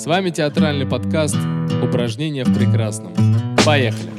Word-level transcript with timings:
С 0.00 0.06
вами 0.06 0.30
театральный 0.30 0.86
подкаст 0.86 1.36
«Упражнения 1.82 2.44
в 2.44 2.54
прекрасном». 2.54 3.12
Поехали! 3.66 4.10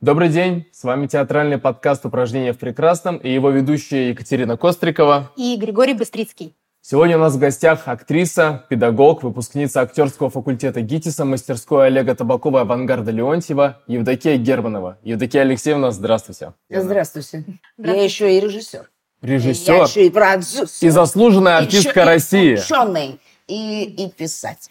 Добрый 0.00 0.28
день, 0.28 0.68
с 0.70 0.84
вами 0.84 1.08
театральный 1.08 1.58
подкаст 1.58 2.06
«Упражнения 2.06 2.52
в 2.52 2.58
прекрасном» 2.58 3.16
и 3.16 3.28
его 3.28 3.50
ведущие 3.50 4.10
Екатерина 4.10 4.56
Кострикова 4.56 5.32
и 5.36 5.56
Григорий 5.56 5.94
Быстрицкий. 5.94 6.54
Сегодня 6.88 7.16
у 7.16 7.20
нас 7.20 7.34
в 7.34 7.38
гостях 7.40 7.88
актриса, 7.88 8.64
педагог, 8.68 9.24
выпускница 9.24 9.80
актерского 9.80 10.30
факультета 10.30 10.82
ГИТИСа, 10.82 11.24
мастерской 11.24 11.88
Олега 11.88 12.14
Табакова 12.14 12.60
Авангарда 12.60 13.10
Леонтьева, 13.10 13.82
Евдокия 13.88 14.36
Германова. 14.36 14.96
Евдокия 15.02 15.40
Алексеевна, 15.40 15.90
здравствуйте. 15.90 16.52
Здравствуйте. 16.70 17.44
Здравствуйте. 17.76 17.98
Я 17.98 18.04
еще 18.04 18.38
и 18.38 18.40
режиссер. 18.40 18.88
Режиссер. 19.20 19.74
Я 19.74 19.82
еще 19.82 20.06
и 20.06 20.10
продюсер. 20.10 20.68
И 20.80 20.88
заслуженная 20.88 21.58
артистка 21.58 22.02
еще 22.02 22.04
России. 22.04 22.52
И 22.52 22.60
ученый, 22.60 23.20
и, 23.48 23.82
и 23.82 24.08
писатель. 24.08 24.70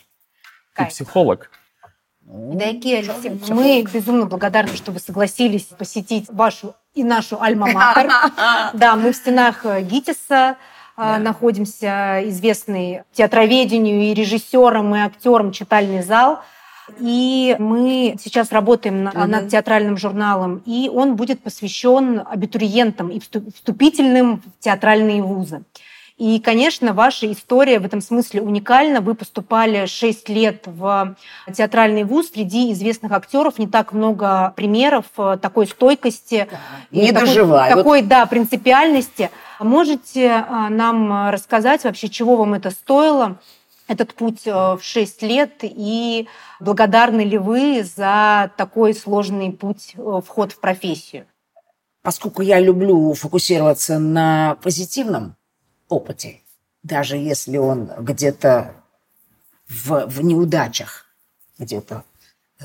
И 0.80 0.86
психолог. 0.86 1.52
Евдокия 2.26 3.00
Алексеевна, 3.00 3.56
мы 3.56 3.86
безумно 3.94 4.26
благодарны, 4.26 4.74
что 4.78 4.94
вы 4.94 5.02
согласились 5.02 5.64
посетить 5.64 6.28
вашу 6.30 6.76
и 6.94 7.04
нашу 7.04 7.42
альма-матер. 7.42 8.10
Да, 8.74 8.96
мы 8.96 9.12
в 9.12 9.18
стенах 9.18 9.66
ГИТИСа, 9.66 10.56
да. 10.98 11.18
находимся, 11.18 12.22
известный 12.26 13.04
театроведению 13.14 14.04
и 14.04 14.14
режиссером, 14.14 14.96
и 14.96 15.00
актером 15.00 15.52
«Читальный 15.52 16.04
зал». 16.04 16.40
И 17.00 17.56
мы 17.58 18.16
сейчас 18.22 18.52
работаем 18.52 19.08
mm-hmm. 19.08 19.26
над 19.26 19.50
театральным 19.50 19.98
журналом, 19.98 20.62
и 20.66 20.90
он 20.94 21.16
будет 21.16 21.42
посвящен 21.42 22.22
абитуриентам 22.26 23.10
и 23.10 23.20
вступительным 23.20 24.42
в 24.42 24.64
театральные 24.64 25.24
вузы. 25.24 25.64
И, 26.18 26.40
конечно, 26.40 26.94
ваша 26.94 27.30
история 27.30 27.78
в 27.80 27.86
этом 27.86 28.00
смысле 28.00 28.42
уникальна. 28.42 29.02
Вы 29.02 29.16
поступали 29.16 29.86
6 29.86 30.30
лет 30.30 30.64
в 30.66 31.16
театральный 31.54 32.06
вуз. 32.06 32.32
Среди 32.34 32.72
известных 32.72 33.12
актеров 33.12 33.60
не 33.60 33.68
так 33.68 33.92
много 33.92 34.54
примеров 34.56 35.06
э, 35.18 35.38
такой 35.42 35.68
стойкости. 35.68 36.48
Не 36.92 37.12
такой. 37.12 37.70
Такой, 37.70 38.02
да, 38.02 38.26
принципиальности. 38.28 39.30
Можете 39.60 40.26
э, 40.26 40.70
нам 40.70 41.30
рассказать 41.30 41.84
вообще, 41.84 42.10
чего 42.10 42.36
вам 42.36 42.54
это 42.54 42.72
стоило? 42.72 43.40
этот 43.88 44.16
путь 44.16 44.48
э, 44.48 44.52
в 44.52 44.80
6 44.82 45.22
лет, 45.22 45.60
и 45.62 46.28
благодарны 46.60 47.22
ли 47.22 47.38
вы 47.38 47.84
за 47.84 48.52
такой 48.58 48.96
сложный 48.96 49.52
путь 49.52 49.96
вход 50.26 50.54
в 50.54 50.60
профессию? 50.60 51.28
Поскольку 52.02 52.42
я 52.42 52.60
люблю 52.60 53.14
фокусироваться 53.14 54.00
на 54.00 54.56
позитивном, 54.62 55.36
опыте, 55.90 56.42
даже 56.84 57.18
если 57.18 57.58
он 57.58 57.92
где-то 58.00 58.76
в, 59.68 60.06
в 60.08 60.24
неудачах 60.24 61.06
где-то 61.58 62.04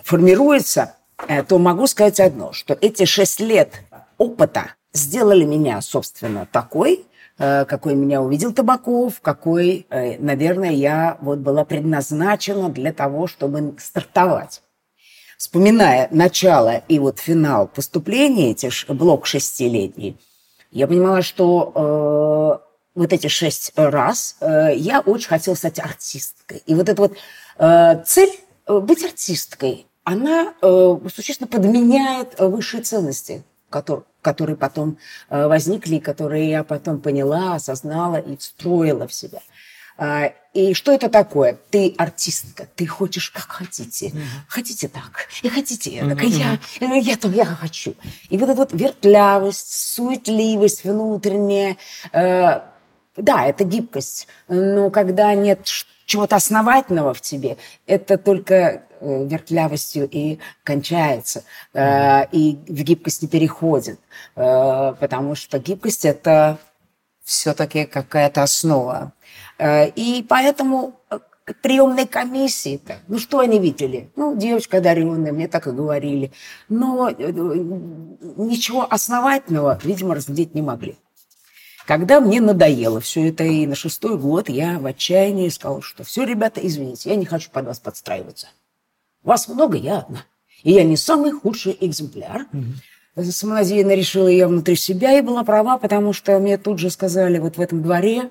формируется, 0.04 0.96
э, 1.28 1.42
то 1.42 1.58
могу 1.58 1.86
сказать 1.86 2.20
одно, 2.20 2.52
что 2.52 2.76
эти 2.80 3.04
шесть 3.04 3.40
лет 3.40 3.82
опыта 4.18 4.74
сделали 4.92 5.44
меня, 5.44 5.80
собственно, 5.80 6.46
такой, 6.50 7.04
э, 7.38 7.64
какой 7.64 7.94
меня 7.94 8.22
увидел 8.22 8.52
Табаков, 8.52 9.20
какой, 9.20 9.86
э, 9.90 10.18
наверное, 10.18 10.72
я 10.72 11.18
вот 11.20 11.38
была 11.38 11.64
предназначена 11.64 12.68
для 12.68 12.92
того, 12.92 13.26
чтобы 13.26 13.74
стартовать. 13.78 14.62
Вспоминая 15.38 16.08
начало 16.10 16.82
и 16.88 16.98
вот 16.98 17.18
финал 17.18 17.66
поступления, 17.66 18.50
эти 18.50 18.70
блок 18.92 19.26
шестилетний, 19.26 20.18
я 20.70 20.86
понимала, 20.86 21.22
что 21.22 22.62
вот 22.94 23.12
эти 23.12 23.28
шесть 23.28 23.72
раз, 23.76 24.36
э, 24.40 24.74
я 24.76 25.00
очень 25.00 25.28
хотела 25.28 25.54
стать 25.54 25.78
артисткой. 25.78 26.62
И 26.66 26.74
вот 26.74 26.88
эта 26.88 27.00
вот 27.00 27.16
э, 27.58 28.02
цель 28.04 28.32
э, 28.66 28.78
быть 28.78 29.04
артисткой, 29.04 29.86
она 30.02 30.54
существенно 31.14 31.46
подменяет 31.46 32.40
высшие 32.40 32.82
ценности, 32.82 33.44
которые, 33.70 34.04
которые 34.20 34.56
потом 34.56 34.98
возникли, 35.30 35.98
которые 35.98 36.50
я 36.50 36.64
потом 36.64 37.00
поняла, 37.00 37.54
осознала 37.54 38.16
и 38.16 38.36
встроила 38.36 39.06
в 39.06 39.12
себя. 39.12 39.40
И 40.54 40.74
что 40.74 40.92
это 40.92 41.08
такое? 41.08 41.58
Ты 41.70 41.94
артистка, 41.96 42.66
ты 42.74 42.86
хочешь 42.86 43.30
как 43.30 43.50
хотите. 43.50 44.08
Mm-hmm. 44.08 44.22
Хотите 44.48 44.88
так, 44.88 45.28
и 45.42 45.48
хотите 45.48 45.90
mm-hmm. 45.90 46.08
так, 46.08 46.22
и 46.24 46.28
я, 46.28 46.58
я 46.96 47.16
там, 47.16 47.32
я 47.32 47.44
хочу. 47.44 47.94
И 48.30 48.38
вот 48.38 48.48
эта 48.48 48.58
вот 48.58 48.72
вертлявость, 48.72 49.72
суетливость 49.94 50.84
внутренняя, 50.84 51.76
да, 52.12 53.44
это 53.44 53.64
гибкость, 53.64 54.26
но 54.48 54.90
когда 54.90 55.34
нет 55.34 55.66
чего-то 56.10 56.34
основательного 56.34 57.14
в 57.14 57.20
тебе, 57.20 57.56
это 57.86 58.18
только 58.18 58.54
э, 58.54 59.26
вертлявостью 59.26 60.08
и 60.10 60.40
кончается, 60.64 61.44
mm-hmm. 61.72 62.28
и 62.32 62.58
в 62.66 62.82
гибкость 62.82 63.22
не 63.22 63.28
переходит, 63.28 64.00
э, 64.34 64.94
потому 64.98 65.36
что 65.36 65.60
гибкость– 65.60 66.04
это 66.04 66.58
все-таки 67.22 67.84
какая-то 67.84 68.42
основа. 68.42 69.12
И 69.94 70.26
поэтому 70.28 70.94
приемной 71.62 72.06
комиссии-то, 72.06 72.96
ну 73.06 73.18
что 73.18 73.38
они 73.38 73.60
видели? 73.60 74.10
Ну, 74.16 74.36
девочка 74.36 74.78
одаренная, 74.78 75.32
мне 75.32 75.46
так 75.46 75.68
и 75.68 75.70
говорили. 75.70 76.32
Но 76.68 77.10
ничего 77.10 78.86
основательного, 78.90 79.78
видимо, 79.84 80.16
разглядеть 80.16 80.54
не 80.54 80.62
могли. 80.62 80.96
Когда 81.90 82.20
мне 82.20 82.40
надоело 82.40 83.00
все 83.00 83.30
это, 83.30 83.42
и 83.42 83.66
на 83.66 83.74
шестой 83.74 84.16
год 84.16 84.48
я 84.48 84.78
в 84.78 84.86
отчаянии 84.86 85.48
сказала, 85.48 85.82
что 85.82 86.04
все, 86.04 86.22
ребята, 86.22 86.64
извините, 86.64 87.10
я 87.10 87.16
не 87.16 87.26
хочу 87.26 87.50
под 87.50 87.66
вас 87.66 87.80
подстраиваться. 87.80 88.46
Вас 89.24 89.48
много, 89.48 89.76
я 89.76 89.98
одна. 89.98 90.24
И 90.62 90.70
я 90.70 90.84
не 90.84 90.96
самый 90.96 91.32
худший 91.32 91.76
экземпляр. 91.80 92.46
Угу. 93.16 93.24
Самонадеянно 93.32 93.92
решила 93.96 94.28
я 94.28 94.46
внутри 94.46 94.76
себя 94.76 95.18
и 95.18 95.20
была 95.20 95.42
права, 95.42 95.78
потому 95.78 96.12
что 96.12 96.38
мне 96.38 96.58
тут 96.58 96.78
же 96.78 96.90
сказали 96.90 97.40
вот 97.40 97.56
в 97.56 97.60
этом 97.60 97.82
дворе, 97.82 98.30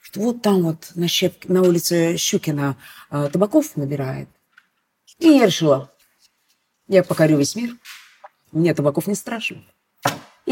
что 0.00 0.18
вот 0.18 0.42
там 0.42 0.64
вот 0.64 0.90
на, 0.96 1.06
Щеп... 1.06 1.48
на 1.48 1.62
улице 1.62 2.16
Щукина 2.16 2.76
э, 3.12 3.28
Табаков 3.32 3.76
набирает. 3.76 4.28
И 5.20 5.28
я 5.28 5.46
решила, 5.46 5.92
я 6.88 7.04
покорю 7.04 7.38
весь 7.38 7.54
мир, 7.54 7.76
мне 8.50 8.74
Табаков 8.74 9.06
не 9.06 9.14
страшен 9.14 9.64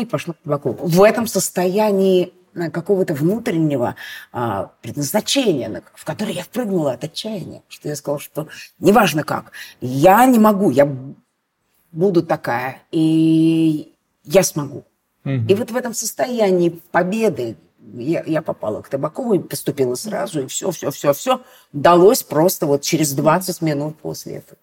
и 0.03 0.05
пошла 0.05 0.35
к 0.35 0.39
табаку. 0.39 0.73
В 0.73 1.03
этом 1.03 1.27
состоянии 1.27 2.33
э, 2.55 2.71
какого-то 2.71 3.15
внутреннего 3.15 3.97
а, 4.33 4.73
предназначения, 4.83 5.83
в 5.95 6.05
которое 6.05 6.33
я 6.33 6.43
впрыгнула 6.43 6.93
от 6.93 7.05
отчаяния, 7.05 7.63
что 7.69 7.89
я 7.89 7.97
сказала, 7.97 8.21
что 8.21 8.49
неважно 8.79 9.25
как, 9.25 9.53
я 9.81 10.25
не 10.27 10.39
могу, 10.39 10.71
я 10.71 10.89
буду 11.93 12.23
такая, 12.23 12.83
и 12.91 13.95
я 14.25 14.43
смогу. 14.43 14.85
Угу. 15.25 15.47
И 15.49 15.55
вот 15.55 15.71
в 15.71 15.77
этом 15.77 15.95
состоянии 15.95 16.81
победы 16.91 17.57
я, 17.95 18.23
я 18.27 18.43
попала 18.43 18.83
к 18.83 18.89
Табакову 18.89 19.35
и 19.35 19.39
поступила 19.39 19.95
сразу, 19.95 20.43
и 20.43 20.47
все, 20.47 20.71
все, 20.71 20.91
все, 20.91 21.13
все 21.13 21.43
далось 21.73 22.23
просто 22.23 22.67
вот 22.67 22.83
через 22.83 23.13
20 23.13 23.63
минут 23.63 23.99
после 23.99 24.37
этого. 24.37 24.59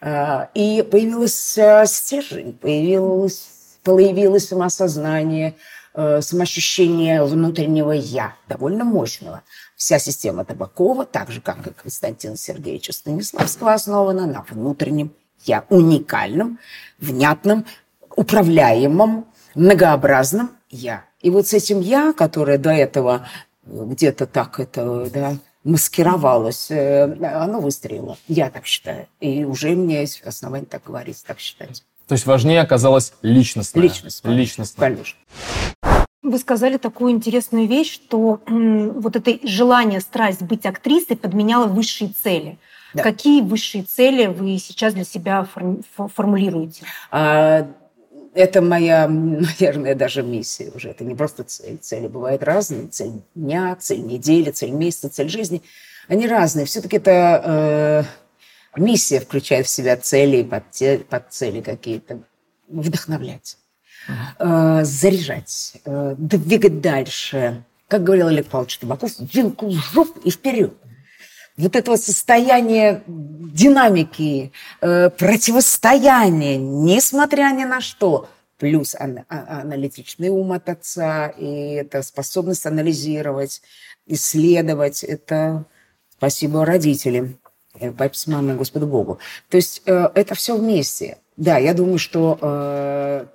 А, 0.00 0.50
и 0.54 0.82
появилась 0.82 1.58
стержень, 1.90 2.52
появилась 2.52 3.48
появилось 3.86 4.48
самосознание, 4.48 5.54
э, 5.94 6.20
самоощущение 6.20 7.24
внутреннего 7.24 7.92
«я», 7.92 8.34
довольно 8.48 8.84
мощного. 8.84 9.42
Вся 9.76 10.00
система 10.00 10.44
Табакова, 10.44 11.06
так 11.06 11.30
же, 11.30 11.40
как 11.40 11.64
и 11.68 11.70
Константина 11.70 12.36
Сергеевича 12.36 12.92
Станиславского, 12.92 13.74
основана 13.74 14.26
на 14.26 14.44
внутреннем 14.50 15.12
«я», 15.44 15.64
уникальном, 15.70 16.58
внятном, 16.98 17.64
управляемом, 18.16 19.26
многообразном 19.54 20.50
«я». 20.68 21.04
И 21.20 21.30
вот 21.30 21.46
с 21.46 21.54
этим 21.54 21.80
«я», 21.80 22.12
которое 22.12 22.58
до 22.58 22.70
этого 22.70 23.28
где-то 23.64 24.26
так 24.26 24.58
это 24.58 25.08
да, 25.14 25.36
маскировалось, 25.62 26.72
э, 26.72 27.04
оно 27.22 27.60
выстрелило. 27.60 28.18
Я 28.26 28.50
так 28.50 28.66
считаю. 28.66 29.06
И 29.20 29.44
уже 29.44 29.70
у 29.70 29.76
меня 29.76 30.00
есть 30.00 30.22
основания 30.22 30.66
так 30.66 30.82
говорить, 30.82 31.22
так 31.24 31.38
считать. 31.38 31.84
То 32.06 32.12
есть 32.12 32.26
важнее 32.26 32.60
оказалась 32.60 33.12
личностная. 33.22 33.82
Личностная. 33.82 34.32
Личностная. 34.32 34.90
Конечно. 34.90 35.18
Вы 36.22 36.38
сказали 36.38 36.76
такую 36.76 37.12
интересную 37.12 37.68
вещь, 37.68 37.92
что 37.94 38.40
вот 38.46 39.16
это 39.16 39.38
желание, 39.46 40.00
страсть 40.00 40.42
быть 40.42 40.66
актрисой 40.66 41.16
подменяло 41.16 41.66
высшие 41.66 42.10
цели. 42.10 42.58
Да. 42.94 43.02
Какие 43.02 43.42
высшие 43.42 43.84
цели 43.84 44.26
вы 44.26 44.58
сейчас 44.58 44.94
для 44.94 45.04
себя 45.04 45.46
формулируете? 46.14 46.84
А, 47.10 47.68
это 48.34 48.60
моя, 48.62 49.08
наверное, 49.08 49.94
даже 49.94 50.22
миссия 50.22 50.70
уже. 50.74 50.90
Это 50.90 51.04
не 51.04 51.14
просто 51.14 51.44
цель. 51.44 51.78
Цели 51.78 52.08
бывают 52.08 52.42
разные. 52.42 52.88
Цель 52.88 53.22
дня, 53.34 53.76
цель 53.78 54.04
недели, 54.04 54.50
цель 54.50 54.70
месяца, 54.70 55.08
цель 55.08 55.28
жизни. 55.28 55.62
Они 56.08 56.26
разные. 56.26 56.66
Все-таки 56.66 56.96
это 56.96 57.42
э, 57.44 58.02
Миссия 58.76 59.20
включает 59.20 59.66
в 59.66 59.70
себя 59.70 59.96
цели 59.96 60.38
и 60.38 60.44
подцели 61.04 61.62
какие-то. 61.62 62.20
вдохновлять, 62.68 63.58
э, 64.40 64.80
заряжать, 64.82 65.74
э, 65.84 66.14
двигать 66.18 66.80
дальше. 66.80 67.62
Как 67.86 68.02
говорил 68.02 68.26
Олег 68.26 68.46
Павлович 68.46 68.78
Табаков, 68.78 69.12
вилку 69.20 69.68
в 69.68 69.72
жопу 69.72 70.18
и 70.20 70.30
вперед. 70.30 70.74
Вот 71.56 71.76
этого 71.76 71.96
состояния 71.96 73.02
динамики, 73.06 74.52
э, 74.80 75.10
противостояния, 75.10 76.56
несмотря 76.58 77.52
ни 77.52 77.64
на 77.64 77.80
что, 77.80 78.28
плюс 78.58 78.94
а- 78.94 79.60
аналитичный 79.62 80.28
ум 80.28 80.52
от 80.52 80.68
отца, 80.68 81.28
и 81.28 81.74
это 81.74 82.02
способность 82.02 82.66
анализировать, 82.66 83.62
исследовать, 84.06 85.04
это 85.04 85.64
спасибо 86.18 86.64
родителям, 86.64 87.38
с 88.12 88.26
мамой, 88.26 88.54
Господу 88.54 88.86
Богу. 88.86 89.18
То 89.48 89.56
есть 89.56 89.82
э, 89.86 90.08
это 90.14 90.34
все 90.34 90.56
вместе. 90.56 91.18
Да, 91.36 91.58
я 91.58 91.74
думаю, 91.74 91.98
что 91.98 92.38
э, 92.40 93.26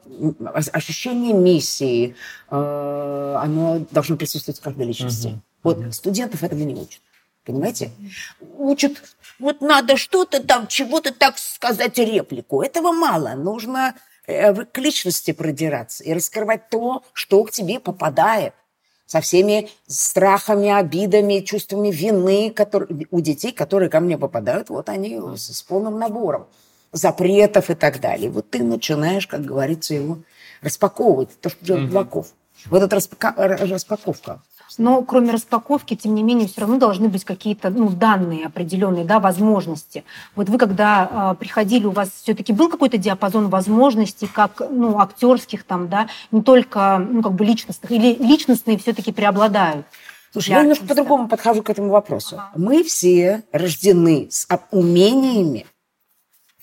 ощущение 0.74 1.34
миссии, 1.34 2.16
э, 2.50 3.36
оно 3.40 3.86
должно 3.92 4.18
присутствовать 4.18 4.60
в 4.60 4.64
каждой 4.64 4.88
личности. 4.88 5.28
Мгм. 5.28 5.44
Вот 5.64 5.78
Мгм. 5.78 5.92
студентов 5.92 6.44
этого 6.44 6.60
не 6.60 6.74
учат. 6.74 7.02
Понимаете? 7.46 7.92
Учат, 8.58 8.94
вот 9.40 9.62
надо 9.62 9.98
что-то 9.98 10.44
там, 10.44 10.68
чего-то 10.68 11.14
так 11.14 11.38
сказать 11.38 11.98
реплику. 11.98 12.62
Этого 12.62 12.92
мало. 12.92 13.34
Нужно 13.36 13.96
э, 14.28 14.54
к 14.66 14.78
личности 14.78 15.32
продираться 15.32 16.04
и 16.04 16.14
раскрывать 16.14 16.70
то, 16.70 17.04
что 17.14 17.44
к 17.44 17.52
тебе 17.52 17.80
попадает 17.80 18.54
со 19.12 19.20
всеми 19.20 19.70
страхами, 19.88 20.70
обидами, 20.70 21.42
чувствами 21.42 21.92
вины 21.92 22.50
которые, 22.50 23.08
у 23.12 23.20
детей, 23.20 23.52
которые 23.52 23.90
ко 23.90 24.00
мне 24.00 24.18
попадают, 24.18 24.70
вот 24.70 24.88
они 24.88 25.20
с, 25.36 25.58
с 25.58 25.62
полным 25.64 26.00
набором 26.00 26.48
запретов 26.94 27.70
и 27.70 27.76
так 27.76 28.00
далее. 28.00 28.30
Вот 28.30 28.50
ты 28.50 28.64
начинаешь, 28.64 29.28
как 29.28 29.44
говорится, 29.44 29.94
его 29.94 30.20
распаковывать, 30.62 31.28
то, 31.42 31.50
что 31.50 31.66
делает 31.66 31.84
Мгм. 31.88 31.94
Булгаков. 31.94 32.28
Вот 32.68 32.84
эта 32.84 32.96
распака- 32.96 33.34
распаковка. 33.36 34.44
Но 34.78 35.02
кроме 35.04 35.32
распаковки, 35.32 35.96
тем 35.96 36.16
не 36.16 36.24
менее, 36.24 36.48
все 36.48 36.62
равно 36.62 36.78
должны 36.78 37.10
быть 37.10 37.24
какие-то 37.24 37.70
ну, 37.70 37.90
данные 37.90 38.46
определенные, 38.46 39.06
да, 39.06 39.20
возможности. 39.20 40.04
Вот 40.36 40.50
вы, 40.50 40.58
когда 40.58 41.10
а, 41.12 41.34
приходили, 41.34 41.86
у 41.86 41.92
вас 41.92 42.10
все-таки 42.24 42.54
был 42.54 42.70
какой-то 42.70 42.98
диапазон 42.98 43.50
возможностей, 43.50 44.28
как 44.28 44.62
ну, 44.70 45.00
актерских 45.00 45.64
там, 45.64 45.90
да, 45.90 46.08
не 46.32 46.42
только 46.42 46.98
ну, 46.98 47.22
как 47.22 47.34
бы 47.34 47.46
личностных, 47.46 47.92
или 47.92 48.14
личностные 48.16 48.78
все-таки 48.78 49.12
преобладают? 49.12 49.86
Слушай, 50.32 50.52
Я 50.52 50.62
немножко 50.62 50.86
по-другому 50.86 51.28
подхожу 51.28 51.62
к 51.62 51.70
этому 51.70 51.90
вопросу. 51.90 52.36
Ага. 52.38 52.52
Мы 52.56 52.84
все 52.84 53.44
рождены 53.52 54.30
с 54.32 54.48
умениями, 54.72 55.66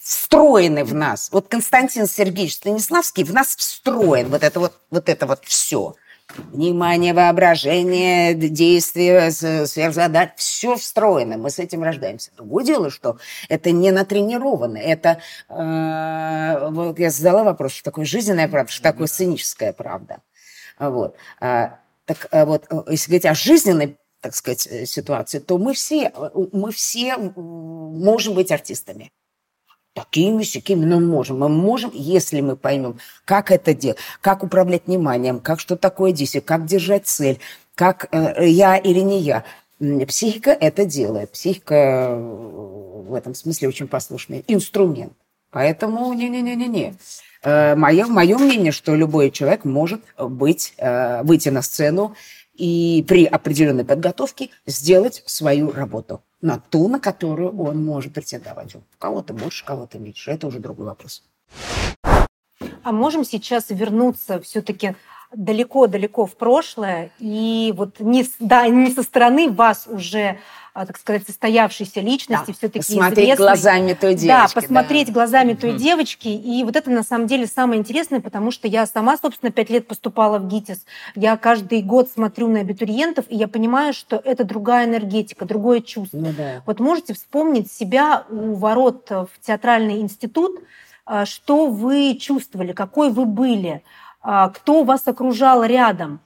встроены 0.01 0.85
в 0.85 0.95
нас. 0.95 1.29
Вот 1.33 1.49
Константин 1.49 2.07
Сергеевич 2.07 2.55
Станиславский 2.55 3.25
в 3.25 3.33
нас 3.35 3.55
встроен. 3.55 4.29
Вот 4.29 4.43
это 4.43 4.59
вот, 4.59 4.73
вот 4.91 5.09
это 5.11 5.27
вот 5.27 5.45
все. 5.45 5.97
Внимание, 6.37 7.15
воображение, 7.15 8.35
действие, 8.35 9.31
сверхзадач, 9.31 10.31
все 10.37 10.77
встроено. 10.77 11.39
Мы 11.39 11.49
с 11.51 11.59
этим 11.59 11.83
рождаемся. 11.83 12.31
Другое 12.37 12.65
дело, 12.65 12.91
что 12.91 13.19
это 13.49 13.71
не 13.71 13.91
натренировано. 13.91 14.77
Это, 14.77 15.21
э, 15.49 16.69
вот 16.71 16.99
я 16.99 17.11
задала 17.11 17.45
вопрос, 17.45 17.73
что 17.73 17.85
такое 17.85 18.05
жизненная 18.05 18.47
правда, 18.47 18.71
что 18.71 18.83
такое 18.83 19.07
сценическая 19.07 19.73
правда. 19.73 20.19
Вот. 20.79 21.17
А, 21.41 21.79
так 22.05 22.29
а 22.31 22.45
вот, 22.45 22.67
э, 22.71 22.77
если 22.91 23.11
говорить 23.11 23.27
о 23.27 23.35
жизненной, 23.35 23.97
так 24.21 24.35
сказать, 24.35 24.67
э, 24.67 24.87
ситуации, 24.87 25.39
то 25.39 25.59
мы 25.59 25.75
все, 25.75 26.13
э, 26.15 26.31
мы 26.53 26.73
все 26.73 27.17
можем 27.17 28.35
быть 28.35 28.53
артистами. 28.53 29.13
Такими, 29.99 30.43
сякими, 30.43 30.85
но 30.85 31.01
можем. 31.01 31.39
Мы 31.41 31.49
можем, 31.49 31.91
если 31.95 32.41
мы 32.41 32.57
поймем, 32.57 32.99
как 33.25 33.51
это 33.51 33.75
делать, 33.75 33.99
как 34.21 34.43
управлять 34.43 34.87
вниманием, 34.87 35.41
как 35.41 35.61
что 35.61 35.77
такое 35.77 36.13
действие, 36.13 36.43
как 36.43 36.67
держать 36.67 37.07
цель, 37.07 37.39
как 37.75 38.09
э, 38.13 38.49
я 38.49 38.77
или 38.77 39.01
не 39.01 39.21
я. 39.21 39.45
Психика 40.07 40.51
это 40.51 40.85
делает. 40.85 41.33
Психика 41.33 41.75
э, 41.75 42.17
в 42.17 43.15
этом 43.15 43.35
смысле 43.35 43.69
очень 43.69 43.89
послушный 43.89 44.45
инструмент. 44.49 45.13
Поэтому 45.51 46.13
не-не-не-не-не. 46.13 46.95
Э, 47.43 47.75
Мое, 47.77 48.07
мое 48.07 48.37
мнение, 48.39 48.73
что 48.73 48.95
любой 48.95 49.31
человек 49.31 49.65
может 49.65 50.01
быть, 50.19 50.75
э, 50.77 51.23
выйти 51.23 51.49
на 51.49 51.63
сцену 51.63 52.15
и 52.55 53.05
при 53.09 53.25
определенной 53.25 53.85
подготовке 53.85 54.51
сделать 54.67 55.23
свою 55.27 55.71
работу 55.71 56.23
на 56.41 56.59
ту, 56.59 56.89
на 56.89 57.01
которую 57.01 57.59
он 57.59 57.85
может 57.85 58.15
претендовать. 58.15 58.77
Кого-то 58.99 59.35
больше, 59.35 59.65
кого-то 59.65 59.99
меньше. 59.99 60.31
Это 60.31 60.47
уже 60.47 60.59
другой 60.59 60.87
вопрос. 60.87 61.25
А 62.83 62.93
можем 62.93 63.25
сейчас 63.25 63.71
вернуться 63.71 64.41
все-таки 64.41 64.95
далеко-далеко 65.33 66.27
в 66.27 66.37
прошлое 66.37 67.11
и 67.19 67.73
вот 67.77 68.01
не, 68.01 68.27
да, 68.41 68.67
не 68.69 68.91
со 68.91 69.03
стороны 69.03 69.51
вас 69.51 69.87
уже, 69.87 70.39
так 70.87 70.99
сказать, 70.99 71.25
состоявшейся 71.27 72.01
личности, 72.01 72.47
Да, 72.49 72.53
все-таки 72.53 72.79
Посмотреть 72.79 73.37
глазами 73.37 73.93
той 73.95 74.15
девочки. 74.15 74.27
да, 74.55 74.61
посмотреть 74.61 75.13
глазами 75.13 75.55
той 75.55 75.71
Мгм. 75.71 75.79
девочки. 75.79 76.29
И 76.29 76.65
вот 76.65 76.77
это 76.77 76.91
на 76.91 77.03
самом 77.03 77.27
деле 77.27 77.47
самое 77.47 77.81
интересное, 77.81 78.21
потому 78.21 78.51
что 78.51 78.69
я 78.69 78.87
сама, 78.87 79.17
собственно, 79.17 79.51
пять 79.53 79.71
лет 79.71 79.87
поступала 79.87 80.39
в 80.39 80.49
ГИТИС. 80.49 80.85
Я 81.15 81.37
каждый 81.37 81.83
год 81.83 82.11
смотрю 82.11 82.49
на 82.49 82.61
абитуриентов, 82.61 83.25
и 83.29 83.37
я 83.37 83.49
понимаю, 83.49 83.93
что 83.93 84.21
это 84.25 84.45
другая 84.45 84.87
энергетика, 84.87 85.45
другое 85.45 85.81
чувство. 85.81 86.19
Ну 86.19 86.33
да. 86.37 86.63
Вот 86.67 86.81
можете 86.81 87.15
вспомнить 87.15 87.73
себя 87.73 88.25
у 88.31 88.55
ворот 88.55 89.09
в 89.11 89.29
театральный 89.41 90.01
институт, 90.01 90.61
а, 91.07 91.25
что 91.25 91.67
вы 91.69 92.17
чувствовали, 92.21 92.73
какой 92.73 93.11
вы 93.11 93.25
были, 93.25 93.83
а, 94.21 94.51
кто 94.51 94.85
вас 94.85 95.07
окружал 95.07 95.65
рядом? 95.65 96.21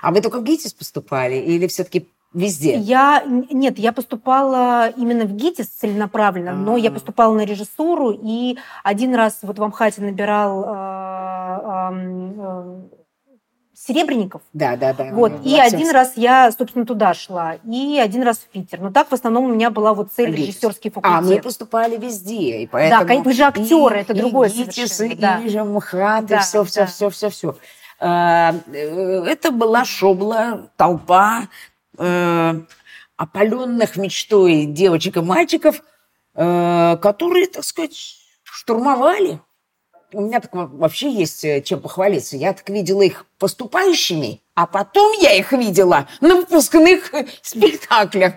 А 0.00 0.12
вы 0.12 0.20
только 0.20 0.38
в 0.40 0.44
ГИТИС 0.44 0.72
поступали 0.72 1.34
или 1.36 1.66
все-таки 1.66 2.08
везде? 2.34 2.76
Я 2.76 3.22
нет, 3.26 3.78
я 3.78 3.92
поступала 3.92 4.88
именно 4.88 5.24
в 5.24 5.32
ГИТИС 5.32 5.68
целенаправленно, 5.68 6.52
но 6.52 6.76
я 6.76 6.90
А. 6.90 6.92
поступала 6.92 7.32
на 7.34 7.44
режиссуру 7.46 8.10
и 8.10 8.58
один 8.82 9.14
раз 9.14 9.38
вот 9.42 9.58
в 9.58 9.62
Амхате 9.62 10.02
набирал 10.02 10.64
ам, 10.66 12.34
а, 12.38 12.80
Серебренников. 13.76 14.40
Да, 14.52 14.76
да, 14.76 14.92
да. 14.94 15.10
Вот. 15.12 15.32
И 15.44 15.48
всем 15.50 15.60
один 15.64 15.90
раз 15.90 16.12
я, 16.16 16.52
собственно, 16.52 16.86
туда 16.86 17.12
шла, 17.12 17.56
и 17.64 17.98
один 17.98 18.22
раз 18.22 18.38
в 18.38 18.46
Питер. 18.48 18.80
Но 18.80 18.90
так 18.92 19.08
в 19.08 19.12
основном 19.12 19.44
у 19.46 19.48
меня 19.48 19.70
была 19.70 19.94
вот 19.94 20.12
цель 20.12 20.32
режиссерский 20.34 20.92
А, 21.02 21.16
мы 21.16 21.22
факультет. 21.22 21.42
поступали 21.42 21.96
везде, 21.96 22.62
и 22.62 22.66
поэтому... 22.68 23.00
Да, 23.02 23.06
конечно, 23.06 23.30
вы 23.30 23.36
же 23.36 23.42
актеры, 23.42 23.96
и- 23.98 24.00
это 24.02 24.12
и 24.12 24.18
другое 24.18 24.48
ГИТИС, 24.48 24.92
совершенно, 24.92 25.12
и, 25.18 25.20
да. 25.20 25.40
и 25.40 25.48
же 25.48 25.64
МХАТ, 25.64 26.30
и 26.30 26.36
все, 26.38 26.64
все, 26.64 26.80
да. 26.82 26.86
все, 26.86 27.10
все, 27.10 27.30
все. 27.30 27.56
Это 27.98 29.50
была 29.50 29.84
шобла, 29.84 30.70
толпа 30.76 31.42
э, 31.98 32.60
опаленных 33.16 33.96
мечтой 33.96 34.64
девочек 34.66 35.16
и 35.16 35.20
мальчиков, 35.20 35.82
э, 36.34 36.96
которые, 37.00 37.46
так 37.46 37.64
сказать, 37.64 38.16
штурмовали. 38.42 39.40
У 40.12 40.20
меня 40.20 40.40
так 40.40 40.54
во- 40.54 40.66
вообще 40.66 41.10
есть 41.10 41.44
э, 41.44 41.60
чем 41.62 41.80
похвалиться. 41.80 42.36
Я 42.36 42.52
так 42.52 42.68
видела 42.68 43.02
их 43.02 43.26
поступающими, 43.38 44.42
а 44.54 44.66
потом 44.66 45.12
я 45.20 45.34
их 45.34 45.52
видела 45.52 46.08
на 46.20 46.36
выпускных 46.36 47.12
спектаклях. 47.42 48.34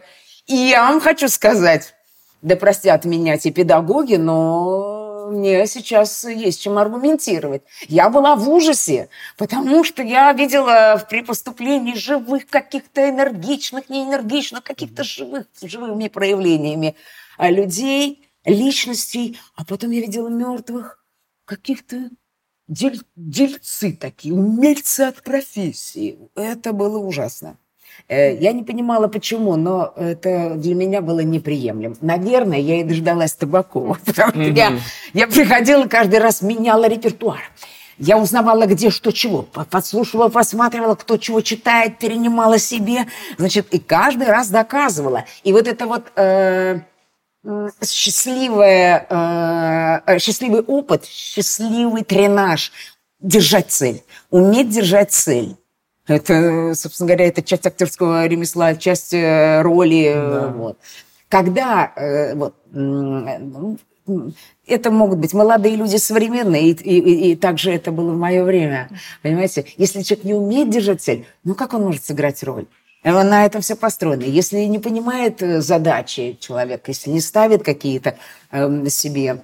И 0.48 0.56
я 0.56 0.90
вам 0.90 1.02
хочу 1.02 1.28
сказать, 1.28 1.94
да 2.42 2.56
простят 2.56 3.06
меня 3.06 3.36
эти 3.36 3.52
педагоги, 3.52 4.16
но 4.16 4.97
мне 5.31 5.65
сейчас 5.67 6.24
есть 6.24 6.62
чем 6.62 6.77
аргументировать. 6.77 7.63
Я 7.88 8.10
была 8.10 8.36
в 8.36 8.50
ужасе, 8.50 9.10
потому 9.38 9.84
что 9.84 10.03
я 10.03 10.31
видела 10.34 11.03
при 11.10 11.22
поступлении 11.22 11.93
живых 11.93 12.48
каких-то 12.48 13.10
энергичных, 13.10 13.89
неэнергичных, 13.89 14.63
каких-то 14.63 15.03
живых, 15.03 15.46
живыми 15.62 16.07
проявлениями 16.07 16.96
а, 17.38 17.50
людей, 17.50 18.29
личностей, 18.46 19.39
а 19.55 19.65
потом 19.65 19.91
я 19.91 20.01
видела 20.01 20.29
мертвых 20.29 21.03
каких-то 21.46 22.10
дель- 22.67 23.05
дельцы 23.15 23.93
такие, 23.93 24.34
умельцы 24.34 25.01
от 25.01 25.24
профессии. 25.24 26.17
Это 26.36 26.74
было 26.74 26.98
ужасно. 26.98 27.57
Э, 28.08 28.36
Я 28.36 28.51
не 28.54 28.63
понимала, 28.63 29.08
почему, 29.08 29.56
но 29.56 29.94
это 29.96 30.56
для 30.56 30.75
меня 30.75 31.01
было 31.01 31.20
неприемлемо. 31.22 31.96
Наверное, 32.01 32.60
я 32.60 32.80
и 32.82 32.84
дождалась 32.84 33.34
Табакова, 33.34 33.98
потому 34.06 34.32
что 34.32 34.42
я, 34.42 34.74
я 35.13 35.27
приходила, 35.27 35.86
каждый 35.88 36.20
раз 36.20 36.42
меняла 36.42 36.88
репертуар. 36.88 37.42
Я 38.00 38.20
узнавала, 38.20 38.68
где 38.68 38.92
что 38.92 39.12
чего, 39.12 39.42
по- 39.42 39.66
подслушивала, 39.66 40.30
посматривала, 40.30 40.94
кто 40.96 41.18
чего 41.18 41.42
читает, 41.42 41.98
перенимала 41.98 42.60
себе, 42.60 43.08
значит, 43.39 43.74
и 43.74 43.80
каждый 43.80 44.27
раз 44.27 44.50
доказывала. 44.50 45.25
И 45.44 45.51
вот 45.51 45.68
это 45.68 45.88
вот 45.88 46.04
э, 46.16 46.82
счастливое, 47.84 49.06
э, 49.10 50.00
э, 50.16 50.20
счастливый 50.20 50.62
опыт, 50.62 51.06
счастливый 51.06 52.04
тренаж, 52.04 52.72
держать 53.20 53.72
цель, 53.72 54.04
уметь 54.30 54.70
держать 54.70 55.12
цель. 55.12 55.56
Это, 56.08 56.74
собственно 56.74 57.08
говоря, 57.10 57.28
это 57.28 57.42
часть 57.44 57.66
актерского 57.66 58.26
ремесла, 58.28 58.76
часть 58.76 59.14
э, 59.14 59.62
роли. 59.62 60.06
э, 60.08 60.30
Да. 60.30 60.48
Вот. 60.48 60.78
Когда 61.30 61.92
э, 61.98 62.36
вот, 62.36 62.56
это 64.66 64.92
могут 64.92 65.20
быть 65.20 65.34
молодые 65.34 65.76
люди 65.76 65.98
современные, 65.98 66.70
и, 66.70 66.72
и, 66.72 67.32
и, 67.32 67.36
также 67.36 67.72
это 67.72 67.92
было 67.92 68.12
в 68.12 68.18
мое 68.18 68.44
время. 68.46 68.90
Понимаете, 69.22 69.66
если 69.76 70.02
человек 70.02 70.26
не 70.26 70.34
умеет 70.34 70.70
держать 70.70 71.02
цель, 71.02 71.26
ну 71.44 71.56
как 71.56 71.74
он 71.74 71.84
может 71.84 72.06
сыграть 72.06 72.42
роль? 72.44 72.68
На 73.04 73.46
этом 73.46 73.62
все 73.62 73.76
построено. 73.76 74.24
Если 74.24 74.60
не 74.60 74.80
понимает 74.80 75.40
задачи 75.40 76.38
человек, 76.40 76.88
если 76.88 77.10
не 77.10 77.22
ставит 77.22 77.64
какие-то 77.64 78.18
э, 78.52 78.88
себе 78.90 79.44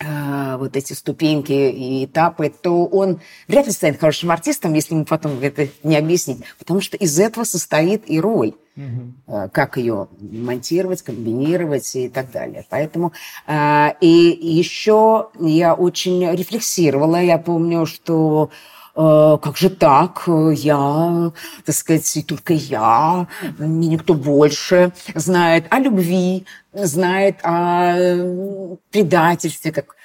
вот 0.00 0.76
эти 0.76 0.92
ступеньки 0.92 1.52
и 1.52 2.04
этапы, 2.04 2.50
то 2.50 2.84
он 2.86 3.20
вряд 3.48 3.66
ли 3.66 3.72
станет 3.72 3.98
хорошим 3.98 4.30
артистом, 4.30 4.74
если 4.74 4.94
ему 4.94 5.04
потом 5.04 5.38
это 5.40 5.68
не 5.82 5.96
объяснить. 5.96 6.38
Потому 6.58 6.80
что 6.80 6.96
из 6.96 7.18
этого 7.18 7.44
состоит 7.44 8.02
и 8.06 8.20
роль. 8.20 8.54
Угу. 8.76 9.48
Как 9.52 9.78
ее 9.78 10.08
монтировать, 10.20 11.00
комбинировать 11.00 11.96
и 11.96 12.10
так 12.10 12.30
далее. 12.30 12.66
Поэтому 12.68 13.12
э, 13.46 13.92
и 14.02 14.38
еще 14.42 15.30
я 15.40 15.72
очень 15.72 16.30
рефлексировала. 16.30 17.22
Я 17.22 17.38
помню, 17.38 17.86
что 17.86 18.50
Э, 18.50 18.50
как 18.96 19.58
же 19.58 19.68
так, 19.68 20.24
я, 20.54 21.32
так 21.66 21.74
сказать, 21.74 22.16
и 22.16 22.22
только 22.22 22.54
я, 22.54 23.28
не 23.58 23.88
никто 23.88 24.14
больше 24.14 24.92
знает 25.14 25.66
о 25.68 25.78
любви, 25.80 26.46
знает 26.72 27.36
о 27.42 28.76
предательстве, 28.90 29.72
как 29.72 29.96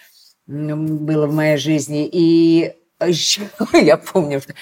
было 0.45 1.27
в 1.27 1.33
моей 1.33 1.55
жизни. 1.55 2.05
И 2.11 2.73
еще 2.99 3.43
я 3.73 3.95
помню, 3.95 4.41
что 4.41 4.53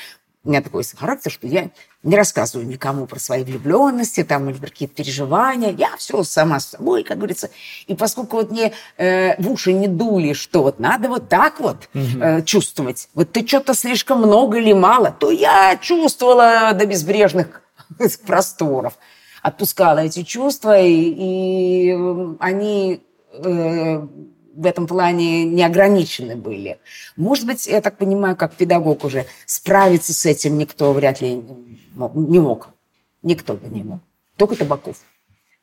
у 0.43 0.49
меня 0.49 0.61
такой 0.61 0.83
характер, 0.83 1.31
что 1.31 1.47
я 1.47 1.71
не 2.01 2.15
рассказываю 2.15 2.67
никому 2.67 3.07
про 3.07 3.19
свои 3.19 3.43
влюбленности 3.43 4.23
там, 4.23 4.49
или 4.49 4.57
какие-то 4.57 4.95
переживания. 4.95 5.71
Я 5.71 5.95
все 5.97 6.23
сама 6.23 6.59
с 6.59 6.69
собой, 6.69 7.03
как 7.03 7.17
говорится. 7.17 7.49
И 7.87 7.95
поскольку 7.95 8.37
вот 8.37 8.51
мне 8.51 8.71
э, 8.97 9.41
в 9.41 9.51
уши 9.51 9.73
не 9.73 9.87
дули, 9.87 10.33
что 10.33 10.63
вот 10.63 10.79
надо 10.79 11.09
вот 11.09 11.27
так 11.27 11.59
вот 11.59 11.89
э, 11.93 12.41
чувствовать, 12.43 13.09
вот 13.13 13.31
ты 13.33 13.45
что-то 13.45 13.73
слишком 13.73 14.19
много 14.19 14.59
или 14.59 14.71
мало, 14.71 15.11
то 15.11 15.29
я 15.29 15.77
чувствовала 15.81 16.71
до 16.73 16.85
безбрежных 16.85 17.61
просторов. 18.25 18.93
Отпускала 19.41 19.99
эти 19.99 20.23
чувства, 20.23 20.79
и, 20.79 20.93
и 20.93 21.97
они... 22.39 23.01
Э, 23.33 24.07
в 24.55 24.65
этом 24.65 24.87
плане 24.87 25.45
не 25.45 25.63
ограничены 25.63 26.35
были. 26.35 26.79
Может 27.15 27.45
быть, 27.45 27.65
я 27.65 27.79
так 27.79 27.97
понимаю, 27.97 28.35
как 28.35 28.55
педагог 28.55 29.05
уже, 29.05 29.25
справиться 29.45 30.13
с 30.13 30.25
этим 30.25 30.57
никто 30.57 30.91
вряд 30.91 31.21
ли 31.21 31.41
не 32.13 32.39
мог. 32.39 32.69
Никто 33.21 33.53
бы 33.53 33.67
не 33.67 33.83
мог. 33.83 33.99
Только 34.37 34.55
Табаков. 34.55 34.97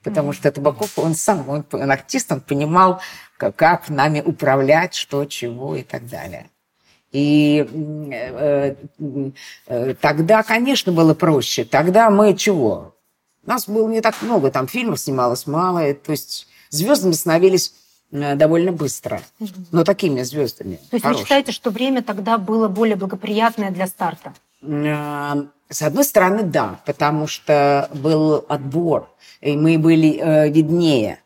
Потому 0.02 0.32
что 0.32 0.52
Табаков, 0.52 0.98
он 0.98 1.14
сам, 1.14 1.48
он, 1.48 1.64
он 1.72 1.90
артист, 1.90 2.30
он 2.30 2.40
понимал, 2.40 3.00
как, 3.36 3.56
как 3.56 3.88
нами 3.88 4.20
управлять, 4.20 4.94
что, 4.94 5.24
чего 5.24 5.74
и 5.76 5.82
так 5.82 6.06
далее. 6.08 6.48
И 7.12 7.66
э, 8.12 8.74
э, 9.66 9.94
тогда, 10.00 10.42
конечно, 10.42 10.92
было 10.92 11.14
проще. 11.14 11.64
Тогда 11.64 12.10
мы 12.10 12.36
чего? 12.36 12.94
Нас 13.44 13.68
было 13.68 13.88
не 13.88 14.00
так 14.00 14.20
много, 14.22 14.50
там 14.50 14.68
фильмов 14.68 15.00
снималось 15.00 15.46
мало. 15.46 15.94
То 15.94 16.12
есть 16.12 16.46
звездами 16.70 17.12
становились 17.12 17.72
Э, 18.12 18.36
довольно 18.36 18.72
быстро, 18.72 19.20
но 19.72 19.82
такими 19.84 20.22
звездами. 20.22 20.76
То 20.90 20.96
есть 20.96 21.02
хорошими. 21.02 21.22
вы 21.22 21.24
считаете, 21.24 21.52
что 21.52 21.70
время 21.70 22.02
тогда 22.02 22.38
было 22.38 22.68
более 22.68 22.96
благоприятное 22.96 23.70
для 23.70 23.86
старта? 23.88 24.32
С 25.68 25.82
одной 25.82 26.04
стороны, 26.04 26.42
да, 26.42 26.80
потому 26.86 27.26
что 27.26 27.88
был 27.92 28.44
отбор, 28.48 29.10
и 29.40 29.56
мы 29.56 29.78
были 29.78 30.18
э, 30.18 30.48
виднее. 30.48 31.20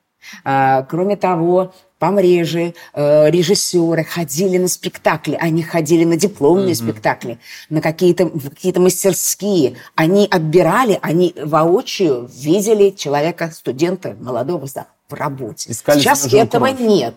А, 0.45 0.83
кроме 0.83 1.17
того, 1.17 1.73
помреже, 1.99 2.75
э, 2.95 3.31
режиссеры 3.31 4.03
ходили 4.03 4.59
на 4.59 4.69
спектакли, 4.69 5.37
они 5.39 5.63
ходили 5.63 6.05
на 6.05 6.17
дипломные 6.17 6.73
mm-hmm. 6.73 6.75
спектакли, 6.75 7.39
на 7.69 7.81
какие-то 7.81 8.29
какие 8.29 8.77
мастерские. 8.79 9.77
Они 9.95 10.27
отбирали, 10.29 10.99
они 11.03 11.35
воочию 11.37 12.29
видели 12.35 12.91
человека, 12.91 13.51
студента, 13.55 14.17
молодого, 14.19 14.67
в 14.67 15.15
работе. 15.15 15.71
Искали 15.71 16.01
Сейчас 16.01 16.33
этого 16.33 16.69
кровь. 16.69 16.81
нет. 16.81 17.15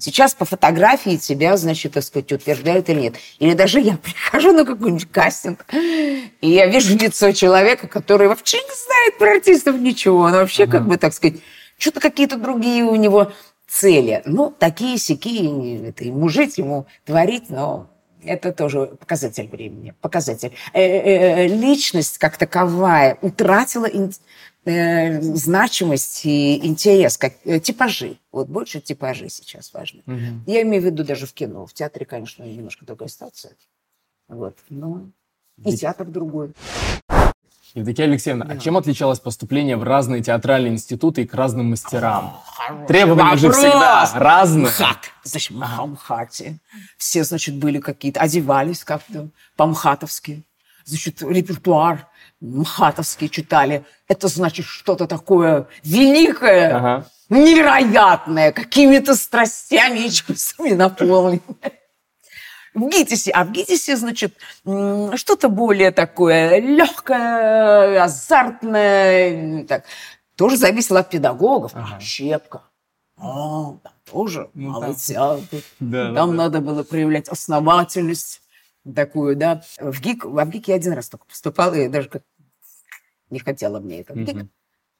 Сейчас 0.00 0.32
по 0.34 0.44
фотографии 0.44 1.16
тебя, 1.16 1.56
значит, 1.56 1.92
так 1.92 2.04
сказать, 2.04 2.30
утверждают 2.30 2.88
или 2.88 3.00
нет. 3.00 3.14
Или 3.38 3.54
даже 3.54 3.80
я 3.80 3.96
прихожу 4.02 4.52
на 4.52 4.64
какой-нибудь 4.64 5.10
кастинг, 5.10 5.66
и 5.72 6.48
я 6.48 6.66
вижу 6.66 6.96
лицо 6.96 7.32
человека, 7.32 7.88
который 7.88 8.28
вообще 8.28 8.58
не 8.58 8.86
знает 8.86 9.18
про 9.18 9.32
артистов 9.32 9.76
ничего. 9.76 10.20
Он 10.20 10.32
вообще, 10.32 10.64
ага. 10.64 10.78
как 10.78 10.88
бы, 10.88 10.96
так 10.96 11.12
сказать, 11.14 11.40
что-то 11.78 12.00
какие-то 12.00 12.36
другие 12.36 12.84
у 12.84 12.94
него 12.94 13.32
цели. 13.66 14.22
Ну, 14.24 14.54
такие 14.56 14.98
сякие, 14.98 15.88
это 15.88 16.04
ему 16.04 16.28
жить, 16.28 16.58
ему 16.58 16.86
творить, 17.04 17.50
но 17.50 17.90
это 18.24 18.52
тоже 18.52 18.86
показатель 18.98 19.48
времени, 19.48 19.94
показатель. 20.00 20.52
Э, 20.72 20.80
э, 20.80 21.44
э, 21.44 21.46
личность 21.48 22.18
как 22.18 22.36
таковая 22.36 23.18
утратила 23.22 23.88
значимость 24.64 26.26
и 26.26 26.66
интерес, 26.66 27.16
как 27.16 27.34
типажи. 27.62 28.18
Вот 28.30 28.48
больше 28.48 28.80
типажи 28.80 29.30
сейчас 29.30 29.72
важны. 29.72 30.02
Угу. 30.06 30.44
Я 30.46 30.62
имею 30.62 30.82
в 30.82 30.86
виду 30.86 31.04
даже 31.04 31.26
в 31.26 31.32
кино. 31.32 31.64
В 31.64 31.72
театре, 31.72 32.04
конечно, 32.04 32.42
немножко 32.42 32.84
другая 32.84 33.08
ситуация. 33.08 33.56
Вот. 34.28 34.58
Но 34.68 35.08
и 35.64 35.74
театр 35.74 36.06
другой. 36.06 36.52
Евдокия 37.74 38.06
Алексеевна, 38.06 38.44
да. 38.44 38.54
а 38.54 38.56
чем 38.56 38.76
отличалось 38.76 39.20
поступление 39.20 39.76
в 39.76 39.82
разные 39.82 40.22
театральные 40.22 40.72
институты 40.72 41.22
и 41.22 41.26
к 41.26 41.34
разным 41.34 41.70
мастерам? 41.70 42.36
Требования 42.86 43.36
же 43.36 43.50
всегда 43.52 44.10
разные. 44.14 44.66
МХАТ. 44.66 44.98
Значит, 45.24 45.56
ага. 45.60 45.86
МХАТе. 45.86 46.58
Все, 46.96 47.24
значит, 47.24 47.56
были 47.56 47.78
какие-то, 47.78 48.20
одевались 48.20 48.84
как-то 48.84 49.28
по-мхатовски. 49.56 50.42
Значит, 50.84 51.22
репертуар 51.22 52.06
мхатовский 52.40 53.28
читали. 53.28 53.84
Это 54.08 54.28
значит 54.28 54.64
что-то 54.64 55.06
такое 55.06 55.66
великое, 55.82 56.74
ага. 56.74 57.06
невероятное, 57.28 58.52
какими-то 58.52 59.14
страстями 59.14 60.06
и 60.06 60.10
чувствами 60.10 60.70
наполненное. 60.70 61.77
В 62.78 62.88
ГИТИСе. 62.88 63.30
А 63.32 63.44
в 63.44 63.52
ГИТИСе, 63.52 63.96
значит, 63.96 64.36
что-то 64.62 65.48
более 65.48 65.90
такое 65.90 66.58
легкое, 66.60 68.02
азартное. 68.02 69.64
Так. 69.64 69.84
Тоже 70.36 70.56
зависело 70.56 71.00
от 71.00 71.10
педагогов. 71.10 71.72
Ага. 71.74 71.98
Щепка. 72.00 72.62
А, 73.16 73.72
там 73.82 73.92
тоже 74.10 74.50
ну, 74.54 74.70
молодцы. 74.70 75.14
Там, 75.14 75.40
да, 75.80 76.14
там 76.14 76.30
да, 76.30 76.36
надо 76.36 76.58
да. 76.60 76.64
было 76.64 76.82
проявлять 76.84 77.28
основательность 77.28 78.42
такую, 78.94 79.36
да. 79.36 79.62
В 79.80 80.00
ГИК, 80.00 80.24
в 80.24 80.48
ГИК 80.48 80.68
я 80.68 80.74
один 80.76 80.92
раз 80.92 81.08
только 81.08 81.26
поступала, 81.26 81.74
и 81.74 81.88
даже 81.88 82.08
как 82.08 82.22
не 83.30 83.40
хотела 83.40 83.80
мне 83.80 84.00
это. 84.00 84.12
Угу. 84.12 84.48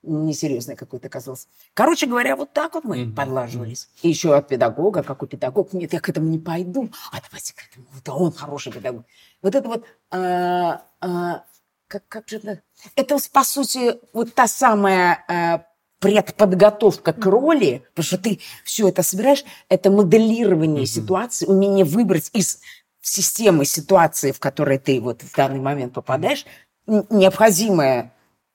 Несерьезный 0.08 0.76
какой-то 0.76 1.08
оказался. 1.08 1.46
Короче 1.74 2.06
говоря, 2.06 2.36
вот 2.36 2.52
так 2.52 2.74
вот 2.74 2.84
мы 2.84 3.04
угу. 3.04 3.14
подлаживались. 3.14 3.88
И 4.02 4.08
еще 4.08 4.34
от 4.34 4.48
педагога, 4.48 5.02
какой 5.02 5.28
педагог, 5.28 5.72
нет, 5.72 5.92
я 5.92 6.00
к 6.00 6.08
этому 6.08 6.28
не 6.28 6.38
пойду. 6.38 6.90
А 7.12 7.20
давайте 7.20 7.54
к 7.54 7.58
этому, 7.70 7.86
вот 7.92 8.08
он 8.08 8.32
хороший 8.32 8.72
педагог. 8.72 9.04
Вот 9.42 9.54
это 9.54 9.68
вот, 9.68 9.84
а, 10.10 10.82
а, 11.00 11.44
как, 11.86 12.06
как 12.08 12.28
же 12.28 12.38
это? 12.38 12.62
Это, 12.96 13.18
по 13.32 13.44
сути, 13.44 14.00
вот 14.12 14.34
та 14.34 14.46
самая 14.46 15.24
а, 15.28 15.64
предподготовка 16.00 17.12
к 17.12 17.24
роли, 17.26 17.84
потому 17.90 18.04
что 18.04 18.18
ты 18.18 18.40
все 18.64 18.88
это 18.88 19.02
собираешь, 19.02 19.44
это 19.68 19.90
моделирование 19.90 20.84
mm-hmm. 20.84 20.86
ситуации, 20.86 21.46
умение 21.46 21.84
выбрать 21.84 22.30
из 22.32 22.60
системы 23.00 23.64
ситуации, 23.64 24.32
в 24.32 24.38
которой 24.38 24.78
ты 24.78 25.00
вот 25.00 25.22
в 25.22 25.34
данный 25.34 25.60
момент 25.60 25.94
попадаешь, 25.94 26.44
необходимое 26.86 28.12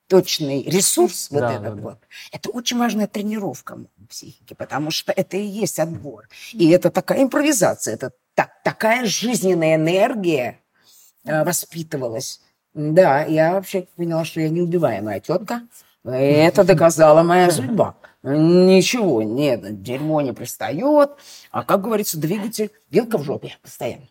точный 0.08 0.62
ресурс 0.62 1.28
вот 1.30 1.40
да, 1.40 1.54
этот 1.54 1.76
да, 1.76 1.82
вот. 1.82 1.98
Да. 2.00 2.06
Это 2.32 2.50
очень 2.50 2.78
важная 2.78 3.06
тренировка 3.06 3.78
психики, 4.08 4.54
потому 4.54 4.90
что 4.90 5.12
это 5.12 5.36
и 5.36 5.44
есть 5.44 5.78
отбор. 5.78 6.28
И 6.52 6.68
это 6.70 6.90
такая 6.90 7.22
импровизация, 7.22 7.94
это 7.94 8.12
так, 8.34 8.50
такая 8.62 9.06
жизненная 9.06 9.76
энергия 9.76 10.60
э, 11.24 11.44
воспитывалась. 11.44 12.40
Да, 12.74 13.24
я 13.24 13.52
вообще 13.52 13.86
поняла, 13.96 14.24
что 14.24 14.40
я 14.40 14.48
неубиваемая 14.48 15.20
тетка. 15.20 15.62
Это 16.04 16.64
доказала 16.64 17.22
моя 17.22 17.50
судьба. 17.50 17.96
Ничего, 18.22 19.22
нет, 19.22 19.82
дерьмо 19.82 20.20
не 20.20 20.32
пристает. 20.32 21.10
А, 21.50 21.62
как 21.62 21.82
говорится, 21.82 22.18
двигатель, 22.18 22.70
вилка 22.90 23.18
в 23.18 23.22
жопе 23.22 23.56
постоянно. 23.62 24.08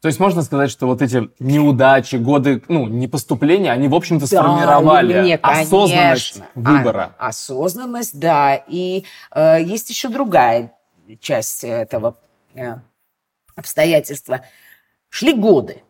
То 0.00 0.08
есть 0.08 0.18
можно 0.18 0.42
сказать, 0.42 0.70
что 0.70 0.86
вот 0.86 1.02
эти 1.02 1.30
неудачи, 1.38 2.16
годы, 2.16 2.62
ну, 2.68 2.88
непоступления, 2.88 3.70
они, 3.70 3.86
в 3.88 3.94
общем-то, 3.94 4.26
сформировали 4.26 5.12
да, 5.12 5.20
мне, 5.22 5.36
осознанность 5.36 6.42
выбора. 6.54 7.14
А, 7.18 7.28
осознанность, 7.28 8.18
да. 8.18 8.54
И 8.66 9.04
э, 9.34 9.62
есть 9.62 9.90
еще 9.90 10.08
другая 10.08 10.72
часть 11.20 11.64
этого 11.64 12.16
э, 12.54 12.76
обстоятельства. 13.54 14.40
Шли 15.10 15.34
годы. 15.34 15.82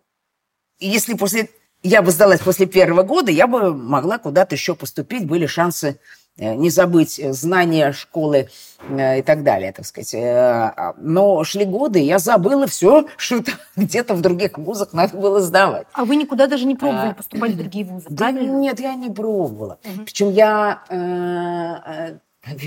И 0.81 0.89
если 0.89 1.15
после... 1.15 1.49
Я 1.83 2.03
бы 2.03 2.11
сдалась 2.11 2.41
после 2.41 2.67
первого 2.67 3.05
года, 3.05 3.31
я 3.31 3.47
бы 3.47 3.73
могла 3.75 4.19
куда-то 4.19 4.55
еще 4.57 4.75
поступить, 4.75 5.27
были 5.27 5.47
шансы 5.47 6.01
не 6.41 6.71
забыть 6.71 7.21
знания 7.35 7.93
школы 7.93 8.49
и 8.89 9.23
так 9.23 9.43
далее, 9.43 9.73
так 9.73 9.85
сказать. 9.85 10.15
А, 10.15 10.95
но 10.99 11.45
шли 11.45 11.65
годы, 11.65 11.99
я 12.01 12.19
забыла 12.19 12.67
все, 12.67 13.07
что 13.17 13.43
где-то 13.77 14.15
в 14.15 14.23
других 14.23 14.57
вузах 14.57 14.93
надо 14.93 15.17
было 15.17 15.41
сдавать. 15.41 15.87
А 15.93 16.05
вы 16.05 16.17
никуда 16.17 16.47
даже 16.47 16.67
не 16.67 16.75
пробовали 16.75 17.11
а, 17.11 17.15
поступать 17.15 17.53
в 17.53 17.57
другие 17.59 17.85
вузы, 17.85 18.07
да, 18.09 18.31
Нет, 18.31 18.81
я 18.81 18.95
не 18.95 19.11
пробовала. 19.11 19.79
Угу. 19.85 20.05
Причем 20.05 20.31
я... 20.31 20.83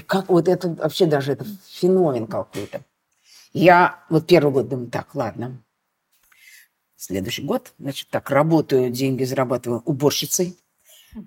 Как 0.05 0.29
вот 0.29 0.47
это 0.47 0.69
вообще 0.69 1.07
даже 1.07 1.31
это 1.31 1.45
феномен 1.67 2.27
какой-то. 2.27 2.81
Я 3.53 4.03
вот 4.09 4.27
первый 4.27 4.51
год 4.53 4.69
думаю, 4.69 4.91
так, 4.91 5.15
ладно, 5.15 5.57
следующий 6.95 7.43
год, 7.43 7.73
значит, 7.79 8.07
так, 8.09 8.29
работаю, 8.29 8.89
деньги 8.89 9.23
зарабатываю 9.23 9.81
уборщицей. 9.85 10.57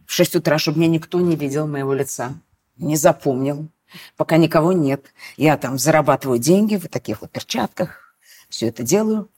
В 0.07 0.13
6 0.13 0.37
утра, 0.37 0.59
чтобы 0.59 0.79
меня 0.79 0.89
никто 0.89 1.21
не 1.21 1.37
видел 1.37 1.67
моего 1.67 1.95
лица, 1.95 2.35
не 2.77 2.97
запомнил, 2.97 3.69
пока 4.17 4.37
никого 4.37 4.73
нет. 4.73 5.13
Я 5.37 5.57
там 5.57 5.79
зарабатываю 5.79 6.39
деньги 6.39 6.77
в 6.77 6.89
таких 6.89 7.21
вот 7.21 7.31
перчатках, 7.31 8.17
все 8.49 8.69
это 8.69 8.83
делаю. 8.83 9.31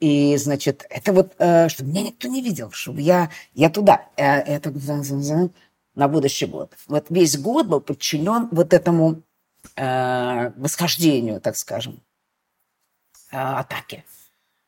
И, 0.00 0.36
значит, 0.36 0.86
это 0.90 1.12
вот, 1.12 1.34
э, 1.38 1.68
чтобы 1.68 1.90
меня 1.90 2.02
никто 2.02 2.28
не 2.28 2.42
видел, 2.42 2.70
чтобы 2.72 3.00
я, 3.00 3.30
я 3.54 3.70
туда. 3.70 4.06
Э, 4.16 4.40
это 4.40 4.72
на 5.94 6.08
будущий 6.08 6.46
год. 6.46 6.72
Вот 6.88 7.06
весь 7.10 7.38
год 7.38 7.66
был 7.66 7.80
подчинен 7.80 8.48
вот 8.50 8.72
этому 8.72 9.22
э, 9.76 10.50
восхождению, 10.56 11.40
так 11.40 11.56
скажем, 11.56 12.00
э, 13.30 13.36
атаке. 13.36 14.04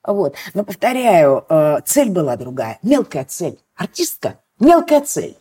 Вот. 0.04 0.36
Но, 0.54 0.64
повторяю, 0.64 1.44
э, 1.48 1.80
цель 1.84 2.10
была 2.10 2.36
другая. 2.36 2.78
Мелкая 2.82 3.24
цель. 3.24 3.58
Артистка– 3.74 4.40
мелкая 4.60 5.00
цель. 5.00 5.36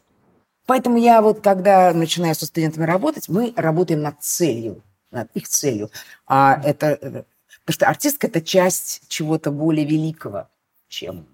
Поэтому 0.65 0.97
я 0.97 1.21
вот, 1.21 1.41
когда 1.41 1.93
начинаю 1.93 2.33
со 2.35 2.45
студентами 2.45 2.85
работать, 2.85 3.29
мы 3.29 3.53
работаем 3.55 4.01
над 4.01 4.21
целью, 4.21 4.81
над 5.11 5.29
их 5.35 5.47
целью. 5.47 5.91
А 6.25 6.59
это, 6.63 6.87
э, 6.87 7.23
потому 7.65 7.73
что 7.73 7.87
артистка– 7.87 8.27
это 8.27 8.41
часть 8.41 9.03
чего-то 9.07 9.51
более 9.51 9.85
великого, 9.85 10.47
чем 10.87 11.27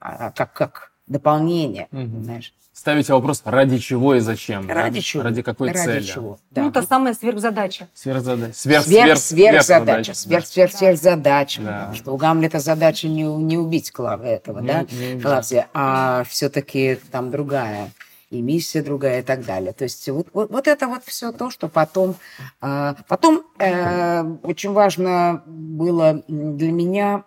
а, 0.00 0.30
как, 0.30 0.52
как 0.54 0.92
дополнение, 1.06 1.88
угу. 1.92 2.22
знаешь. 2.22 2.54
Ставите 2.78 3.12
вопрос, 3.12 3.42
ради 3.44 3.78
чего 3.78 4.14
и 4.14 4.20
зачем? 4.20 4.70
Ради 4.70 5.00
да? 5.00 5.02
чего? 5.02 5.24
Ради 5.24 5.42
какой 5.42 5.72
ради 5.72 5.78
цели? 5.84 6.04
Чего? 6.04 6.38
Да. 6.52 6.62
Ну, 6.62 6.70
та 6.70 6.84
самая 6.84 7.12
сверхзадача. 7.12 7.88
Сверхзадача. 7.92 8.54
Сверх, 8.54 8.84
сверх, 8.84 9.18
сверх, 9.18 9.62
сверхзадача. 9.64 10.14
Сверх, 10.14 10.46
сверх, 10.46 10.72
сверхзадача. 10.72 11.60
Да. 11.60 11.92
Что 11.96 12.14
у 12.14 12.16
Гамлета 12.16 12.60
задача 12.60 13.08
не, 13.08 13.24
не 13.24 13.58
убить 13.58 13.90
Клава 13.90 14.22
этого, 14.22 14.60
не, 14.60 14.68
да? 14.68 14.86
Не 14.92 15.20
Клавсия, 15.20 15.66
а 15.74 16.22
все-таки 16.28 17.00
там 17.10 17.32
другая 17.32 17.90
и 18.30 18.40
миссия 18.40 18.80
другая 18.80 19.20
и 19.20 19.24
так 19.24 19.44
далее. 19.44 19.72
То 19.72 19.82
есть 19.82 20.08
вот, 20.08 20.28
вот, 20.32 20.48
вот 20.52 20.68
это 20.68 20.86
вот 20.86 21.02
все 21.04 21.32
то, 21.32 21.50
что 21.50 21.66
потом... 21.66 22.14
Э, 22.62 22.94
потом 23.08 23.42
э, 23.58 24.22
очень 24.44 24.70
важно 24.70 25.42
было 25.46 26.22
для 26.28 26.70
меня 26.70 27.24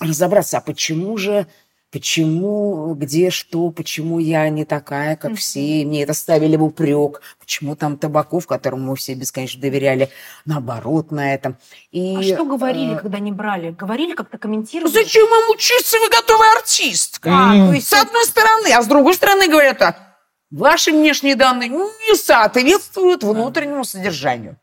разобраться, 0.00 0.56
а 0.56 0.60
почему 0.62 1.18
же 1.18 1.46
почему, 1.92 2.94
где 2.94 3.30
что, 3.30 3.70
почему 3.70 4.18
я 4.18 4.48
не 4.48 4.64
такая, 4.64 5.14
как 5.14 5.36
все, 5.36 5.60
и 5.60 5.84
мне 5.84 6.02
это 6.02 6.14
ставили 6.14 6.56
в 6.56 6.64
упрек, 6.64 7.20
почему 7.38 7.76
там 7.76 7.98
Табаков, 7.98 8.46
которому 8.46 8.90
мы 8.90 8.96
все 8.96 9.14
бесконечно 9.14 9.60
доверяли, 9.60 10.08
наоборот 10.46 11.12
на 11.12 11.34
этом. 11.34 11.56
И, 11.90 12.16
а 12.18 12.22
что 12.22 12.46
говорили, 12.46 12.94
э... 12.94 12.98
когда 12.98 13.18
не 13.18 13.30
брали? 13.30 13.70
Говорили, 13.70 14.14
как-то 14.14 14.38
комментировали? 14.38 14.90
Зачем 14.90 15.28
вам 15.28 15.50
учиться, 15.50 15.98
вы 15.98 16.08
готовый 16.08 16.48
артистка? 16.56 17.30
А, 17.30 17.54
mm. 17.54 17.68
то 17.68 17.72
есть... 17.74 17.88
С 17.88 17.92
одной 17.92 18.24
стороны, 18.24 18.72
а 18.72 18.82
с 18.82 18.86
другой 18.86 19.14
стороны 19.14 19.48
говорят 19.48 19.78
так, 19.78 20.16
ваши 20.50 20.92
внешние 20.92 21.36
данные 21.36 21.68
не 21.68 22.16
соответствуют 22.16 23.22
внутреннему 23.22 23.84
содержанию. 23.84 24.56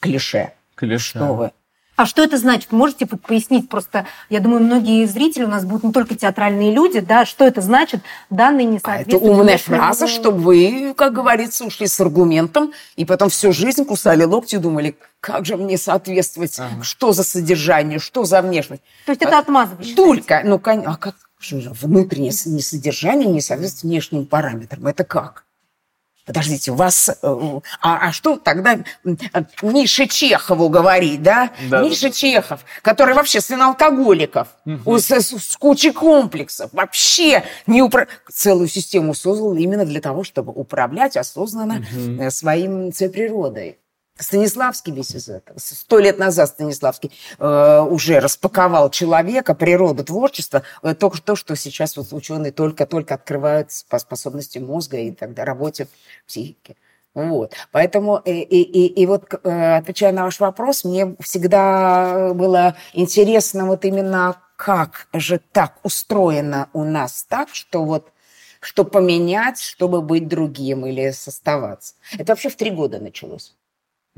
Клише. 0.00 0.54
Клише. 0.76 1.18
Что 1.18 1.34
вы? 1.34 1.52
А 2.00 2.06
что 2.06 2.22
это 2.22 2.38
значит? 2.38 2.72
Можете 2.72 3.04
пояснить? 3.04 3.68
Просто, 3.68 4.06
я 4.30 4.40
думаю, 4.40 4.62
многие 4.62 5.04
зрители 5.04 5.44
у 5.44 5.48
нас 5.48 5.66
будут 5.66 5.84
не 5.84 5.92
только 5.92 6.14
театральные 6.14 6.72
люди, 6.72 7.00
да, 7.00 7.26
что 7.26 7.44
это 7.46 7.60
значит? 7.60 8.00
Данные 8.30 8.64
не 8.64 8.78
соответствуют. 8.78 9.22
А 9.22 9.26
это 9.26 9.38
умная 9.38 9.58
фраза, 9.58 10.06
чтобы 10.06 10.38
вы, 10.40 10.94
как 10.96 11.12
говорится, 11.12 11.66
ушли 11.66 11.86
с 11.86 12.00
аргументом, 12.00 12.72
и 12.96 13.04
потом 13.04 13.28
всю 13.28 13.52
жизнь 13.52 13.84
кусали 13.84 14.24
локти 14.24 14.54
и 14.54 14.58
думали, 14.58 14.96
как 15.20 15.44
же 15.44 15.58
мне 15.58 15.76
соответствовать, 15.76 16.58
ага. 16.58 16.82
что 16.82 17.12
за 17.12 17.22
содержание, 17.22 17.98
что 17.98 18.24
за 18.24 18.40
внешность. 18.40 18.82
То 19.04 19.12
есть 19.12 19.20
это 19.20 19.36
а, 19.36 19.40
отмазываешь? 19.40 19.92
Только, 19.94 20.40
ну, 20.42 20.58
а 20.64 20.96
как 20.96 21.16
что 21.38 21.60
же, 21.60 21.70
внутреннее 21.70 22.32
несодержание 22.46 23.28
не 23.28 23.42
соответствует 23.42 23.92
внешним 23.92 24.24
параметрам? 24.24 24.86
Это 24.86 25.04
как? 25.04 25.44
Подождите, 26.30 26.70
у 26.70 26.76
вас... 26.76 27.08
Э, 27.08 27.60
а, 27.82 28.08
а 28.08 28.12
что 28.12 28.36
тогда 28.36 28.78
Мише 29.62 30.06
Чехову 30.06 30.68
говорить, 30.68 31.24
да? 31.24 31.50
да 31.68 31.82
Миша. 31.82 32.12
Чехов, 32.12 32.60
который 32.82 33.14
вообще 33.14 33.40
сын 33.40 33.60
алкоголиков, 33.60 34.46
угу. 34.64 34.96
с, 35.00 35.10
с, 35.10 35.36
с 35.36 35.56
кучей 35.56 35.90
комплексов, 35.90 36.70
вообще 36.72 37.42
не 37.66 37.82
упра... 37.82 38.06
целую 38.32 38.68
систему 38.68 39.12
создал 39.12 39.56
именно 39.56 39.84
для 39.84 40.00
того, 40.00 40.22
чтобы 40.22 40.52
управлять 40.52 41.16
осознанно 41.16 41.78
угу. 41.78 42.30
своим 42.30 42.92
своей 42.92 43.10
природой. 43.10 43.79
Станиславский 44.20 44.92
весь 44.92 45.14
из 45.14 45.28
этого. 45.28 45.58
Сто 45.58 45.98
лет 45.98 46.18
назад 46.18 46.50
Станиславский 46.50 47.10
э, 47.38 47.80
уже 47.80 48.20
распаковал 48.20 48.90
человека, 48.90 49.54
природу, 49.54 50.04
творчество. 50.04 50.62
Э, 50.82 50.94
только 50.94 51.22
то, 51.22 51.36
что 51.36 51.56
сейчас 51.56 51.96
вот 51.96 52.12
ученые 52.12 52.52
только-только 52.52 53.14
открывают 53.14 53.70
по 53.88 53.98
способности 53.98 54.58
мозга 54.58 54.98
и 54.98 55.10
тогда 55.10 55.44
работе 55.44 55.88
психики. 56.26 56.76
Вот. 57.14 57.54
Поэтому, 57.72 58.18
и, 58.24 58.30
и, 58.30 58.62
и, 58.62 59.02
и 59.02 59.06
вот, 59.06 59.34
э, 59.42 59.76
отвечая 59.76 60.12
на 60.12 60.24
ваш 60.24 60.38
вопрос, 60.38 60.84
мне 60.84 61.16
всегда 61.20 62.32
было 62.34 62.76
интересно 62.92 63.66
вот 63.66 63.84
именно, 63.84 64.36
как 64.56 65.08
же 65.14 65.40
так 65.52 65.78
устроено 65.82 66.68
у 66.72 66.84
нас 66.84 67.24
так, 67.28 67.48
что 67.52 67.84
вот 67.84 68.12
что 68.60 68.84
поменять, 68.84 69.58
чтобы 69.58 70.02
быть 70.02 70.28
другим 70.28 70.84
или 70.84 71.06
оставаться. 71.06 71.94
Это 72.18 72.32
вообще 72.32 72.50
в 72.50 72.56
три 72.56 72.70
года 72.70 73.00
началось. 73.00 73.56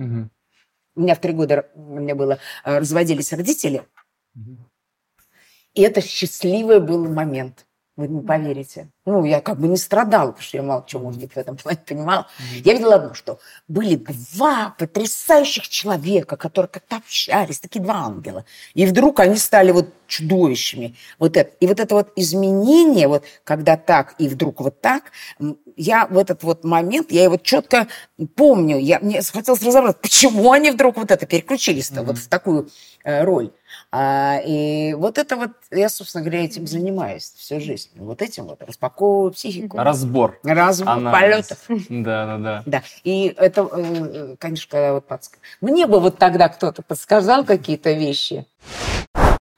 Угу. 0.04 0.30
У 0.94 1.00
меня 1.00 1.14
в 1.14 1.20
три 1.20 1.32
года 1.32 1.70
у 1.74 1.98
меня 1.98 2.14
было 2.14 2.38
э, 2.64 2.78
разводились 2.78 3.32
родители. 3.32 3.86
Угу. 4.34 4.58
И 5.74 5.82
это 5.82 6.00
счастливый 6.00 6.80
был 6.80 7.08
момент. 7.08 7.66
Вы 8.02 8.08
не 8.08 8.20
поверите. 8.20 8.88
Ну, 9.06 9.24
я 9.24 9.40
как 9.40 9.60
бы 9.60 9.68
не 9.68 9.76
страдала, 9.76 10.32
потому 10.32 10.42
что 10.42 10.56
я 10.56 10.62
мало 10.64 10.84
чего, 10.88 11.04
может 11.04 11.20
быть, 11.20 11.32
в 11.32 11.36
этом 11.36 11.56
плане 11.56 11.78
понимала. 11.86 12.26
Mm-hmm. 12.26 12.62
Я 12.64 12.72
видела 12.72 12.94
одно, 12.96 13.14
что 13.14 13.38
были 13.68 13.94
два 13.94 14.74
потрясающих 14.76 15.68
человека, 15.68 16.36
которые 16.36 16.68
как-то 16.68 16.96
общались, 16.96 17.60
такие 17.60 17.80
два 17.80 18.06
ангела. 18.06 18.44
И 18.74 18.86
вдруг 18.86 19.20
они 19.20 19.36
стали 19.36 19.70
вот 19.70 19.86
чудовищами. 20.08 20.96
Вот 21.20 21.36
это. 21.36 21.52
И 21.60 21.66
вот 21.68 21.78
это 21.78 21.94
вот 21.94 22.12
изменение, 22.16 23.06
вот 23.06 23.22
когда 23.44 23.76
так 23.76 24.16
и 24.18 24.26
вдруг 24.28 24.60
вот 24.60 24.80
так, 24.80 25.12
я 25.76 26.08
в 26.08 26.18
этот 26.18 26.42
вот 26.42 26.64
момент, 26.64 27.12
я 27.12 27.22
его 27.22 27.36
четко 27.36 27.86
помню. 28.34 28.78
Я, 28.78 28.98
мне 28.98 29.22
хотелось 29.22 29.62
разобраться, 29.62 30.00
почему 30.02 30.50
они 30.50 30.72
вдруг 30.72 30.96
вот 30.96 31.12
это 31.12 31.24
переключились-то 31.24 32.00
mm-hmm. 32.00 32.04
вот 32.04 32.18
в 32.18 32.28
такую 32.28 32.68
э, 33.04 33.22
роль. 33.22 33.52
А, 33.94 34.40
и 34.42 34.94
вот 34.94 35.18
это 35.18 35.36
вот, 35.36 35.50
я, 35.70 35.90
собственно 35.90 36.24
говоря, 36.24 36.44
этим 36.44 36.66
занимаюсь 36.66 37.34
всю 37.36 37.60
жизнь. 37.60 37.90
Вот 37.96 38.22
этим 38.22 38.46
вот 38.46 38.62
распаковываю 38.62 39.32
психику. 39.32 39.76
Разбор. 39.76 40.38
Разбор 40.42 40.96
Анализ. 40.96 41.48
полетов. 41.48 41.86
Да, 41.90 42.26
да, 42.26 42.38
да. 42.38 42.62
Да. 42.64 42.82
И 43.04 43.34
это, 43.36 43.68
э, 43.70 44.36
конечно, 44.38 44.70
когда 44.70 44.94
вот 44.94 45.06
подск... 45.06 45.38
Мне 45.60 45.86
бы 45.86 46.00
вот 46.00 46.16
тогда 46.16 46.48
кто-то 46.48 46.80
подсказал 46.80 47.44
какие-то 47.44 47.92
вещи. 47.92 48.46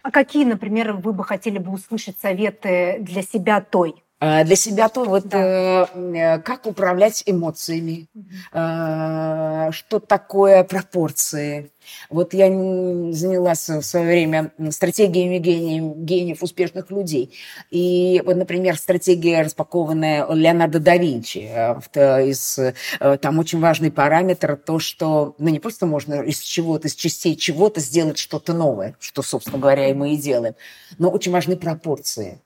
А 0.03 0.11
какие, 0.11 0.45
например, 0.45 0.95
вы 0.95 1.13
бы 1.13 1.25
хотели 1.25 1.59
бы 1.59 1.73
услышать 1.73 2.19
советы 2.19 2.99
для 3.01 3.23
себя 3.23 3.61
той? 3.61 4.04
А, 4.21 4.45
для 4.45 4.57
себя 4.57 4.89
то 4.89 5.05
вот 5.05 5.27
да. 5.27 5.89
э, 5.93 6.39
как 6.39 6.67
управлять 6.67 7.23
эмоциями, 7.27 8.07
угу. 8.15 8.25
э, 8.53 9.69
что 9.73 9.99
такое 9.99 10.65
пропорции. 10.65 11.73
Вот 12.09 12.33
я 12.33 12.47
занялась 12.47 13.69
в 13.69 13.83
свое 13.83 14.07
время 14.07 14.53
стратегиями 14.71 15.39
гениев, 15.39 15.97
гениев 15.97 16.43
успешных 16.43 16.91
людей. 16.91 17.37
И 17.71 18.23
вот, 18.25 18.37
например, 18.37 18.79
стратегия, 18.79 19.43
распакованная 19.43 20.27
Леонардо 20.33 20.79
да 20.79 20.97
Винчи. 20.97 21.51
Э, 21.95 22.27
из, 22.27 22.59
э, 22.59 23.19
там 23.21 23.39
очень 23.39 23.61
важный 23.61 23.91
параметр 23.91 24.57
то, 24.57 24.79
что 24.79 25.35
ну, 25.39 25.51
не 25.51 25.59
просто 25.59 25.87
можно 25.87 26.23
из 26.23 26.39
чего-то, 26.39 26.89
из 26.89 26.95
частей 26.95 27.37
чего-то 27.37 27.81
сделать 27.81 28.17
что-то 28.17 28.55
новое, 28.55 28.97
что, 29.01 29.23
собственно 29.23 29.59
говоря, 29.59 29.89
и 29.89 29.93
мы 29.93 30.15
и 30.15 30.17
делаем, 30.17 30.55
но 30.99 31.11
очень 31.11 31.33
важны 31.33 31.57
пропорции 31.57 32.41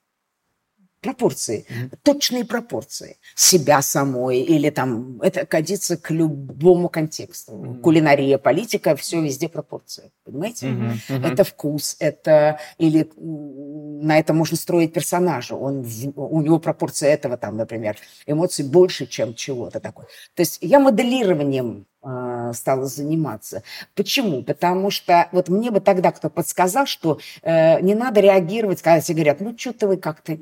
пропорции, 1.01 1.67
точные 2.03 2.45
пропорции 2.45 3.19
себя 3.35 3.83
самой 3.83 4.41
или 4.41 4.71
там 4.71 5.21
это 5.23 5.47
годится 5.47 5.97
к 5.97 6.11
любому 6.11 6.89
контексту. 6.89 7.53
Mm-hmm. 7.53 7.81
Кулинария, 7.81 8.39
политика, 8.39 8.97
все 8.97 9.23
везде 9.23 9.49
пропорции, 9.49 10.11
понимаете? 10.25 10.67
Mm-hmm. 10.67 10.93
Mm-hmm. 11.09 11.33
Это 11.33 11.45
вкус, 11.45 11.97
это 12.01 12.59
или 12.79 13.11
на 13.17 14.19
это 14.19 14.33
можно 14.33 14.57
строить 14.57 14.93
персонажа. 14.93 15.55
Он, 15.55 15.87
у 16.17 16.41
него 16.41 16.59
пропорция 16.59 17.11
этого, 17.11 17.37
там, 17.37 17.57
например, 17.57 17.97
эмоций 18.27 18.65
больше, 18.65 19.07
чем 19.07 19.35
чего-то 19.35 19.81
такое. 19.81 20.07
То 20.35 20.41
есть 20.41 20.59
я 20.61 20.79
моделированием 20.79 21.87
э, 22.03 22.53
стала 22.55 22.87
заниматься. 22.87 23.63
Почему? 23.95 24.43
Потому 24.43 24.91
что 24.91 25.29
вот 25.33 25.49
мне 25.49 25.71
бы 25.71 25.81
тогда 25.81 26.13
кто 26.13 26.31
подсказал, 26.31 26.87
что 26.87 27.19
э, 27.43 27.81
не 27.81 27.95
надо 27.95 28.21
реагировать, 28.21 28.83
когда 28.83 29.01
все 29.01 29.15
говорят, 29.15 29.41
ну 29.41 29.57
что-то 29.57 29.89
вы 29.89 29.97
как-то 29.97 30.39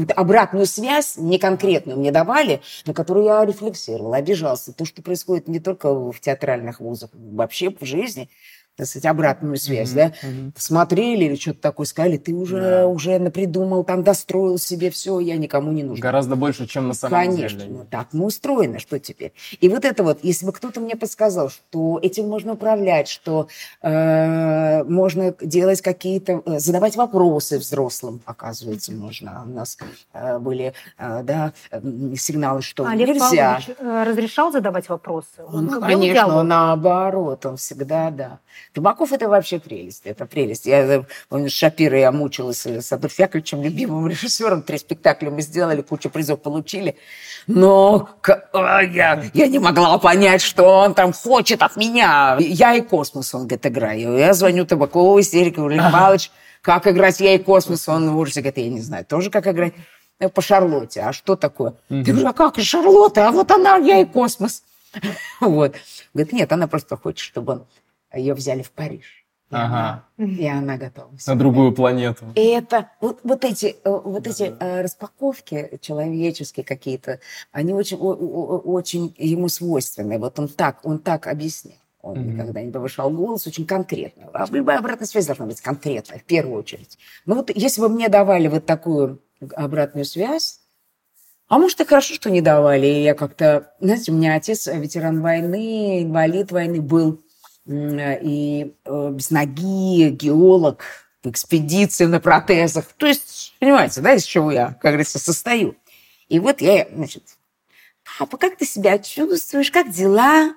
какую-то 0.00 0.14
обратную 0.14 0.66
связь, 0.66 1.16
не 1.16 1.38
конкретную 1.38 1.98
мне 1.98 2.10
давали, 2.10 2.62
на 2.86 2.94
которую 2.94 3.26
я 3.26 3.44
рефлексировала, 3.44 4.16
обижался. 4.16 4.72
То, 4.72 4.84
что 4.84 5.02
происходит 5.02 5.48
не 5.48 5.60
только 5.60 5.92
в 5.92 6.18
театральных 6.20 6.80
вузах, 6.80 7.10
вообще 7.12 7.70
в 7.70 7.84
жизни– 7.84 8.28
так 8.80 8.88
сказать, 8.88 9.04
обратную 9.04 9.58
связь, 9.58 9.90
mm-hmm. 9.90 9.94
да, 9.94 10.06
mm-hmm. 10.26 10.52
смотрели 10.56 11.24
или 11.26 11.34
что-то 11.34 11.60
такое 11.60 11.84
сказали, 11.84 12.16
ты 12.16 12.32
уже, 12.32 12.56
yeah. 12.56 12.86
уже 12.86 13.18
напридумал, 13.18 13.84
там 13.84 14.02
достроил 14.02 14.56
себе 14.56 14.90
все, 14.90 15.20
я 15.20 15.36
никому 15.36 15.70
не 15.70 15.82
нужен. 15.82 16.00
Гораздо 16.00 16.34
больше, 16.34 16.66
чем 16.66 16.88
на 16.88 16.94
самом 16.94 17.12
Конечно, 17.12 17.36
деле. 17.36 17.48
Конечно, 17.58 17.78
ну, 17.78 17.86
так 17.90 18.08
мы 18.12 18.24
устроены, 18.24 18.78
что 18.78 18.98
теперь? 18.98 19.34
И 19.60 19.68
вот 19.68 19.84
это 19.84 20.02
вот, 20.02 20.20
если 20.22 20.46
бы 20.46 20.52
кто-то 20.52 20.80
мне 20.80 20.96
подсказал, 20.96 21.50
что 21.50 21.98
этим 22.02 22.26
можно 22.26 22.54
управлять, 22.54 23.08
что 23.08 23.48
э, 23.82 24.82
можно 24.84 25.34
делать 25.42 25.82
какие-то, 25.82 26.42
э, 26.46 26.58
задавать 26.58 26.96
вопросы 26.96 27.58
взрослым, 27.58 28.22
оказывается, 28.24 28.92
можно. 28.92 29.42
У 29.46 29.50
нас 29.50 29.76
э, 30.14 30.38
были, 30.38 30.72
э, 30.96 31.22
да, 31.22 31.52
сигналы, 32.16 32.62
что 32.62 32.86
Олег 32.86 33.08
нельзя. 33.08 33.60
Павлович 33.60 33.76
э, 33.78 34.04
разрешал 34.04 34.52
задавать 34.52 34.88
вопросы? 34.88 35.44
Он, 35.46 35.66
ну, 35.66 35.80
конечно, 35.82 36.42
наоборот, 36.42 37.44
он 37.44 37.58
всегда, 37.58 38.10
да. 38.10 38.38
Табаков– 38.72 39.12
это 39.12 39.28
вообще 39.28 39.58
прелесть, 39.58 40.02
это 40.04 40.26
прелесть. 40.26 40.66
Я 40.66 40.84
э, 40.84 41.02
помню, 41.28 41.50
с 41.50 41.52
Шапирой 41.52 42.00
я 42.00 42.12
мучилась 42.12 42.64
с 42.64 42.92
Адольф 42.92 43.18
Яковлевичем, 43.18 43.62
любимым 43.62 44.06
режиссером. 44.10 44.62
Три 44.62 44.78
спектакля 44.78 45.30
мы 45.30 45.42
сделали, 45.42 45.82
кучу 45.82 46.08
призов 46.08 46.40
получили. 46.40 46.96
Но 47.48 48.08
я, 48.52 49.24
я 49.34 49.46
не 49.48 49.58
могла 49.58 49.98
понять, 49.98 50.40
что 50.40 50.64
он 50.64 50.94
там 50.94 51.12
хочет 51.12 51.62
от 51.62 51.76
меня. 51.76 52.36
Я 52.38 52.74
и 52.74 52.80
космос, 52.80 53.34
он 53.34 53.42
говорит, 53.42 53.66
играю. 53.66 54.16
Я 54.16 54.34
звоню 54.34 54.64
Табакову, 54.64 55.18
истерика, 55.18 55.62
говорю, 55.62 55.82
Павлович, 55.90 56.30
как 56.62 56.86
играть 56.86 57.18
я 57.20 57.34
и 57.34 57.38
космос? 57.38 57.88
Он 57.88 58.10
в 58.10 58.18
ужасе 58.18 58.40
говорит, 58.40 58.58
я 58.58 58.68
не 58.68 58.80
знаю, 58.80 59.04
тоже 59.04 59.30
как 59.30 59.48
играть 59.48 59.74
э, 60.20 60.28
по 60.28 60.42
Шарлотте. 60.42 61.00
А 61.00 61.12
что 61.12 61.34
такое? 61.34 61.72
Mm-hmm. 61.90 62.04
Я 62.04 62.12
говорю, 62.12 62.28
а 62.28 62.32
как 62.32 62.58
Шарлотта? 62.60 63.28
А 63.28 63.32
вот 63.32 63.50
она, 63.50 63.76
я 63.76 64.00
и 64.00 64.04
космос. 64.04 64.62
Вот. 65.40 65.76
Говорит, 66.12 66.32
нет, 66.32 66.52
она 66.52 66.66
просто 66.66 66.96
хочет, 66.96 67.20
чтобы 67.20 67.52
он 67.52 67.66
ее 68.18 68.34
взяли 68.34 68.62
в 68.62 68.70
Париж. 68.70 69.20
Ага. 69.50 70.04
И 70.16 70.46
она 70.46 70.76
готова. 70.76 71.10
На 71.26 71.36
другую 71.36 71.72
планету. 71.72 72.24
И 72.36 72.40
это 72.40 72.90
вот, 73.00 73.18
вот 73.24 73.44
эти, 73.44 73.76
э, 73.82 73.90
вот 73.90 74.26
эти 74.26 74.54
э, 74.58 74.82
распаковки 74.82 75.78
человеческие 75.80 76.64
какие-то, 76.64 77.18
они 77.50 77.72
очень, 77.72 77.98
очень 77.98 79.14
ему 79.18 79.48
свойственны. 79.48 80.18
Вот 80.18 80.38
он 80.38 80.48
так, 80.48 80.80
он 80.84 81.00
так 81.00 81.26
объяснил. 81.26 81.74
Он 82.00 82.16
mm-hmm. 82.16 82.32
никогда 82.32 82.62
не 82.62 82.70
повышал 82.70 83.10
голос, 83.10 83.46
очень 83.46 83.66
конкретно. 83.66 84.30
А 84.32 84.46
любая 84.50 84.78
обратная 84.78 85.06
связь 85.06 85.26
должна 85.26 85.46
быть 85.46 85.60
конкретная, 85.60 86.20
в 86.20 86.24
первую 86.24 86.58
очередь. 86.58 86.96
Ну 87.26 87.34
вот 87.34 87.50
если 87.54 87.80
бы 87.80 87.88
мне 87.88 88.08
давали 88.08 88.46
вот 88.46 88.66
такую 88.66 89.20
обратную 89.54 90.04
связь, 90.04 90.60
а 91.48 91.58
может, 91.58 91.80
и 91.80 91.84
хорошо, 91.84 92.14
что 92.14 92.30
не 92.30 92.40
давали. 92.40 92.86
И 92.86 93.02
я 93.02 93.14
как-то... 93.14 93.74
Знаете, 93.80 94.12
у 94.12 94.14
меня 94.14 94.36
отец 94.36 94.68
ветеран 94.68 95.20
войны, 95.20 96.04
инвалид 96.04 96.52
войны 96.52 96.80
был 96.80 97.20
и 97.70 98.74
э, 98.84 99.10
без 99.12 99.30
ноги, 99.30 100.10
геолог, 100.10 100.84
в 101.22 101.28
экспедиции 101.30 102.06
на 102.06 102.20
протезах. 102.20 102.86
То 102.96 103.06
есть, 103.06 103.54
понимаете, 103.60 104.00
да, 104.00 104.14
из 104.14 104.24
чего 104.24 104.50
я, 104.50 104.68
как 104.68 104.92
говорится, 104.92 105.18
состою. 105.18 105.76
И 106.28 106.38
вот 106.38 106.60
я, 106.60 106.88
значит, 106.92 107.24
папа, 108.18 108.38
как 108.38 108.56
ты 108.56 108.64
себя 108.64 108.98
чувствуешь, 108.98 109.70
как 109.70 109.90
дела? 109.90 110.54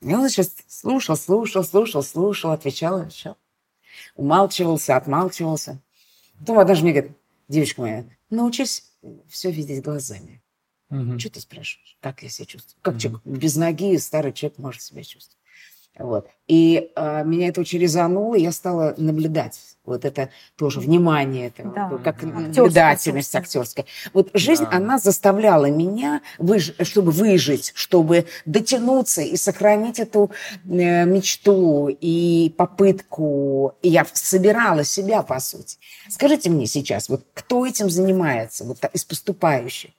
И 0.00 0.14
он 0.14 0.28
сейчас 0.28 0.54
слушал, 0.68 1.16
слушал, 1.16 1.64
слушал, 1.64 2.02
слушал, 2.02 2.50
отвечал, 2.50 3.00
отвечал. 3.00 3.36
Умалчивался, 4.16 4.96
отмалчивался. 4.96 5.80
Потом 6.38 6.58
однажды 6.58 6.84
мне 6.84 6.92
говорит, 6.92 7.16
девочка 7.48 7.80
моя, 7.80 8.04
научись 8.30 8.84
все 9.28 9.50
видеть 9.50 9.82
глазами. 9.82 10.42
Угу. 10.90 11.18
Что 11.18 11.30
ты 11.30 11.40
спрашиваешь? 11.40 11.96
Как 12.00 12.22
я 12.22 12.28
себя 12.28 12.46
чувствую? 12.46 12.78
Как 12.82 12.94
угу. 12.94 13.00
человек 13.00 13.22
без 13.24 13.56
ноги 13.56 13.96
старый 13.96 14.32
человек 14.32 14.58
может 14.58 14.82
себя 14.82 15.02
чувствовать? 15.02 15.38
Вот. 15.98 16.26
И 16.48 16.90
э, 16.96 17.24
меня 17.24 17.48
это 17.48 17.60
очень 17.60 17.78
резануло, 17.78 18.34
я 18.34 18.50
стала 18.50 18.94
наблюдать. 18.96 19.60
Вот 19.84 20.04
это 20.04 20.30
тоже 20.56 20.80
внимание, 20.80 21.48
это, 21.48 21.62
да. 21.62 21.98
как 22.02 22.22
наблюдательность 22.22 23.34
актерская. 23.34 23.84
Вот 24.12 24.30
жизнь, 24.34 24.64
да. 24.64 24.76
она 24.76 24.98
заставляла 24.98 25.70
меня, 25.70 26.20
выж... 26.38 26.74
чтобы 26.80 27.12
выжить, 27.12 27.72
чтобы 27.76 28.26
дотянуться 28.44 29.22
и 29.22 29.36
сохранить 29.36 30.00
эту 30.00 30.32
э, 30.64 31.04
мечту 31.04 31.88
и 31.88 32.52
попытку. 32.56 33.74
И 33.82 33.88
я 33.90 34.04
собирала 34.12 34.82
себя, 34.84 35.22
по 35.22 35.38
сути. 35.38 35.78
Скажите 36.08 36.50
мне 36.50 36.66
сейчас, 36.66 37.08
вот 37.08 37.24
кто 37.34 37.64
этим 37.64 37.88
занимается 37.88 38.64
вот, 38.64 38.78
из 38.92 39.04
поступающих? 39.04 39.92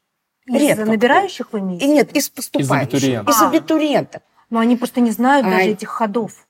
Из 0.45 0.61
Редко 0.61 0.85
набирающих 0.85 1.47
кто. 1.47 1.57
вы 1.57 1.63
имеете? 1.63 1.87
Нет, 1.87 2.15
из 2.15 2.29
поступающих. 2.29 2.93
Из 2.93 2.93
абитуриентов. 2.93 3.35
Из 3.35 3.41
абитуриентов. 3.41 4.21
Но 4.49 4.59
они 4.59 4.75
просто 4.75 5.01
не 5.01 5.11
знают 5.11 5.45
даже 5.45 5.69
а... 5.69 5.71
этих 5.71 5.89
ходов. 5.89 6.45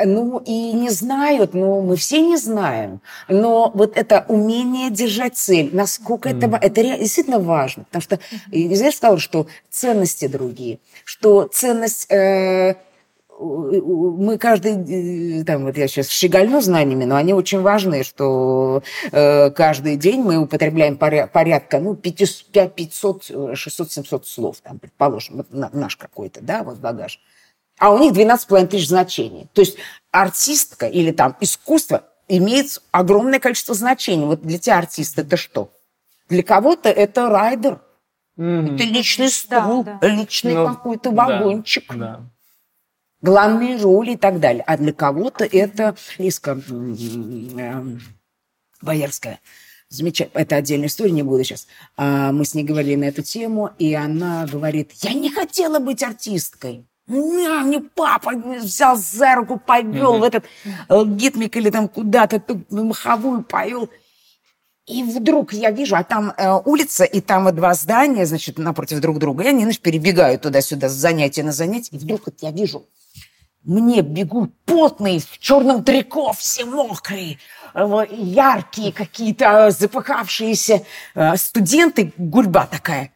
Ну, 0.00 0.40
и 0.46 0.72
не 0.72 0.90
знают, 0.90 1.54
но 1.54 1.80
мы 1.80 1.96
все 1.96 2.20
не 2.20 2.36
знаем. 2.36 3.00
Но 3.28 3.72
вот 3.74 3.96
это 3.96 4.24
умение 4.28 4.90
держать 4.90 5.36
цель, 5.36 5.70
насколько 5.72 6.28
mm. 6.28 6.38
это, 6.38 6.56
это 6.56 6.98
действительно 6.98 7.40
важно. 7.40 7.82
Потому 7.84 8.02
что, 8.02 8.20
я 8.52 8.92
сказала, 8.92 9.18
что 9.18 9.48
ценности 9.70 10.28
другие, 10.28 10.78
что 11.04 11.48
ценность... 11.52 12.10
Э, 12.12 12.76
мы 13.38 14.38
каждый, 14.38 15.40
э, 15.40 15.44
там, 15.44 15.64
вот 15.64 15.76
я 15.76 15.86
сейчас 15.86 16.08
щегольну 16.08 16.60
знаниями, 16.60 17.04
но 17.04 17.16
они 17.16 17.32
очень 17.32 17.60
важны, 17.60 18.02
что 18.02 18.82
э, 19.12 19.50
каждый 19.50 19.96
день 19.96 20.22
мы 20.22 20.38
употребляем 20.38 20.96
порядка, 20.96 21.78
ну, 21.78 21.94
500, 21.94 22.74
500 22.74 23.30
600, 23.54 23.92
700 23.92 24.26
слов, 24.26 24.56
там, 24.60 24.78
предположим, 24.78 25.46
наш 25.50 25.96
какой-то, 25.96 26.40
да, 26.40 26.62
вот 26.62 26.78
багаж. 26.78 27.20
А 27.78 27.92
у 27.92 27.98
них 27.98 28.12
12,5 28.12 28.66
тысяч 28.66 28.88
значений. 28.88 29.48
То 29.52 29.60
есть 29.60 29.76
артистка 30.10 30.86
или 30.86 31.12
там 31.12 31.36
искусство 31.40 32.02
имеет 32.26 32.82
огромное 32.90 33.38
количество 33.38 33.74
значений. 33.74 34.26
Вот 34.26 34.42
для 34.42 34.58
тебя 34.58 34.78
артист 34.78 35.18
это 35.18 35.36
что? 35.36 35.70
Для 36.28 36.42
кого-то 36.42 36.88
это 36.88 37.30
райдер, 37.30 37.80
mm-hmm. 38.36 38.74
это 38.74 38.84
личный 38.84 39.28
стул, 39.30 39.84
да, 39.84 39.98
да. 40.00 40.08
личный 40.08 40.54
ну, 40.54 40.66
какой-то 40.66 41.12
вагончик. 41.12 41.84
Да, 41.90 41.96
да 41.96 42.20
главные 43.22 43.76
роли 43.76 44.12
и 44.12 44.16
так 44.16 44.40
далее. 44.40 44.62
А 44.66 44.76
для 44.76 44.92
кого-то 44.92 45.44
это 45.44 45.96
Лиска 46.18 46.60
э, 46.68 47.82
Боярская. 48.82 49.40
Замечательно. 49.90 50.40
Это 50.40 50.56
отдельная 50.56 50.88
история, 50.88 51.12
не 51.12 51.22
буду 51.22 51.42
сейчас. 51.44 51.66
А 51.96 52.30
мы 52.32 52.44
с 52.44 52.54
ней 52.54 52.64
говорили 52.64 52.96
на 52.96 53.04
эту 53.04 53.22
тему, 53.22 53.70
и 53.78 53.94
она 53.94 54.46
говорит, 54.46 54.92
я 55.02 55.14
не 55.14 55.30
хотела 55.30 55.78
быть 55.78 56.02
артисткой. 56.02 56.86
Меня 57.06 57.60
мне 57.60 57.80
папа 57.80 58.32
взял 58.32 58.96
за 58.96 59.34
руку, 59.36 59.58
повел 59.58 60.16
mm-hmm. 60.16 60.20
в 60.20 60.22
этот 60.24 60.44
э, 60.90 61.04
гитмик 61.06 61.56
или 61.56 61.70
там 61.70 61.88
куда-то, 61.88 62.42
маховую 62.68 63.42
повел. 63.42 63.88
И 64.86 65.02
вдруг 65.02 65.54
я 65.54 65.70
вижу, 65.70 65.96
а 65.96 66.04
там 66.04 66.34
э, 66.36 66.50
улица, 66.66 67.04
и 67.04 67.22
там 67.22 67.44
вот 67.44 67.54
два 67.54 67.72
здания, 67.72 68.26
значит, 68.26 68.58
напротив 68.58 69.00
друг 69.00 69.18
друга. 69.18 69.44
И 69.44 69.48
они, 69.48 69.62
значит, 69.62 69.80
перебегают 69.80 70.42
туда-сюда 70.42 70.90
с 70.90 70.92
занятия 70.92 71.42
на 71.42 71.52
занятие. 71.52 71.96
И 71.96 71.98
вдруг 71.98 72.22
вот 72.26 72.34
я 72.42 72.50
вижу 72.50 72.86
мне 73.68 74.00
бегут 74.00 74.52
потные, 74.64 75.20
в 75.20 75.38
черном 75.38 75.84
трико, 75.84 76.32
все 76.32 76.64
мокрые, 76.64 77.38
э, 77.74 78.06
яркие 78.10 78.92
какие-то 78.92 79.70
запыхавшиеся 79.70 80.84
э, 81.14 81.36
студенты, 81.36 82.12
гульба 82.16 82.66
такая. 82.66 83.12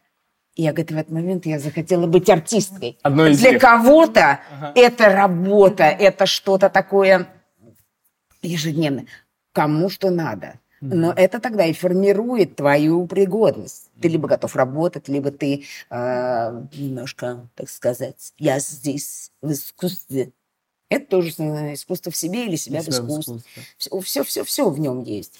И 0.55 0.61
я, 0.61 0.71
говорит, 0.71 0.91
в 0.91 0.97
этот 0.97 1.11
момент 1.11 1.45
я 1.47 1.59
захотела 1.59 2.05
быть 2.05 2.29
артисткой. 2.29 2.99
Одной 3.01 3.31
из 3.31 3.39
Для 3.39 3.57
кого-то 3.57 4.39
ага. 4.51 4.71
это 4.75 5.09
работа, 5.09 5.85
это 5.85 6.27
что-то 6.27 6.69
такое 6.69 7.27
ежедневное. 8.43 9.07
Кому 9.53 9.89
что 9.89 10.11
надо. 10.11 10.59
Но 10.81 11.13
это 11.13 11.39
тогда 11.39 11.65
и 11.65 11.73
формирует 11.73 12.57
твою 12.57 13.07
пригодность. 13.07 13.89
Ты 14.01 14.09
либо 14.09 14.27
готов 14.27 14.55
работать, 14.55 15.07
либо 15.07 15.31
ты 15.31 15.63
э, 15.89 16.63
немножко, 16.73 17.47
так 17.55 17.69
сказать, 17.69 18.33
я 18.37 18.59
здесь 18.59 19.31
в 19.41 19.53
искусстве 19.53 20.33
это 20.93 21.07
тоже 21.07 21.29
искусство 21.29 22.11
в 22.11 22.15
себе 22.15 22.45
или 22.45 22.55
себя, 22.55 22.81
себя 22.81 23.01
в 23.01 23.09
искусстве. 23.09 23.41
Все, 23.77 23.99
все, 23.99 24.23
все, 24.23 24.43
все 24.43 24.69
в 24.69 24.79
нем 24.79 25.03
есть. 25.03 25.33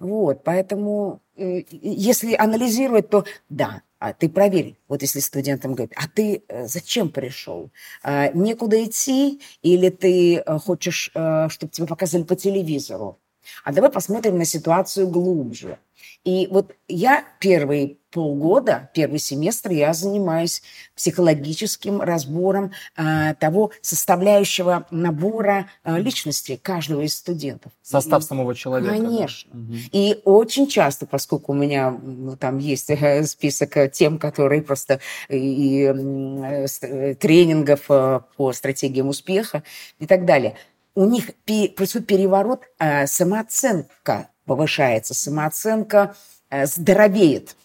Вот, 0.00 0.44
поэтому, 0.44 1.20
э, 1.36 1.62
если 1.70 2.34
анализировать, 2.34 3.10
то 3.10 3.24
да, 3.50 3.82
а 3.98 4.14
ты 4.14 4.30
проверь. 4.30 4.78
Вот 4.88 5.02
если 5.02 5.20
студентам 5.20 5.74
говорят, 5.74 5.92
а 5.94 6.08
ты 6.08 6.42
э, 6.48 6.66
зачем 6.66 7.10
пришел? 7.10 7.70
А, 8.02 8.30
некуда 8.32 8.82
идти 8.82 9.42
или 9.60 9.90
ты 9.90 10.36
э, 10.36 10.58
хочешь, 10.58 11.10
чтобы 11.10 11.72
тебя 11.72 11.86
показали 11.86 12.22
по 12.22 12.34
телевизору? 12.34 13.18
А 13.62 13.72
давай 13.72 13.90
посмотрим 13.90 14.38
на 14.38 14.46
ситуацию 14.46 15.06
глубже. 15.06 15.78
И 16.24 16.48
вот 16.50 16.74
я 16.88 17.24
первые 17.38 17.98
полгода, 18.10 18.90
первый 18.94 19.18
семестр 19.18 19.70
я 19.70 19.92
занимаюсь 19.92 20.62
психологическим 20.96 22.00
разбором 22.00 22.72
э, 22.96 23.34
того 23.38 23.70
составляющего 23.80 24.86
набора 24.90 25.68
э, 25.84 25.98
личности 25.98 26.58
каждого 26.60 27.02
из 27.02 27.16
студентов. 27.16 27.72
Состав 27.82 28.22
и, 28.22 28.26
самого 28.26 28.54
человека. 28.54 28.94
Конечно. 28.94 29.50
Да? 29.52 29.76
И 29.92 30.20
очень 30.24 30.66
часто, 30.66 31.06
поскольку 31.06 31.52
у 31.52 31.54
меня 31.54 31.90
ну, 31.90 32.36
там 32.36 32.58
есть 32.58 32.90
э, 32.90 33.24
список 33.24 33.90
тем, 33.92 34.18
которые 34.18 34.62
просто 34.62 35.00
и, 35.28 35.84
и 35.86 37.14
тренингов 37.14 37.86
по 37.86 38.52
стратегиям 38.52 39.08
успеха 39.08 39.62
и 39.98 40.06
так 40.06 40.24
далее, 40.24 40.56
у 40.94 41.04
них 41.06 41.30
происходит 41.44 42.06
переворот, 42.06 42.62
самооценка 43.06 44.28
повышается, 44.44 45.14
самооценка 45.14 46.16
здоровеет 46.50 47.56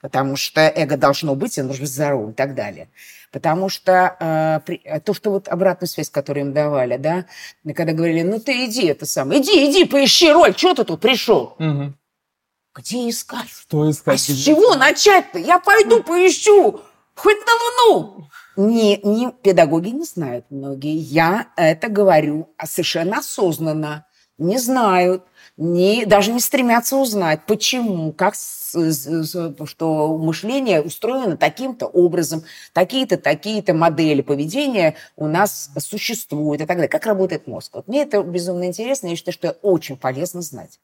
потому 0.00 0.36
что 0.36 0.60
эго 0.60 0.96
должно 0.96 1.34
быть, 1.34 1.58
оно 1.58 1.68
должно 1.68 1.82
быть 1.84 1.92
здоровым 1.92 2.30
и 2.30 2.34
так 2.34 2.54
далее. 2.54 2.88
Потому 3.30 3.68
что 3.68 4.16
э, 4.18 4.60
при, 4.66 4.82
то, 5.04 5.14
что 5.14 5.30
вот 5.30 5.48
обратную 5.48 5.88
связь, 5.88 6.10
которую 6.10 6.46
им 6.46 6.52
давали, 6.52 6.96
да, 6.96 7.26
когда 7.74 7.92
говорили, 7.92 8.22
ну 8.22 8.40
ты 8.40 8.66
иди 8.66 8.86
это 8.86 9.06
самое, 9.06 9.40
иди, 9.40 9.70
иди, 9.70 9.84
поищи 9.84 10.32
роль, 10.32 10.56
что 10.56 10.74
ты 10.74 10.84
тут 10.84 11.00
пришел? 11.00 11.54
Угу. 11.58 11.94
Где 12.74 13.08
искать? 13.08 13.48
Что 13.48 13.90
искать? 13.90 14.14
А 14.14 14.18
с 14.18 14.26
чего 14.26 14.74
начать-то? 14.74 15.38
Я 15.38 15.58
пойду 15.60 16.02
поищу, 16.02 16.80
хоть 17.14 17.38
на 17.46 17.92
Луну. 17.92 18.28
Не, 18.56 18.98
не, 18.98 19.32
педагоги 19.42 19.88
не 19.88 20.04
знают 20.04 20.46
многие. 20.50 20.96
Я 20.96 21.48
это 21.56 21.88
говорю 21.88 22.52
совершенно 22.64 23.18
осознанно. 23.18 24.06
Не 24.38 24.58
знают 24.58 25.24
не, 25.60 26.06
даже 26.06 26.32
не 26.32 26.40
стремятся 26.40 26.96
узнать, 26.96 27.40
почему, 27.46 28.12
как, 28.14 28.34
что 28.34 30.18
мышление 30.18 30.80
устроено 30.80 31.36
таким-то 31.36 31.86
образом, 31.86 32.44
такие-то, 32.72 33.18
такие-то 33.18 33.74
модели 33.74 34.22
поведения 34.22 34.94
у 35.16 35.26
нас 35.26 35.70
существуют 35.78 36.62
и 36.62 36.66
так 36.66 36.78
далее. 36.78 36.88
Как 36.88 37.04
работает 37.04 37.46
мозг? 37.46 37.74
Вот 37.74 37.88
мне 37.88 38.02
это 38.02 38.22
безумно 38.22 38.64
интересно, 38.64 39.08
я 39.08 39.16
считаю, 39.16 39.34
что 39.34 39.48
это 39.48 39.58
очень 39.60 39.98
полезно 39.98 40.40
знать. 40.40 40.80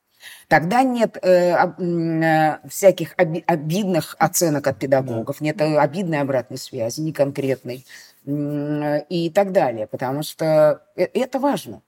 Тогда 0.47 0.83
нет 0.83 1.17
э, 1.23 1.55
э, 1.55 2.69
всяких 2.69 3.15
оби- 3.17 3.45
обидных 3.47 4.15
оценок 4.19 4.67
от 4.67 4.79
педагогов, 4.79 5.41
нет 5.41 5.59
обидной 5.61 6.21
обратной 6.21 6.59
связи, 6.59 7.01
не 7.01 7.13
конкретной 7.15 7.87
э, 8.27 9.05
и 9.09 9.31
так 9.31 9.53
далее, 9.53 9.87
потому 9.87 10.23
что 10.23 10.83
э, 10.97 11.05
это 11.15 11.39
важно. 11.39 11.81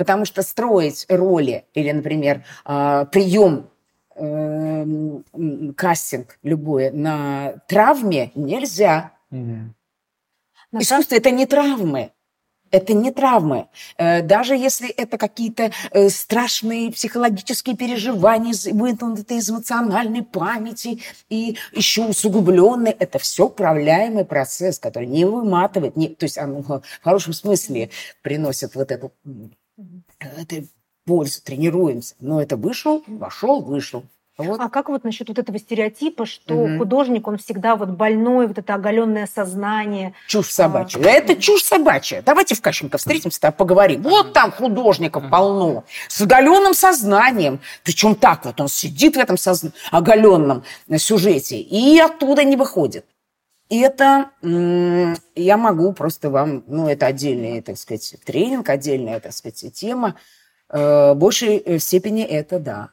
Потому 0.00 0.24
что 0.24 0.40
строить 0.40 1.04
роли 1.10 1.66
или, 1.74 1.92
например, 1.92 2.42
а, 2.64 3.04
прием 3.04 3.68
эм, 4.14 5.74
кастинг 5.76 6.38
любой 6.42 6.90
на 6.90 7.58
травме 7.68 8.32
нельзя. 8.34 9.12
Угу. 9.30 10.80
Искусство 10.80 11.16
это 11.16 11.30
не 11.30 11.44
травмы. 11.44 12.12
Это 12.70 12.94
не 12.94 13.10
травмы. 13.10 13.68
Э, 13.98 14.22
даже 14.22 14.56
если 14.56 14.88
это 14.88 15.18
какие-то 15.18 15.70
э, 15.90 16.08
страшные 16.08 16.92
психологические 16.92 17.76
переживания, 17.76 18.54
вытянутые 18.72 19.40
из 19.40 19.50
эмоциональной 19.50 20.22
памяти 20.22 21.02
и 21.28 21.58
еще 21.72 22.06
усугубленные, 22.06 22.94
это 22.94 23.18
все 23.18 23.46
управляемый 23.46 24.24
процесс, 24.24 24.78
который 24.78 25.08
не 25.08 25.26
выматывает, 25.26 25.96
не, 25.96 26.08
то 26.08 26.24
есть 26.24 26.38
он 26.38 26.62
в 26.62 26.82
хорошем 27.02 27.34
смысле 27.34 27.90
приносит 28.22 28.74
вот 28.74 28.90
эту 28.90 29.12
это 30.20 30.64
пользу, 31.04 31.42
тренируемся. 31.42 32.14
Но 32.20 32.40
это 32.40 32.56
вышел, 32.56 33.02
вошел, 33.06 33.62
вышел. 33.62 34.04
Вот. 34.38 34.60
А 34.60 34.68
как 34.68 34.88
вот 34.88 35.04
насчет 35.04 35.28
вот 35.28 35.38
этого 35.38 35.58
стереотипа, 35.58 36.24
что 36.24 36.54
угу. 36.54 36.78
художник, 36.78 37.28
он 37.28 37.36
всегда 37.36 37.76
вот 37.76 37.90
больной, 37.90 38.46
вот 38.46 38.58
это 38.58 38.74
оголенное 38.74 39.28
сознание? 39.32 40.14
Чушь 40.26 40.46
собачья. 40.46 40.98
А... 40.98 41.08
Это 41.08 41.36
чушь 41.36 41.62
собачья. 41.62 42.22
Давайте 42.24 42.54
в 42.54 42.62
Кащенко 42.62 42.96
встретимся, 42.98 43.40
там 43.40 43.52
поговорим. 43.52 44.02
Вот 44.02 44.32
там 44.32 44.50
художников 44.50 45.24
полно, 45.30 45.84
с 46.08 46.20
оголенным 46.22 46.74
сознанием. 46.74 47.60
Причем 47.84 48.14
так 48.14 48.44
вот, 48.44 48.60
он 48.60 48.68
сидит 48.68 49.16
в 49.16 49.18
этом 49.18 49.36
соз... 49.36 49.64
оголенном 49.90 50.64
сюжете 50.96 51.60
и 51.60 51.98
оттуда 51.98 52.44
не 52.44 52.56
выходит. 52.56 53.04
Это 53.70 54.32
я 54.42 55.56
могу 55.56 55.92
просто 55.92 56.28
вам, 56.28 56.64
ну, 56.66 56.88
это 56.88 57.06
отдельный, 57.06 57.62
так 57.62 57.78
сказать, 57.78 58.16
тренинг, 58.24 58.68
отдельная, 58.68 59.20
так 59.20 59.32
сказать, 59.32 59.72
тема. 59.72 60.16
Э, 60.68 61.12
в 61.12 61.14
большей 61.14 61.78
степени 61.78 62.22
это 62.22 62.58
да. 62.58 62.90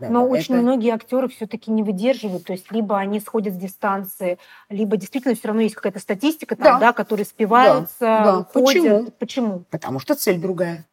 Да, 0.00 0.08
Но 0.08 0.26
очень 0.26 0.56
многие 0.56 0.92
актеры 0.92 1.28
все-таки 1.28 1.70
не 1.70 1.84
выдерживают, 1.84 2.44
то 2.44 2.52
есть 2.52 2.72
либо 2.72 2.98
они 2.98 3.20
сходят 3.20 3.54
с 3.54 3.56
дистанции, 3.56 4.38
либо 4.68 4.96
действительно 4.96 5.36
все 5.36 5.48
равно 5.48 5.62
есть 5.62 5.76
какая-то 5.76 6.00
статистика, 6.00 6.56
там, 6.56 6.80
да. 6.80 6.88
Да, 6.88 6.92
которые 6.92 7.24
спиваются, 7.24 8.00
да, 8.00 8.24
да. 8.24 8.44
Ходят. 8.44 8.82
Почему? 8.82 9.10
Почему? 9.18 9.60
Потому 9.70 10.00
что 10.00 10.16
цель 10.16 10.40
другая. 10.40 10.84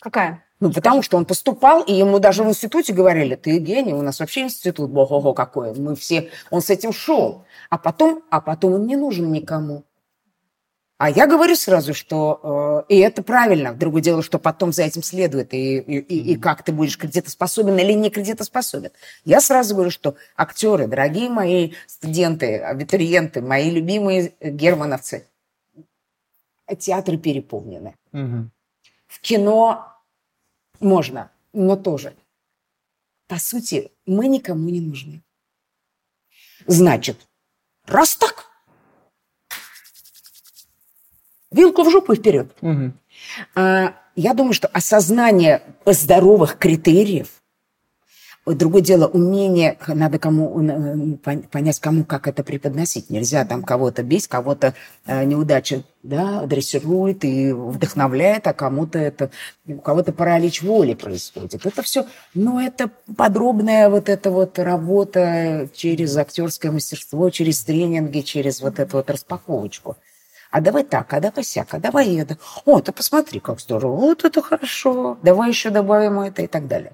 Какая? 0.00 0.45
Ну, 0.58 0.72
потому 0.72 1.02
что 1.02 1.18
он 1.18 1.26
поступал, 1.26 1.82
и 1.82 1.92
ему 1.92 2.18
даже 2.18 2.42
в 2.42 2.48
институте 2.48 2.94
говорили, 2.94 3.34
ты 3.34 3.58
гений, 3.58 3.92
у 3.92 4.00
нас 4.00 4.20
вообще 4.20 4.42
институт, 4.42 4.90
бого 4.90 5.34
какой. 5.34 5.74
Мы 5.74 5.94
все, 5.96 6.30
он 6.50 6.62
с 6.62 6.70
этим 6.70 6.92
шел. 6.92 7.44
А 7.68 7.76
потом, 7.76 8.22
а 8.30 8.40
потом 8.40 8.74
он 8.74 8.86
не 8.86 8.96
нужен 8.96 9.30
никому. 9.30 9.84
А 10.98 11.10
я 11.10 11.26
говорю 11.26 11.56
сразу, 11.56 11.92
что 11.92 12.84
э, 12.88 12.94
и 12.94 12.98
это 12.98 13.22
правильно. 13.22 13.74
Другое 13.74 14.00
дело, 14.00 14.22
что 14.22 14.38
потом 14.38 14.72
за 14.72 14.84
этим 14.84 15.02
следует, 15.02 15.52
и, 15.52 15.78
и, 15.78 15.98
и, 15.98 16.32
и 16.32 16.36
как 16.36 16.62
ты 16.62 16.72
будешь 16.72 16.96
кредитоспособен 16.96 17.76
или 17.78 17.92
не 17.92 18.08
кредитоспособен. 18.08 18.92
Я 19.26 19.42
сразу 19.42 19.74
говорю, 19.74 19.90
что 19.90 20.16
актеры, 20.38 20.86
дорогие 20.86 21.28
мои 21.28 21.72
студенты, 21.86 22.56
абитуриенты, 22.56 23.42
мои 23.42 23.70
любимые 23.70 24.32
германовцы, 24.40 25.26
театры 26.78 27.18
переполнены. 27.18 27.94
Угу. 28.14 28.50
В 29.06 29.20
кино 29.20 29.95
можно, 30.80 31.30
но 31.52 31.76
тоже. 31.76 32.14
По 33.28 33.38
сути, 33.38 33.90
мы 34.06 34.28
никому 34.28 34.68
не 34.68 34.80
нужны. 34.80 35.22
Значит, 36.66 37.26
раз 37.86 38.16
так, 38.16 38.46
вилку 41.50 41.82
в 41.82 41.90
жопу 41.90 42.12
и 42.12 42.16
вперед. 42.16 42.54
Угу. 42.60 42.92
А, 43.54 43.94
я 44.14 44.34
думаю, 44.34 44.52
что 44.52 44.68
осознание 44.68 45.62
здоровых 45.84 46.58
критериев 46.58 47.35
Другое 48.46 48.80
дело, 48.80 49.08
умение, 49.08 49.76
надо 49.88 50.20
кому 50.20 51.18
понять, 51.50 51.80
кому 51.80 52.04
как 52.04 52.28
это 52.28 52.44
преподносить. 52.44 53.10
Нельзя 53.10 53.44
там 53.44 53.64
кого-то 53.64 54.04
бить, 54.04 54.28
кого-то 54.28 54.74
э, 55.04 55.24
неудача 55.24 55.82
да, 56.04 56.46
дрессирует 56.46 57.24
и 57.24 57.52
вдохновляет, 57.52 58.46
а 58.46 58.52
кому-то 58.52 59.00
это, 59.00 59.32
у 59.66 59.78
кого-то 59.78 60.12
паралич 60.12 60.62
воли 60.62 60.94
происходит. 60.94 61.66
Это 61.66 61.82
все, 61.82 62.06
ну, 62.34 62.60
это 62.60 62.88
подробная 63.16 63.88
вот 63.90 64.08
эта 64.08 64.30
вот 64.30 64.60
работа 64.60 65.68
через 65.74 66.16
актерское 66.16 66.70
мастерство, 66.70 67.28
через 67.30 67.64
тренинги, 67.64 68.20
через 68.20 68.60
вот 68.60 68.78
эту 68.78 68.98
вот 68.98 69.10
распаковочку. 69.10 69.96
А 70.52 70.60
давай 70.60 70.84
так, 70.84 71.12
а 71.12 71.20
давай 71.20 71.42
сяк, 71.42 71.74
а 71.74 71.80
давай 71.80 72.14
это. 72.14 72.38
О, 72.64 72.80
ты 72.80 72.92
посмотри, 72.92 73.40
как 73.40 73.58
здорово, 73.58 73.96
вот 73.96 74.24
это 74.24 74.40
хорошо, 74.40 75.18
давай 75.24 75.48
еще 75.48 75.70
добавим 75.70 76.20
это 76.20 76.42
и 76.42 76.46
так 76.46 76.68
далее. 76.68 76.92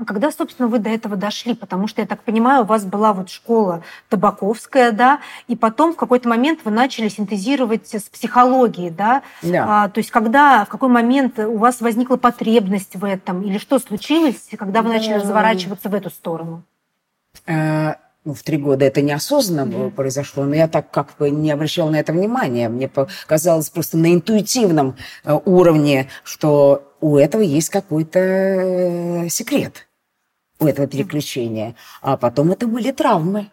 А 0.00 0.04
когда, 0.06 0.32
собственно, 0.32 0.66
вы 0.66 0.78
до 0.78 0.88
этого 0.88 1.14
дошли? 1.14 1.54
Потому 1.54 1.86
что, 1.86 2.00
я 2.00 2.06
так 2.06 2.22
понимаю, 2.22 2.62
у 2.62 2.66
вас 2.66 2.84
была 2.84 3.12
вот 3.12 3.28
школа 3.28 3.82
табаковская, 4.08 4.92
да, 4.92 5.20
и 5.46 5.56
потом 5.56 5.92
в 5.92 5.96
какой-то 5.96 6.26
момент 6.26 6.60
вы 6.64 6.70
начали 6.70 7.08
синтезировать 7.08 7.92
с 7.92 8.08
психологией, 8.08 8.88
да? 8.88 9.22
Да. 9.42 9.84
А, 9.84 9.88
то 9.90 9.98
есть 9.98 10.10
когда, 10.10 10.64
в 10.64 10.68
какой 10.68 10.88
момент 10.88 11.38
у 11.38 11.58
вас 11.58 11.82
возникла 11.82 12.16
потребность 12.16 12.96
в 12.96 13.04
этом? 13.04 13.42
Или 13.42 13.58
что 13.58 13.78
случилось, 13.78 14.48
когда 14.58 14.80
вы 14.80 14.88
начали 14.88 15.14
разворачиваться 15.14 15.90
в 15.90 15.94
эту 15.94 16.08
сторону? 16.08 16.62
А, 17.46 17.96
ну, 18.24 18.32
в 18.32 18.42
три 18.42 18.56
года 18.56 18.86
это 18.86 19.02
неосознанно 19.02 19.70
mm-hmm. 19.70 19.90
произошло, 19.90 20.44
но 20.44 20.54
я 20.54 20.66
так 20.66 20.90
как 20.90 21.08
бы 21.18 21.28
не 21.28 21.50
обращала 21.50 21.90
на 21.90 21.96
это 21.96 22.14
внимания. 22.14 22.70
Мне 22.70 22.88
показалось 22.88 23.68
просто 23.68 23.98
на 23.98 24.14
интуитивном 24.14 24.96
э, 25.24 25.38
уровне, 25.44 26.08
что 26.24 26.90
у 27.02 27.18
этого 27.18 27.42
есть 27.42 27.68
какой-то 27.68 28.18
э, 28.18 29.28
секрет 29.28 29.86
у 30.60 30.66
этого 30.66 30.86
переключения. 30.86 31.74
А 32.02 32.16
потом 32.16 32.52
это 32.52 32.66
были 32.66 32.92
травмы. 32.92 33.50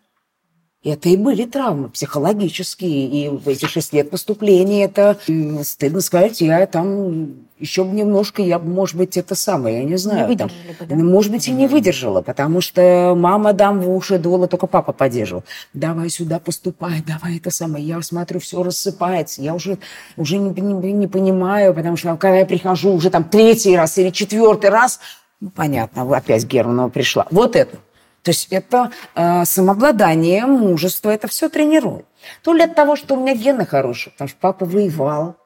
Это 0.83 1.09
и 1.09 1.17
были 1.17 1.45
травмы 1.45 1.89
психологические. 1.89 3.07
И 3.07 3.29
в 3.29 3.47
эти 3.49 3.65
шесть 3.65 3.93
лет 3.93 4.09
поступления 4.09 4.83
это, 4.85 5.17
стыдно 5.63 6.01
сказать, 6.01 6.39
я 6.41 6.65
там 6.67 7.47
еще 7.59 7.83
бы 7.83 7.95
немножко, 7.95 8.43
я 8.43 8.59
бы, 8.59 8.69
может 8.69 8.95
быть, 8.95 9.17
это 9.17 9.33
самое, 9.33 9.79
я 9.79 9.83
не 9.83 9.97
знаю. 9.97 10.29
Не 10.29 10.37
там, 10.37 10.47
бы, 10.79 10.85
да? 10.85 10.95
Может 10.95 11.31
быть, 11.31 11.47
и 11.47 11.51
не 11.51 11.67
выдержала, 11.67 12.21
потому 12.21 12.61
что 12.61 13.15
мама 13.17 13.53
дам 13.53 13.81
в 13.81 13.89
уши 13.89 14.19
дула, 14.19 14.47
только 14.47 14.67
папа 14.67 14.93
поддерживал. 14.93 15.43
Давай 15.73 16.09
сюда 16.09 16.39
поступай, 16.39 17.03
давай 17.05 17.37
это 17.37 17.49
самое. 17.49 17.83
Я 17.83 18.01
смотрю, 18.03 18.39
все 18.39 18.61
рассыпается. 18.61 19.41
Я 19.41 19.55
уже, 19.55 19.79
уже 20.15 20.37
не, 20.37 20.51
не, 20.61 20.91
не 20.93 21.07
понимаю, 21.07 21.73
потому 21.73 21.97
что 21.97 22.15
когда 22.17 22.37
я 22.37 22.45
прихожу 22.45 22.93
уже 22.93 23.09
там 23.09 23.23
третий 23.23 23.75
раз 23.75 23.97
или 23.97 24.11
четвертый 24.11 24.69
раз, 24.69 24.99
Ну, 25.39 25.49
понятно, 25.49 26.03
опять 26.15 26.45
Германова 26.45 26.89
пришла. 26.89 27.27
Вот 27.31 27.55
это. 27.55 27.77
То 28.23 28.31
есть 28.31 28.47
это 28.51 28.91
э, 29.15 29.45
самообладание, 29.45 30.45
мужество, 30.45 31.09
это 31.09 31.27
все 31.27 31.47
тренирует. 31.47 32.05
То 32.43 32.53
ли 32.53 32.63
от 32.63 32.75
того, 32.75 32.95
что 32.95 33.15
у 33.15 33.21
меня 33.21 33.35
гены 33.35 33.65
хорошие, 33.65 34.11
потому 34.11 34.27
что 34.27 34.37
папа 34.41 34.65
воевал, 34.65 35.37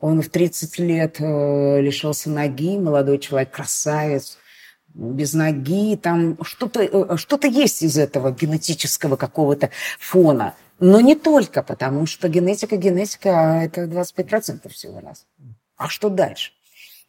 он 0.00 0.22
в 0.22 0.28
30 0.28 0.78
лет 0.78 1.16
э, 1.20 1.80
лишился 1.80 2.30
ноги, 2.30 2.78
молодой 2.78 3.18
человек, 3.18 3.50
красавец, 3.50 4.38
без 4.94 5.34
ноги, 5.34 5.96
там 5.96 6.38
что-то 6.42 6.82
э, 6.82 7.16
что 7.16 7.38
есть 7.46 7.82
из 7.82 7.98
этого 7.98 8.30
генетического 8.30 9.16
какого-то 9.16 9.70
фона. 9.98 10.54
Но 10.78 11.00
не 11.00 11.16
только, 11.16 11.62
потому 11.62 12.06
что 12.06 12.28
генетика, 12.28 12.76
генетика, 12.76 13.30
а 13.30 13.64
это 13.64 13.84
25% 13.84 14.68
всего 14.70 15.00
нас. 15.00 15.26
А 15.76 15.88
что 15.88 16.08
дальше? 16.08 16.52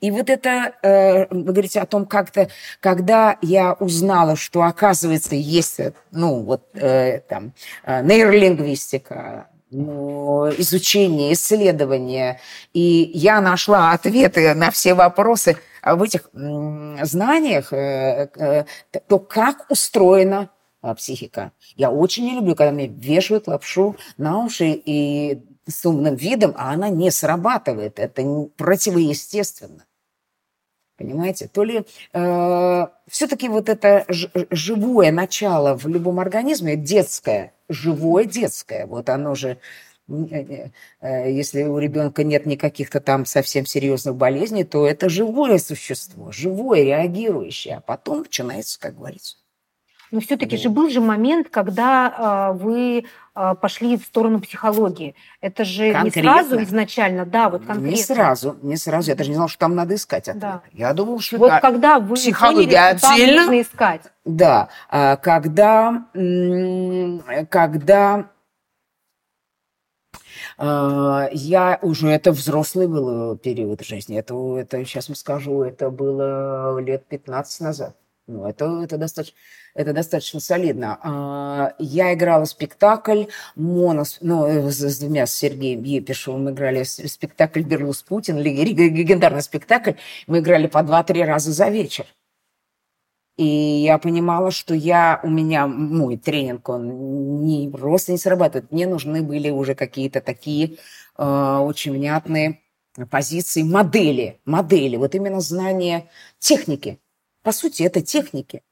И 0.01 0.11
вот 0.11 0.29
это, 0.29 0.73
э, 0.81 1.27
вы 1.33 1.43
говорите 1.43 1.79
о 1.79 1.85
том, 1.85 2.05
как-то, 2.05 2.49
когда 2.79 3.37
я 3.41 3.73
узнала, 3.73 4.35
что, 4.35 4.61
оказывается, 4.63 5.35
есть, 5.35 5.79
ну, 6.11 6.43
вот 6.43 6.63
э, 6.73 7.21
там, 7.21 7.53
э, 7.85 8.03
нейролингвистика, 8.03 9.47
ну, 9.71 10.49
изучение, 10.57 11.33
исследование, 11.33 12.39
и 12.73 13.11
я 13.13 13.41
нашла 13.41 13.91
ответы 13.91 14.53
на 14.53 14.69
все 14.71 14.93
вопросы 14.93 15.57
в 15.83 16.01
этих 16.01 16.29
знаниях, 16.33 17.73
э, 17.73 18.29
э, 18.35 18.65
то 19.07 19.19
как 19.19 19.65
устроена 19.69 20.49
а, 20.81 20.93
психика. 20.93 21.51
Я 21.75 21.89
очень 21.89 22.25
не 22.25 22.35
люблю, 22.35 22.53
когда 22.55 22.71
мне 22.71 22.87
вешают 22.87 23.47
лапшу 23.47 23.95
на 24.17 24.43
уши 24.45 24.79
и 24.85 25.41
с 25.67 25.85
умным 25.85 26.15
видом, 26.15 26.53
а 26.57 26.73
она 26.73 26.89
не 26.89 27.11
срабатывает. 27.11 27.99
Это 27.99 28.49
противоестественно. 28.57 29.85
Понимаете? 30.97 31.47
То 31.47 31.63
ли 31.63 31.85
э, 32.13 32.87
все-таки 33.07 33.49
вот 33.49 33.67
это 33.67 34.05
живое 34.07 35.11
начало 35.11 35.77
в 35.77 35.87
любом 35.87 36.19
организме, 36.19 36.77
детское, 36.77 37.53
живое 37.67 38.23
детское, 38.23 38.85
вот 38.85 39.09
оно 39.09 39.35
же 39.35 39.57
э, 40.07 40.69
э, 41.01 41.31
если 41.31 41.63
у 41.63 41.79
ребенка 41.79 42.23
нет 42.23 42.45
никаких-то 42.45 43.01
там 43.01 43.25
совсем 43.25 43.65
серьезных 43.65 44.15
болезней, 44.15 44.63
то 44.63 44.87
это 44.87 45.09
живое 45.09 45.57
существо, 45.57 46.31
живое, 46.31 46.83
реагирующее, 46.83 47.75
а 47.77 47.81
потом 47.81 48.19
начинается, 48.19 48.79
как 48.79 48.95
говорится, 48.95 49.35
но 50.15 50.21
все-таки 50.21 50.55
же 50.55 50.69
был 50.69 50.89
же 50.89 51.01
момент, 51.01 51.49
когда 51.49 52.53
э, 52.53 52.57
вы 52.57 53.05
э, 53.35 53.55
пошли 53.61 53.97
в 53.97 54.03
сторону 54.03 54.39
психологии. 54.39 55.13
Это 55.41 55.65
же 55.65 55.91
конкретно? 55.91 56.19
не 56.19 56.23
сразу 56.23 56.63
изначально, 56.63 57.25
да, 57.25 57.49
вот 57.49 57.65
конкретно. 57.65 57.95
Не 57.95 58.01
сразу, 58.01 58.55
не 58.61 58.77
сразу. 58.77 59.09
Я 59.09 59.15
даже 59.15 59.29
не 59.29 59.35
знала, 59.35 59.49
что 59.49 59.59
там 59.59 59.75
надо 59.75 59.95
искать 59.95 60.29
ответы. 60.29 60.39
Да. 60.39 60.61
Я 60.71 60.93
думала, 60.93 61.19
что 61.19 61.37
вот 61.37 61.51
когда 61.61 61.99
вы 61.99 62.15
психология 62.15 62.77
поняли, 62.77 62.97
что 62.97 63.09
отдельно, 63.09 63.35
там 63.35 63.45
нужно 63.45 63.61
искать. 63.61 64.01
Да, 64.23 64.69
а, 64.89 65.17
когда, 65.17 66.05
когда 67.49 68.29
а, 70.57 71.27
я 71.33 71.77
уже, 71.81 72.07
это 72.07 72.31
взрослый 72.31 72.87
был 72.87 73.37
период 73.37 73.81
жизни, 73.81 74.17
это, 74.17 74.33
это 74.57 74.85
сейчас 74.85 75.09
вам 75.09 75.15
скажу, 75.15 75.61
это 75.63 75.89
было 75.89 76.79
лет 76.79 77.05
15 77.05 77.59
назад. 77.59 77.97
Ну, 78.27 78.47
это, 78.47 78.81
это, 78.81 78.97
достаточно, 78.97 79.37
это 79.75 79.93
достаточно 79.93 80.39
солидно. 80.39 80.97
А, 81.03 81.73
я 81.79 82.13
играла 82.13 82.45
спектакль 82.45 83.25
«Монос», 83.55 84.17
ну, 84.21 84.47
э, 84.47 84.71
с, 84.71 84.99
двумя, 84.99 85.27
с 85.27 85.35
Сергеем 85.35 85.83
Епишевым 85.83 86.49
играли 86.49 86.83
спектакль 86.83 87.61
«Берлус 87.61 88.01
Путин», 88.01 88.39
легендарный 88.39 89.41
спектакль. 89.41 89.91
Мы 90.27 90.39
играли 90.39 90.67
по 90.67 90.81
два-три 90.81 91.23
раза 91.23 91.51
за 91.51 91.67
вечер. 91.69 92.05
И 93.37 93.45
я 93.45 93.97
понимала, 93.97 94.49
что 94.49 94.73
я, 94.73 95.19
у 95.21 95.29
меня, 95.29 95.67
мой 95.67 96.15
тренинг, 96.15 96.69
он 96.69 97.43
не, 97.43 97.69
просто 97.69 98.13
не 98.13 98.17
срабатывает. 98.17 98.71
Мне 98.71 98.87
нужны 98.87 99.21
были 99.21 99.49
уже 99.49 99.75
какие-то 99.75 100.21
такие 100.21 100.77
э, 101.17 101.57
очень 101.57 101.91
внятные 101.91 102.61
позиции, 103.11 103.61
модели, 103.61 104.39
модели, 104.45 104.95
вот 104.95 105.15
именно 105.15 105.41
знание 105.41 106.09
техники 106.39 106.99
по 107.45 107.51
сути, 107.51 107.83
это 107.83 108.01
техники. 108.01 108.63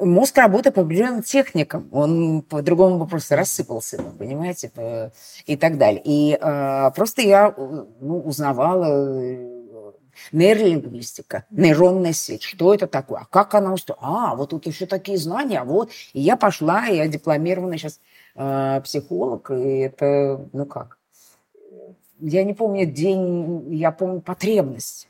Мозг 0.00 0.36
работает 0.36 0.74
по 0.74 0.82
определенным 0.82 1.22
техникам. 1.22 1.88
Он 1.92 2.42
по-другому 2.42 3.06
просто 3.06 3.36
рассыпался, 3.36 4.02
понимаете, 4.18 5.12
и 5.46 5.56
так 5.56 5.78
далее. 5.78 6.02
И 6.04 6.36
э, 6.40 6.90
просто 6.94 7.22
я 7.22 7.54
ну, 7.56 8.20
узнавала 8.20 9.20
э, 9.20 9.92
нейролингвистика, 10.32 11.44
нейронная 11.50 12.12
сеть, 12.12 12.42
что 12.42 12.74
это 12.74 12.88
такое, 12.88 13.20
а 13.20 13.26
как 13.26 13.54
она 13.54 13.72
устроена, 13.72 14.32
а, 14.32 14.34
вот 14.34 14.50
тут 14.50 14.66
еще 14.66 14.86
такие 14.86 15.18
знания, 15.18 15.62
вот, 15.62 15.90
и 16.12 16.20
я 16.20 16.36
пошла, 16.36 16.86
я 16.86 17.06
дипломированный 17.06 17.78
сейчас 17.78 18.00
э, 18.34 18.80
психолог, 18.82 19.50
и 19.50 19.78
это, 19.78 20.46
ну 20.52 20.66
как, 20.66 20.98
я 22.18 22.44
не 22.44 22.54
помню 22.54 22.86
день, 22.86 23.74
я 23.74 23.92
помню 23.92 24.20
потребность, 24.20 25.09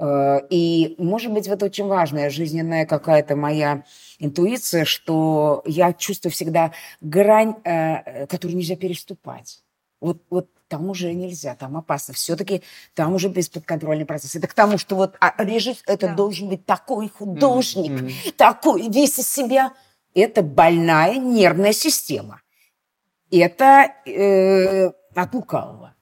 и, 0.00 0.94
может 0.98 1.32
быть, 1.32 1.48
вот 1.48 1.62
очень 1.62 1.86
важная 1.86 2.30
жизненная 2.30 2.86
какая-то 2.86 3.36
моя 3.36 3.84
интуиция, 4.18 4.84
что 4.84 5.62
я 5.66 5.92
чувствую 5.92 6.32
всегда 6.32 6.72
грань, 7.00 7.56
э, 7.64 8.26
которую 8.26 8.56
нельзя 8.56 8.76
переступать. 8.76 9.62
Вот, 10.00 10.22
вот 10.30 10.48
там 10.68 10.88
уже 10.88 11.12
нельзя, 11.12 11.54
там 11.54 11.76
опасно. 11.76 12.14
Все-таки 12.14 12.62
там 12.94 13.14
уже 13.14 13.28
бесподконтрольный 13.28 14.06
процесс. 14.06 14.34
Это 14.34 14.48
к 14.48 14.54
тому, 14.54 14.78
что 14.78 14.96
вот 14.96 15.16
а 15.20 15.34
режиссер 15.44 15.82
это 15.86 16.08
да. 16.08 16.14
должен 16.14 16.48
быть 16.48 16.64
такой 16.64 17.08
художник, 17.08 17.92
mm-hmm. 17.92 18.32
такой, 18.36 18.88
весь 18.88 19.18
из 19.18 19.28
себя. 19.28 19.74
Это 20.14 20.42
больная 20.42 21.16
нервная 21.16 21.72
система. 21.72 22.40
Это 23.30 23.92
э, 24.06 24.90
от 25.14 25.34
лукавого. 25.34 25.94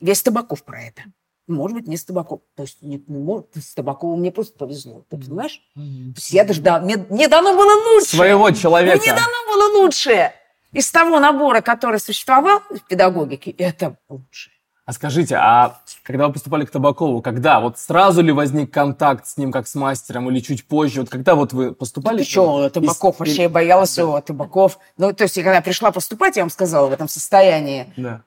Весь 0.00 0.22
Табаков 0.22 0.64
про 0.64 0.82
это. 0.82 1.02
Может 1.46 1.76
быть, 1.76 1.88
не 1.88 1.96
с 1.96 2.04
табаком. 2.04 2.40
То 2.56 2.62
есть, 2.62 2.80
не, 2.80 3.02
может, 3.06 3.48
с 3.54 3.74
табаковым 3.74 4.20
мне 4.20 4.32
просто 4.32 4.56
повезло. 4.56 5.04
Ты 5.10 5.18
понимаешь? 5.18 5.60
Mm-hmm. 5.76 6.14
То 6.14 6.16
есть 6.16 6.30
я 6.30 6.44
даже 6.44 6.62
дал, 6.62 6.80
мне, 6.80 6.96
мне 7.10 7.28
дано 7.28 7.54
было 7.54 7.94
лучше. 7.94 8.16
Своего 8.16 8.50
человека. 8.50 8.98
Мне 8.98 9.12
дано 9.12 9.26
было 9.46 9.82
лучшее. 9.82 10.32
Из 10.72 10.90
того 10.90 11.20
набора, 11.20 11.60
который 11.60 12.00
существовал 12.00 12.60
в 12.70 12.80
педагогике, 12.88 13.50
это 13.50 13.96
лучше. 14.08 14.50
А 14.86 14.92
скажите, 14.92 15.36
а 15.36 15.80
когда 16.02 16.26
вы 16.26 16.32
поступали 16.32 16.64
к 16.64 16.70
Табакову, 16.70 17.22
когда? 17.22 17.60
Вот 17.60 17.78
сразу 17.78 18.22
ли 18.22 18.32
возник 18.32 18.72
контакт 18.72 19.26
с 19.26 19.36
ним 19.36 19.52
как 19.52 19.66
с 19.66 19.74
мастером 19.74 20.30
или 20.30 20.40
чуть 20.40 20.66
позже? 20.66 21.00
Вот 21.00 21.10
когда 21.10 21.34
вот 21.34 21.52
вы 21.52 21.72
поступали? 21.72 22.18
Ну, 22.18 22.24
что, 22.24 22.70
Табаков, 22.70 23.18
вообще 23.18 23.42
я 23.42 23.48
боялась 23.48 23.94
да. 23.96 24.02
его, 24.02 24.20
Табаков. 24.20 24.78
Ну, 24.96 25.12
то 25.12 25.24
есть, 25.24 25.34
когда 25.34 25.54
я 25.54 25.62
пришла 25.62 25.90
поступать, 25.90 26.36
я 26.36 26.42
вам 26.42 26.50
сказала, 26.50 26.88
в 26.88 26.92
этом 26.92 27.08
состоянии 27.08 27.92
да. 27.96 28.24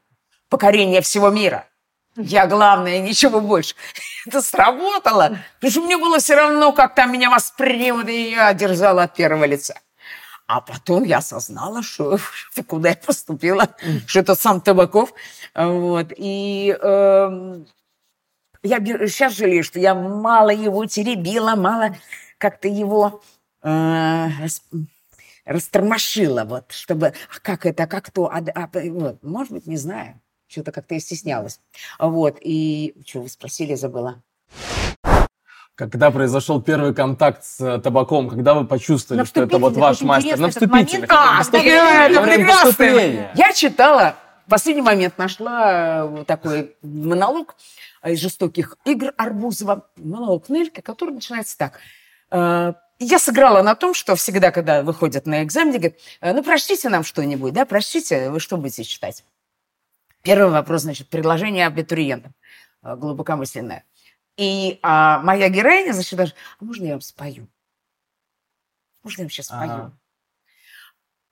покорения 0.50 1.02
всего 1.02 1.30
мира– 1.32 1.66
я 2.18 2.48
главное, 2.48 3.00
ничего 3.00 3.40
больше. 3.42 3.76
Это 4.26 4.42
сработало. 4.42 5.40
Потому 5.56 5.72
что 5.72 5.82
мне 5.82 5.98
было 5.98 6.20
все 6.20 6.36
равно, 6.36 6.74
как 6.74 6.96
там 6.96 7.12
меня 7.12 7.30
воспримут, 7.30 8.10
и 8.10 8.32
я 8.32 8.54
держала 8.54 9.04
от 9.04 9.16
первого 9.16 9.46
лица. 9.46 9.76
А 10.48 10.62
потом 10.62 11.04
я 11.04 11.18
осознала, 11.18 11.84
что, 11.84 12.18
что 12.52 12.64
куда 12.64 12.90
я 12.90 12.96
поступила, 12.96 13.70
что 14.08 14.20
это 14.20 14.36
сам 14.36 14.62
Табаков. 14.62 15.14
Вот. 15.54 16.08
И 16.18 16.76
э, 16.80 17.60
я 18.64 18.80
сейчас 18.80 19.34
жалею, 19.34 19.64
что 19.64 19.80
я 19.80 19.94
мало 19.94 20.50
его 20.50 20.86
теребила, 20.86 21.56
мало 21.56 21.96
как-то 22.38 22.68
его 22.68 23.22
э, 23.64 24.28
растормошила, 25.46 26.44
вот, 26.46 26.72
чтобы, 26.72 27.08
а 27.08 27.40
как 27.42 27.66
это, 27.66 27.84
а 27.84 27.88
как 27.88 28.12
то, 28.12 28.26
а, 28.28 28.44
а, 28.56 28.70
вот, 28.74 29.24
может 29.24 29.54
быть, 29.54 29.68
не 29.68 29.78
знаю. 29.78 30.20
Что-то 30.48 30.72
как-то 30.72 30.94
я 30.94 31.00
стеснялась. 31.00 31.60
Вот. 32.00 32.38
И 32.42 32.96
что 33.06 33.22
вы 33.22 33.30
спросили, 33.30 33.76
забыла. 33.76 34.22
Когда 35.76 36.10
произошел 36.10 36.60
первый 36.60 36.96
контакт 36.96 37.44
с 37.44 37.62
э, 37.62 37.80
табаком, 37.80 38.30
когда 38.30 38.56
вы 38.56 38.66
почувствовали, 38.66 39.24
что 39.26 39.44
это 39.44 39.60
вот 39.60 39.76
ваш 39.76 40.02
мастер? 40.02 40.40
На 40.40 40.50
вступительных. 40.50 41.08
А, 41.12 41.42
это 41.42 42.24
прекрасно. 42.24 43.30
Я 43.36 43.54
читала, 43.54 44.16
в 44.48 44.50
последний 44.50 44.82
момент 44.82 45.20
нашла 45.20 46.06
э, 46.06 46.24
такой 46.26 46.76
монолог 46.82 47.56
из 48.04 48.20
жестоких 48.20 48.78
игр 48.86 49.14
Арбузова, 49.18 49.88
монолог 49.98 50.50
Нелька, 50.50 50.82
который 50.82 51.14
начинается 51.14 51.56
так. 51.56 51.74
Э, 52.32 52.74
я 52.98 53.20
сыграла 53.20 53.62
на 53.62 53.76
том, 53.76 53.94
что 53.94 54.16
всегда, 54.16 54.50
когда 54.50 54.82
выходят 54.82 55.28
на 55.28 55.44
экзамен, 55.44 55.74
говорят, 55.74 55.94
ну, 56.22 56.42
прочтите 56.42 56.90
нам 56.90 57.04
что-нибудь, 57.04 57.54
да, 57.54 57.68
прочтите, 57.68 58.32
вы 58.32 58.40
что 58.40 58.58
будете 58.58 58.84
читать? 58.84 59.24
Первый 60.22 60.52
вопрос, 60.52 60.84
значит, 60.84 61.10
предложение 61.10 61.66
абитуриентам 61.68 62.34
э, 62.84 62.96
глубокомысленное. 62.96 63.86
И 64.38 64.80
а, 64.84 65.20
моя 65.20 65.50
героиня, 65.50 65.94
значит, 65.94 66.18
даже, 66.18 66.34
а 66.60 66.66
можно 66.66 66.86
я 66.86 66.92
вам 66.92 67.02
спою? 67.02 67.48
Можно 69.04 69.22
я 69.22 69.24
вам 69.26 69.32
сейчас 69.32 69.48
спою? 69.48 69.72
Ага. 69.72 69.98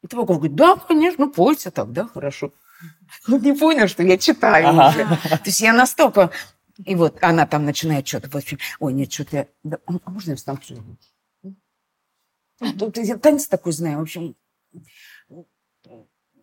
И 0.01 0.07
Табаков 0.07 0.37
говорит, 0.37 0.55
да, 0.55 0.75
конечно, 0.75 1.25
ну 1.25 1.31
пойте 1.31 1.71
тогда, 1.71 2.07
хорошо. 2.07 2.53
Он 3.27 3.41
не 3.41 3.53
понял, 3.53 3.87
что 3.87 4.03
я 4.03 4.17
читаю 4.17 4.69
ага. 4.69 4.89
уже. 4.89 5.05
То 5.37 5.41
есть 5.45 5.61
я 5.61 5.73
настолько 5.73 6.31
И 6.83 6.95
вот 6.95 7.17
она 7.21 7.47
там 7.47 7.65
начинает 7.65 8.07
что-то, 8.07 8.29
в 8.29 8.35
общем, 8.35 8.59
ой, 8.79 8.93
нет, 8.93 9.11
что-то, 9.11 9.47
да, 9.63 9.79
а 9.85 10.09
можно 10.09 10.31
я 10.31 10.35
встану? 10.35 10.59
Тут 12.77 12.97
я 12.97 13.17
танец 13.17 13.47
такой 13.47 13.71
знаю, 13.71 13.99
в 13.99 14.01
общем, 14.01 14.35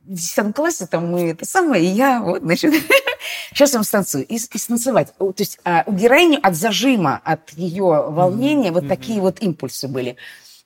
в 0.05 0.15
10 0.15 0.55
классе 0.55 0.87
там 0.87 1.11
мы 1.11 1.31
это 1.31 1.47
самое, 1.47 1.85
и 1.85 1.87
я 1.87 2.21
вот, 2.21 2.43
значит, 2.43 2.75
сейчас 3.51 3.75
вам 3.75 3.85
станцую. 3.85 4.27
И, 4.27 4.37
и 4.37 4.59
станцевать. 4.59 5.15
То 5.19 5.35
есть 5.39 5.59
а, 5.65 5.85
у 5.87 5.93
героини 5.93 6.39
от 6.43 6.55
зажима, 6.55 7.21
от 7.25 7.51
ее 7.51 7.83
волнения 8.09 8.69
mm-hmm. 8.69 8.73
вот 8.73 8.89
такие 8.89 9.21
вот 9.21 9.43
импульсы 9.43 9.89
были. 9.89 10.17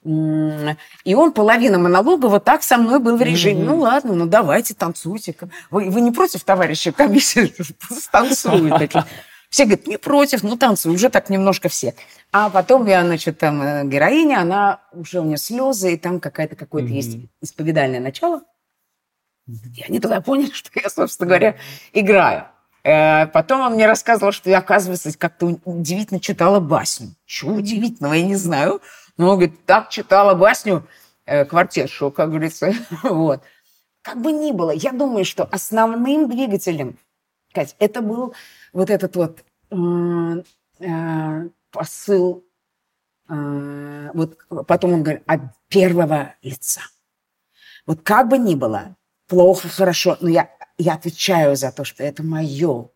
И 0.05 1.15
он 1.15 1.33
половина 1.33 1.79
монолога 1.79 2.27
вот 2.27 2.45
так 2.45 2.63
со 2.63 2.79
мной 2.79 3.01
был 3.01 3.17
в 3.17 3.23
режиме. 3.23 3.63
Mm-hmm. 3.63 3.67
Ну 3.67 3.79
ладно, 3.79 4.15
ну 4.15 4.27
давайте, 4.27 4.75
танцуйте. 4.75 5.35
Вы, 5.71 5.91
вы 5.91 6.01
не 6.01 6.13
против, 6.13 6.45
товарищи 6.45 6.93
комиссии? 6.93 7.53
Танцуют. 8.13 8.93
Все 9.51 9.65
говорят, 9.65 9.87
не 9.87 9.97
против, 9.97 10.43
ну 10.43 10.57
танцуй, 10.57 10.93
уже 10.93 11.09
так 11.09 11.31
немножко 11.31 11.69
все. 11.69 11.95
А 12.33 12.51
потом 12.51 12.87
я, 12.87 13.05
значит, 13.05 13.39
там 13.39 13.63
э, 13.63 13.85
героиня, 13.85 14.41
она 14.41 14.81
уже 14.93 15.21
у 15.21 15.25
нее 15.25 15.39
слезы, 15.39 15.95
и 15.95 15.97
там 15.97 16.19
какая-то 16.19 16.57
какое-то 16.57 16.89
mm-hmm. 16.89 16.97
есть 16.97 17.19
исповедальное 17.41 18.01
начало. 18.01 18.43
И 19.47 19.83
они 19.87 20.01
тогда 20.01 20.21
поняли, 20.21 20.51
что 20.53 20.71
я, 20.75 20.89
собственно 20.91 21.29
говоря, 21.29 21.57
играю. 21.93 22.47
Э, 22.85 23.27
потом 23.27 23.61
он 23.61 23.75
мне 23.75 23.87
рассказывал, 23.87 24.33
что 24.33 24.51
я, 24.51 24.59
оказывается, 24.59 25.17
как-то 25.17 25.59
удивительно 25.65 26.21
читала 26.21 26.61
басню. 26.61 27.15
Чего 27.25 27.55
удивительного, 27.55 28.15
я 28.15 28.25
не 28.25 28.37
знаю. 28.37 28.81
Но 29.17 29.31
он 29.31 29.39
говорит, 29.39 29.65
так 29.65 29.91
читала 29.91 30.35
басню 30.35 30.87
э, 31.25 31.45
квартиршу, 31.45 32.11
как 32.11 32.31
говорится. 32.31 32.73
вот. 33.03 33.43
Как 34.03 34.21
бы 34.21 34.31
ни 34.33 34.53
было, 34.53 34.71
я 34.71 34.93
думаю, 34.93 35.25
что 35.25 35.45
основным 35.45 36.31
двигателем, 36.31 36.97
Кать, 37.53 37.75
это 37.81 38.03
был 38.03 38.35
вот 38.73 38.91
этот 38.91 39.17
вот 39.17 39.45
э, 40.79 41.49
посыл, 41.73 42.45
э, 43.29 44.11
вот 44.15 44.39
потом 44.69 44.93
он 44.93 45.03
говорит, 45.03 45.25
от 45.27 45.41
первого 45.69 46.35
лица. 46.43 46.83
Вот 47.85 48.03
как 48.03 48.29
бы 48.29 48.39
ни 48.39 48.55
было, 48.55 48.95
плохо, 49.27 49.69
хорошо, 49.69 50.17
но 50.21 50.29
я, 50.29 50.51
я 50.79 50.95
отвечаю 50.95 51.57
за 51.57 51.73
то, 51.73 51.85
что 51.85 52.03
это 52.03 52.23
мое 52.23 52.89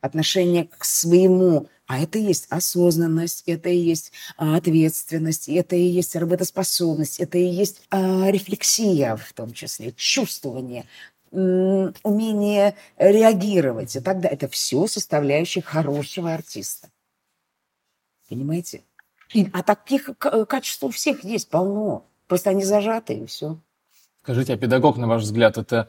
отношение 0.00 0.64
к 0.66 0.84
своему. 0.84 1.68
А 1.86 2.00
это 2.00 2.18
и 2.18 2.22
есть 2.22 2.46
осознанность, 2.50 3.44
это 3.46 3.70
и 3.70 3.76
есть 3.76 4.12
а, 4.36 4.56
ответственность, 4.56 5.48
это 5.48 5.74
и 5.74 5.82
есть 5.82 6.14
работоспособность, 6.16 7.18
это 7.18 7.38
и 7.38 7.46
есть 7.46 7.80
а, 7.88 8.30
рефлексия 8.30 9.16
в 9.16 9.32
том 9.32 9.54
числе, 9.54 9.92
чувствование, 9.92 10.84
умение 11.30 12.74
реагировать 12.98 13.96
и 13.96 14.00
далее. 14.00 14.30
Это 14.30 14.48
все 14.48 14.86
составляющие 14.86 15.62
хорошего 15.62 16.34
артиста. 16.34 16.88
Понимаете? 18.28 18.82
И, 19.32 19.48
а 19.52 19.62
таких 19.62 20.10
качеств 20.18 20.82
у 20.82 20.90
всех 20.90 21.24
есть 21.24 21.48
полно. 21.48 22.06
Просто 22.26 22.50
они 22.50 22.64
зажаты, 22.64 23.14
и 23.14 23.26
все. 23.26 23.58
Скажите, 24.28 24.52
а 24.52 24.56
педагог, 24.58 24.98
на 24.98 25.08
ваш 25.08 25.22
взгляд, 25.22 25.56
это, 25.56 25.88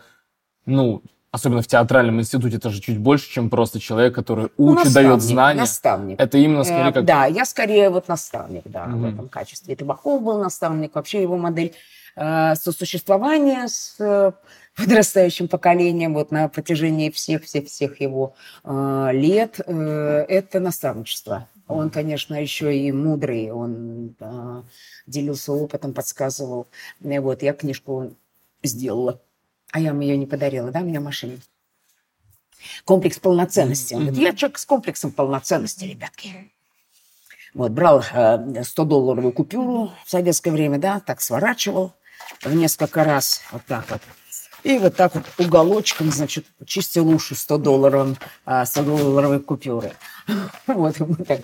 ну, 0.66 1.04
особенно 1.30 1.62
в 1.62 1.68
театральном 1.68 2.22
институте, 2.22 2.56
это 2.56 2.70
же 2.70 2.80
чуть 2.80 2.98
больше, 2.98 3.30
чем 3.30 3.50
просто 3.50 3.82
человек, 3.82 4.16
который 4.16 4.48
ну, 4.58 4.68
учит, 4.68 4.86
наставник, 4.86 5.10
дает 5.10 5.22
знания. 5.22 5.60
Наставник. 5.60 6.22
Это 6.22 6.38
именно 6.38 6.64
скорее 6.64 6.92
э, 6.92 6.94
как... 6.94 7.04
Да, 7.04 7.26
я 7.26 7.44
скорее 7.44 7.90
вот 7.90 8.08
наставник, 8.08 8.62
да, 8.64 8.86
угу. 8.86 9.00
в 9.00 9.06
этом 9.14 9.28
качестве. 9.28 9.76
Табаков 9.76 10.24
был 10.24 10.42
наставник, 10.42 10.96
вообще 10.96 11.22
его 11.22 11.36
модель 11.36 11.74
э, 12.16 12.56
сосуществования 12.56 13.68
с 13.68 13.98
э, 14.00 14.32
подрастающим 14.78 15.50
поколением 15.50 16.14
вот 16.14 16.32
на 16.32 16.48
протяжении 16.48 17.10
всех-всех-всех 17.10 18.00
его 18.00 18.36
э, 18.64 19.10
лет, 19.12 19.60
э, 19.68 20.26
это 20.30 20.62
наставничество. 20.62 21.50
Он, 21.68 21.92
конечно, 21.92 22.34
еще 22.34 22.76
и 22.76 22.92
мудрый, 22.92 23.52
он 23.52 24.16
э, 24.20 24.64
делился 25.06 25.52
опытом, 25.52 25.94
подсказывал. 25.94 26.68
И 27.02 27.20
вот 27.20 27.44
я 27.44 27.54
книжку 27.54 28.16
сделала. 28.64 29.22
А 29.72 29.80
я 29.80 29.91
вам 29.91 29.99
ее 30.01 30.18
не 30.18 30.26
подарила, 30.26 30.72
да, 30.72 30.80
у 30.80 30.84
меня 30.84 30.99
в 30.99 31.03
машине. 31.03 31.39
Комплекс 32.86 33.20
полноценности. 33.20 33.93
Он 33.93 34.07
говорит, 34.07 34.22
я 34.22 34.34
человек 34.34 34.57
с 34.57 34.66
комплексом 34.66 35.12
полноценности, 35.12 35.86
ребятки. 35.86 36.51
Вот, 37.53 37.72
брал 37.72 38.01
э, 38.01 38.62
100-долларовую 38.62 39.32
купюру 39.32 39.91
в 40.05 40.10
советское 40.10 40.51
время, 40.51 40.78
да, 40.78 40.99
так 40.99 41.22
сворачивал 41.22 41.93
в 42.43 42.53
несколько 42.53 43.03
раз, 43.03 43.41
вот 43.51 43.64
так 43.66 43.89
вот. 43.89 44.01
И 44.64 44.78
вот 44.78 44.95
так 44.95 45.16
вот 45.16 45.24
уголочком, 45.38 46.12
значит, 46.12 46.45
чистил 46.66 47.07
уши 47.10 47.34
100-долларовым, 47.34 48.18
100-долларовой 48.45 49.39
купюры. 49.39 49.93
Вот, 50.68 50.99
вот 50.99 51.28
так. 51.28 51.41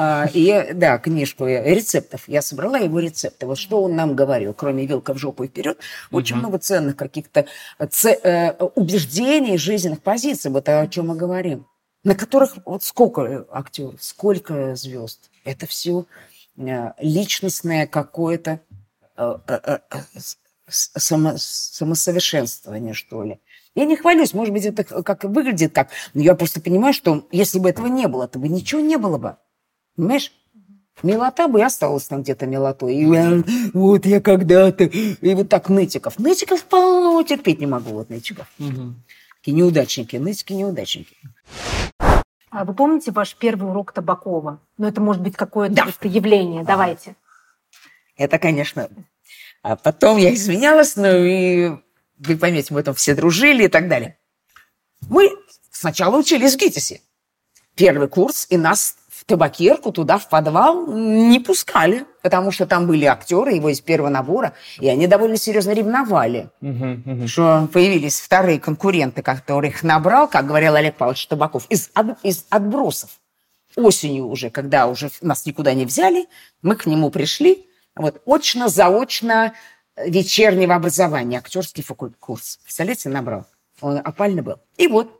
А, 0.00 0.28
и, 0.32 0.74
да, 0.74 0.96
книжку 0.98 1.46
рецептов. 1.46 2.28
Я 2.28 2.40
собрала 2.40 2.78
его 2.78 3.00
рецепты. 3.00 3.46
Вот 3.46 3.58
что 3.58 3.82
он 3.82 3.96
нам 3.96 4.14
говорил, 4.14 4.54
кроме 4.54 4.86
«Вилка 4.86 5.12
в 5.12 5.18
жопу 5.18 5.42
и 5.42 5.48
вперед», 5.48 5.80
очень 6.12 6.36
угу. 6.36 6.42
много 6.42 6.58
ценных 6.60 6.94
каких-то 6.94 7.46
э, 7.80 8.52
убеждений, 8.76 9.58
жизненных 9.58 10.00
позиций, 10.00 10.52
вот 10.52 10.68
о 10.68 10.86
чем 10.86 11.08
мы 11.08 11.16
говорим, 11.16 11.66
на 12.04 12.14
которых 12.14 12.58
вот 12.64 12.84
сколько 12.84 13.44
актеров, 13.50 14.00
сколько 14.00 14.76
звезд. 14.76 15.30
Это 15.44 15.66
все 15.66 16.06
э, 16.56 16.92
личностное 17.00 17.88
какое-то 17.88 18.60
э, 19.16 19.78
само, 20.68 21.32
самосовершенствование, 21.38 22.94
что 22.94 23.24
ли. 23.24 23.40
Я 23.74 23.84
не 23.84 23.96
хвалюсь, 23.96 24.32
может 24.32 24.54
быть, 24.54 24.64
это 24.64 24.84
как 24.84 25.24
выглядит 25.24 25.72
так, 25.72 25.88
но 26.14 26.22
я 26.22 26.36
просто 26.36 26.60
понимаю, 26.60 26.94
что 26.94 27.26
если 27.32 27.58
бы 27.58 27.68
этого 27.68 27.88
не 27.88 28.06
было, 28.06 28.28
то 28.28 28.38
бы 28.38 28.46
ничего 28.46 28.80
не 28.80 28.96
было 28.96 29.18
бы. 29.18 29.36
Понимаешь? 29.98 30.32
Милота 31.02 31.48
бы 31.48 31.58
и 31.58 31.62
осталась 31.62 32.04
там 32.04 32.22
где-то 32.22 32.46
милотой. 32.46 32.94
И 32.94 33.70
вот 33.74 34.06
я 34.06 34.20
когда-то... 34.20 34.84
И 34.84 35.34
вот 35.34 35.48
так 35.48 35.68
нытиков. 35.68 36.20
Нытиков 36.20 36.64
полно, 36.64 37.20
терпеть 37.24 37.58
не 37.58 37.66
могу, 37.66 37.90
вот 37.90 38.08
нытиков. 38.08 38.46
Угу. 38.60 38.94
Такие 39.40 39.56
неудачники, 39.56 40.16
нытики 40.16 40.52
неудачники. 40.52 41.16
А 42.50 42.64
вы 42.64 42.74
помните 42.74 43.10
ваш 43.10 43.34
первый 43.34 43.70
урок 43.70 43.92
Табакова? 43.92 44.60
Ну, 44.78 44.86
это 44.86 45.00
может 45.00 45.20
быть 45.20 45.34
какое-то 45.34 45.74
да. 45.74 45.82
просто 45.82 46.06
явление. 46.06 46.62
Давайте. 46.62 47.16
Это, 48.16 48.38
конечно. 48.38 48.88
А 49.62 49.74
потом 49.74 50.18
я 50.18 50.32
изменялась, 50.32 50.94
ну 50.94 51.24
и 51.24 51.70
вы 52.18 52.36
поймете, 52.36 52.72
мы 52.72 52.84
там 52.84 52.94
все 52.94 53.16
дружили 53.16 53.64
и 53.64 53.68
так 53.68 53.88
далее. 53.88 54.16
Мы 55.08 55.30
сначала 55.72 56.16
учились 56.16 56.54
в 56.54 56.58
ГИТИСе. 56.58 57.00
Первый 57.74 58.08
курс, 58.08 58.46
и 58.50 58.56
нас 58.56 58.96
табакерку 59.28 59.92
туда 59.92 60.16
в 60.16 60.28
подвал 60.28 60.86
не 60.86 61.38
пускали, 61.38 62.06
потому 62.22 62.50
что 62.50 62.66
там 62.66 62.86
были 62.86 63.04
актеры 63.04 63.52
его 63.52 63.68
из 63.68 63.80
первого 63.80 64.08
набора, 64.08 64.54
и 64.80 64.88
они 64.88 65.06
довольно 65.06 65.36
серьезно 65.36 65.72
ревновали, 65.72 66.48
uh-huh, 66.62 67.04
uh-huh. 67.04 67.26
что 67.26 67.68
появились 67.70 68.20
вторые 68.20 68.58
конкуренты, 68.58 69.22
которых 69.22 69.82
набрал, 69.82 70.28
как 70.28 70.46
говорил 70.46 70.74
Олег 70.74 70.96
Павлович 70.96 71.26
Табаков, 71.26 71.66
из, 71.68 71.90
из 72.22 72.46
отбросов. 72.48 73.10
Осенью 73.76 74.26
уже, 74.28 74.48
когда 74.48 74.86
уже 74.86 75.10
нас 75.20 75.44
никуда 75.44 75.74
не 75.74 75.84
взяли, 75.84 76.26
мы 76.62 76.74
к 76.74 76.86
нему 76.86 77.10
пришли, 77.10 77.66
вот, 77.94 78.22
очно-заочно 78.24 79.52
вечернего 80.06 80.74
образования, 80.74 81.38
актерский 81.38 81.82
факультет 81.82 82.18
курс. 82.18 82.60
Представляете, 82.62 83.10
набрал. 83.10 83.44
Он 83.82 83.98
опальный 83.98 84.42
был. 84.42 84.56
И 84.78 84.86
вот, 84.88 85.17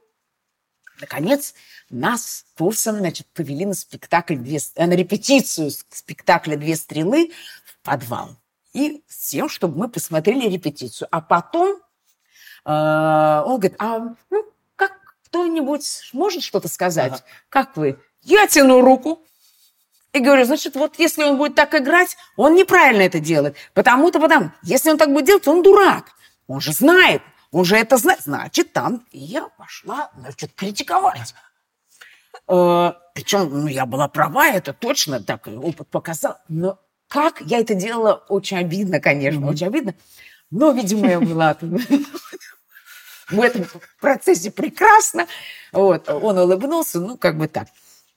наконец, 1.01 1.55
нас 1.91 2.45
курсом, 2.57 2.97
значит, 2.99 3.27
повели 3.29 3.67
на 3.67 3.75
спектакль, 3.75 4.37
две, 4.37 4.59
э, 4.75 4.87
на 4.87 4.93
репетицию 4.93 5.71
спектакля 5.91 6.57
«Две 6.57 6.77
стрелы» 6.77 7.33
в 7.65 7.85
подвал. 7.85 8.37
И 8.73 9.03
с 9.09 9.31
тем, 9.31 9.49
чтобы 9.49 9.79
мы 9.79 9.89
посмотрели 9.89 10.49
репетицию. 10.49 11.09
А 11.11 11.21
потом 11.21 11.81
э, 12.65 13.43
он 13.47 13.59
говорит, 13.59 13.77
а 13.79 14.15
ну, 14.31 14.45
как 14.77 14.93
кто-нибудь 15.25 16.11
может 16.13 16.43
что-то 16.43 16.69
сказать? 16.69 17.13
Ага. 17.13 17.25
Как 17.49 17.77
вы? 17.77 17.99
Я 18.23 18.47
тяну 18.47 18.81
руку 18.81 19.23
и 20.13 20.21
говорю, 20.21 20.45
значит, 20.45 20.75
вот 20.75 20.99
если 20.99 21.23
он 21.23 21.37
будет 21.37 21.55
так 21.55 21.75
играть, 21.75 22.17
он 22.37 22.55
неправильно 22.55 23.03
это 23.03 23.21
делает. 23.21 23.57
Потому-то, 23.75 24.21
потому. 24.21 24.51
Если 24.63 24.91
он 24.91 24.99
так 24.99 25.13
будет 25.13 25.27
делать, 25.27 25.49
он 25.49 25.63
дурак. 25.63 26.13
Он 26.47 26.61
же 26.61 26.73
знает. 26.73 27.23
Он 27.51 27.65
же 27.65 27.77
это 27.77 27.97
знает. 27.97 28.21
Значит, 28.23 28.73
там. 28.73 29.05
Я 29.13 29.49
пошла, 29.57 30.11
значит, 30.17 30.53
критиковать. 30.55 31.35
Э, 32.49 32.93
Причем, 33.15 33.49
ну, 33.51 33.67
я 33.67 33.87
была 33.87 34.09
права, 34.09 34.49
это 34.49 34.73
точно, 34.73 35.23
так 35.23 35.47
опыт 35.47 35.89
показал. 35.89 36.39
Но 36.49 36.79
как 37.09 37.41
я 37.41 37.59
это 37.61 37.75
делала, 37.75 38.25
очень 38.29 38.59
обидно, 38.59 39.01
конечно, 39.01 39.41
mm-hmm. 39.41 39.51
очень 39.51 39.67
обидно. 39.67 39.95
Но, 40.51 40.73
видимо, 40.73 41.09
я 41.09 41.21
была 41.21 41.57
в 43.31 43.41
этом 43.41 43.67
процессе 44.01 44.51
прекрасно. 44.51 45.27
Вот, 45.73 46.09
он 46.09 46.39
улыбнулся, 46.39 47.01
ну, 47.01 47.17
как 47.17 47.39
бы 47.39 47.49
так. 47.49 47.69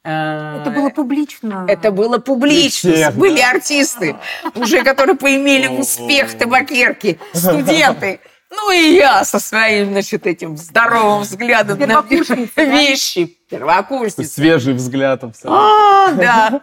Э, 0.03 0.61
это 0.61 0.71
было 0.71 0.89
публично. 0.89 1.65
Это 1.67 1.91
было 1.91 2.17
публично. 2.17 2.91
Всех, 2.91 3.15
Были 3.15 3.39
артисты, 3.39 4.15
уже 4.55 4.84
которые 4.84 5.15
поимели 5.15 5.67
успех 5.67 6.38
табакерки, 6.38 7.19
студенты. 7.34 8.19
Ну 8.52 8.72
и 8.72 8.95
я 8.95 9.24
со 9.24 9.39
своим, 9.39 9.91
значит, 9.91 10.28
этим 10.28 10.58
здоровым 10.58 11.22
взглядом 11.22 11.80
на 11.80 12.02
вещи. 12.02 13.26
Первокурсница. 13.49 14.30
Свежий 14.30 14.74
взгляд 14.74 15.24
абсолютно. 15.24 16.10
А, 16.10 16.14
да. 16.14 16.62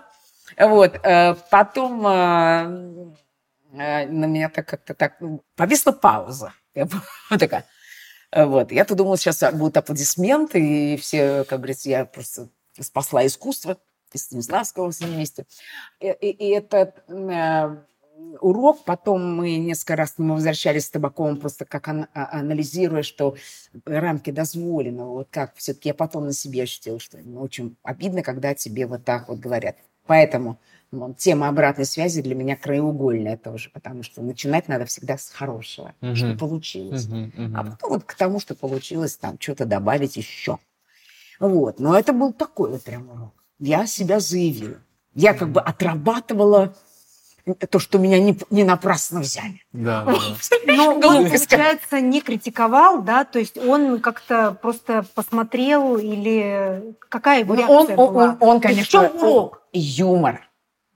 Вот. 0.59 0.95
Э, 1.03 1.35
потом 1.51 2.07
э, 2.07 3.03
э, 3.73 4.07
на 4.07 4.27
меня 4.27 4.51
так 4.51 4.69
как-то 4.69 4.95
так... 4.95 5.15
Ну, 5.21 5.43
повисла 5.57 5.93
пауза. 5.93 6.53
Я 6.75 6.87
такая... 7.39 7.65
Вот. 8.37 8.71
Я-то 8.71 8.95
думала, 8.95 9.17
сейчас 9.17 9.43
будут 9.55 9.79
аплодисменты, 9.79 10.61
и 10.61 10.97
все, 10.99 11.45
как 11.45 11.61
говорится, 11.61 11.89
я 11.89 12.05
просто 12.05 12.51
спасла 12.79 13.27
искусство 13.27 13.79
из 14.13 14.25
Станиславского 14.25 14.91
вместе. 14.91 15.47
И, 16.01 16.09
и, 16.09 16.31
и 16.31 16.49
этот 16.51 17.03
э, 17.09 17.77
урок, 18.41 18.85
потом 18.85 19.37
мы 19.37 19.57
несколько 19.57 19.97
раз 19.97 20.15
мы 20.19 20.35
возвращались 20.35 20.87
с 20.87 20.91
Табаковым, 20.91 21.39
просто 21.39 21.65
как 21.65 21.89
ан, 21.89 22.07
а, 22.15 22.39
анализируя, 22.41 23.03
что 23.03 23.37
рамки 23.85 24.31
дозволенного, 24.31 25.11
вот 25.11 25.29
как 25.31 25.55
все-таки 25.57 25.89
я 25.89 25.95
потом 25.95 26.27
на 26.27 26.33
себе 26.33 26.63
ощутила, 26.63 27.01
что 27.01 27.19
ну, 27.23 27.41
очень 27.41 27.77
обидно, 27.83 28.23
когда 28.23 28.55
тебе 28.55 28.87
вот 28.87 29.05
так 29.05 29.29
вот 29.29 29.39
говорят. 29.39 29.77
Поэтому 30.07 30.59
ну, 30.91 31.15
тема 31.15 31.49
обратной 31.49 31.85
связи 31.85 32.23
для 32.23 32.35
меня 32.35 32.57
краеугольная 32.57 33.37
тоже, 33.37 33.71
потому 33.71 34.03
что 34.03 34.23
начинать 34.23 34.69
надо 34.69 34.87
всегда 34.87 35.19
с 35.19 35.29
хорошего, 35.29 35.95
угу. 36.01 36.17
что 36.17 36.35
получилось. 36.35 37.07
Угу, 37.07 37.17
угу. 37.17 37.57
А 37.57 37.65
потом 37.65 37.91
вот 37.91 38.05
к 38.05 38.15
тому, 38.15 38.41
что 38.41 38.55
получилось, 38.55 39.17
там 39.17 39.37
что-то 39.39 39.67
добавить 39.67 40.17
еще. 40.17 40.59
Вот. 41.39 41.79
Но 41.79 41.97
это 41.97 42.13
был 42.13 42.33
такой 42.33 42.71
вот 42.71 42.83
прям 42.83 43.11
урок. 43.11 43.35
Я 43.59 43.87
себя 43.87 44.19
заявила. 44.19 44.79
Я 45.15 45.35
как 45.35 45.51
бы 45.51 45.61
отрабатывала 45.61 46.75
то, 47.55 47.79
что 47.79 47.99
меня 47.99 48.19
не, 48.19 48.39
не 48.51 48.65
напрасно 48.65 49.21
взяли. 49.21 49.63
Да, 49.73 50.05
да. 50.07 50.15
Но 50.67 50.95
он, 50.95 51.01
получается, 51.01 52.01
не 52.01 52.21
критиковал, 52.21 53.03
да? 53.03 53.25
То 53.25 53.39
есть 53.39 53.57
он 53.59 54.01
как-то 54.01 54.53
просто 54.53 55.05
посмотрел 55.15 55.97
или 55.97 56.95
какая 57.09 57.41
его 57.41 57.55
реакция 57.55 57.97
он, 57.97 58.13
была? 58.13 58.25
Он, 58.25 58.31
он, 58.31 58.49
он 58.49 58.61
конечно, 58.61 59.09
урок? 59.09 59.63
Юмор. 59.73 60.49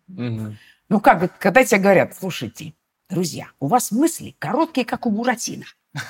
Угу. 0.08 0.56
Ну 0.88 1.00
как, 1.00 1.38
когда 1.38 1.64
тебе 1.64 1.80
говорят, 1.80 2.14
слушайте, 2.18 2.74
друзья, 3.08 3.48
у 3.60 3.66
вас 3.66 3.92
мысли 3.92 4.36
короткие, 4.38 4.84
как 4.84 5.06
у 5.06 5.10
Буратино. 5.10 5.64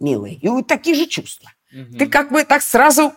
Милые. 0.00 0.34
И 0.36 0.48
вот 0.48 0.66
такие 0.66 0.96
же 0.96 1.06
чувства. 1.06 1.50
Угу. 1.72 1.98
Ты 1.98 2.06
как 2.06 2.30
бы 2.30 2.44
так 2.44 2.62
сразу 2.62 3.12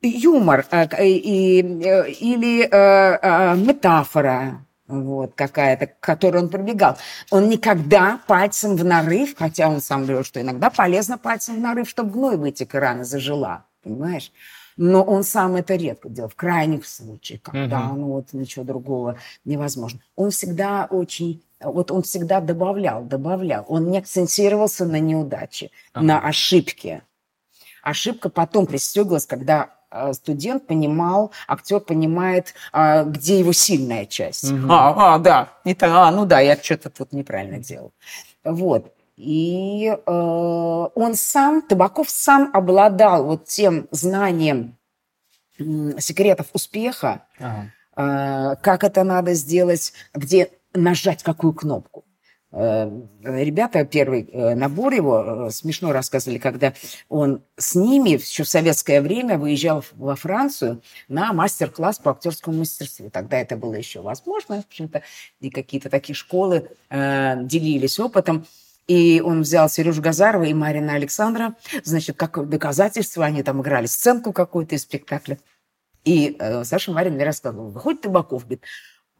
юмор 0.00 0.66
э, 0.70 1.06
и, 1.06 1.60
э, 1.60 2.10
или 2.10 2.62
э, 2.62 3.18
э, 3.20 3.56
метафора 3.56 4.64
вот, 4.88 5.34
какая-то, 5.34 5.86
к 5.86 6.00
которой 6.00 6.42
он 6.42 6.48
пробегал. 6.48 6.96
Он 7.30 7.48
никогда 7.48 8.20
пальцем 8.26 8.76
в 8.76 8.84
нарыв, 8.84 9.36
хотя 9.36 9.68
он 9.68 9.80
сам 9.80 10.04
говорил, 10.04 10.24
что 10.24 10.40
иногда 10.40 10.70
полезно 10.70 11.18
пальцем 11.18 11.56
в 11.56 11.60
нарыв, 11.60 11.88
чтобы 11.88 12.10
гной 12.10 12.36
вытек 12.36 12.74
и 12.74 12.78
рана 12.78 13.04
зажила, 13.04 13.64
понимаешь? 13.82 14.32
Но 14.76 15.02
он 15.02 15.24
сам 15.24 15.56
это 15.56 15.74
редко 15.74 16.08
делал, 16.08 16.28
в 16.28 16.36
крайних 16.36 16.86
случаях, 16.86 17.42
когда 17.42 17.88
угу. 17.88 17.98
ну, 17.98 18.06
вот 18.06 18.32
ничего 18.32 18.64
другого 18.64 19.18
невозможно. 19.44 20.00
Он 20.16 20.30
всегда 20.30 20.86
очень 20.88 21.42
вот 21.60 21.90
он 21.90 22.02
всегда 22.02 22.40
добавлял, 22.40 23.02
добавлял. 23.02 23.64
Он 23.68 23.90
не 23.90 23.98
акцентировался 23.98 24.84
на 24.84 25.00
неудаче, 25.00 25.70
ага. 25.92 26.06
на 26.06 26.20
ошибке. 26.20 27.02
Ошибка 27.82 28.28
потом 28.28 28.66
пристеглась, 28.66 29.26
когда 29.26 29.70
студент 30.12 30.66
понимал, 30.66 31.32
актер 31.46 31.80
понимает, 31.80 32.54
а, 32.72 33.04
где 33.04 33.38
его 33.38 33.52
сильная 33.52 34.06
часть. 34.06 34.50
Угу. 34.50 34.66
А, 34.70 35.14
а, 35.14 35.18
да, 35.18 35.48
это, 35.64 35.86
а, 36.06 36.10
ну 36.10 36.26
да, 36.26 36.40
я 36.40 36.56
что-то 36.56 36.90
тут 36.90 37.12
неправильно 37.12 37.58
делал. 37.58 37.92
Вот. 38.44 38.92
И 39.18 39.88
э, 39.88 40.00
он 40.06 41.14
сам, 41.14 41.60
Табаков 41.62 42.08
сам 42.08 42.50
обладал 42.52 43.24
вот 43.24 43.46
тем 43.46 43.88
знанием 43.90 44.78
э, 45.58 45.98
секретов 45.98 46.46
успеха, 46.52 47.24
ага. 47.40 47.72
э, 47.96 48.56
как 48.62 48.84
это 48.84 49.02
надо 49.02 49.34
сделать, 49.34 49.92
где 50.14 50.50
нажать 50.72 51.24
какую 51.24 51.52
кнопку. 51.52 52.04
Э, 52.50 52.90
ребята, 53.22 53.84
первый 53.84 54.22
э, 54.22 54.54
набор 54.54 54.94
его, 54.94 55.48
э, 55.48 55.50
смешно 55.50 55.92
рассказывали, 55.92 56.38
когда 56.38 56.72
он 57.08 57.42
с 57.56 57.74
ними 57.74 58.10
еще 58.10 58.42
в 58.42 58.48
советское 58.48 59.02
время 59.02 59.36
выезжал 59.36 59.84
во 59.96 60.16
Францию 60.16 60.82
на 61.08 61.32
мастер-класс 61.34 61.98
по 61.98 62.12
актерскому 62.12 62.58
мастерству. 62.58 63.10
Тогда 63.10 63.38
это 63.38 63.56
было 63.56 63.74
еще 63.74 64.00
возможно, 64.00 64.62
в 64.62 64.66
общем-то, 64.66 65.02
и 65.40 65.50
какие-то 65.50 65.90
такие 65.90 66.16
школы 66.16 66.70
э, 66.88 67.44
делились 67.44 67.98
опытом. 68.00 68.46
И 68.86 69.20
он 69.22 69.42
взял 69.42 69.68
Сережу 69.68 70.00
Газарова 70.00 70.44
и 70.44 70.54
Марина 70.54 70.94
Александра, 70.94 71.54
значит, 71.84 72.16
как 72.16 72.48
доказательство, 72.48 73.26
они 73.26 73.42
там 73.42 73.60
играли 73.60 73.84
сценку 73.84 74.32
какую-то 74.32 74.76
из 74.76 74.82
спектакля. 74.82 75.38
И 76.04 76.36
э, 76.38 76.64
Саша 76.64 76.92
Марин 76.92 77.14
мне 77.14 77.24
рассказывал, 77.24 77.68
выходит 77.68 78.00
Табаков, 78.00 78.44
говорит, 78.44 78.64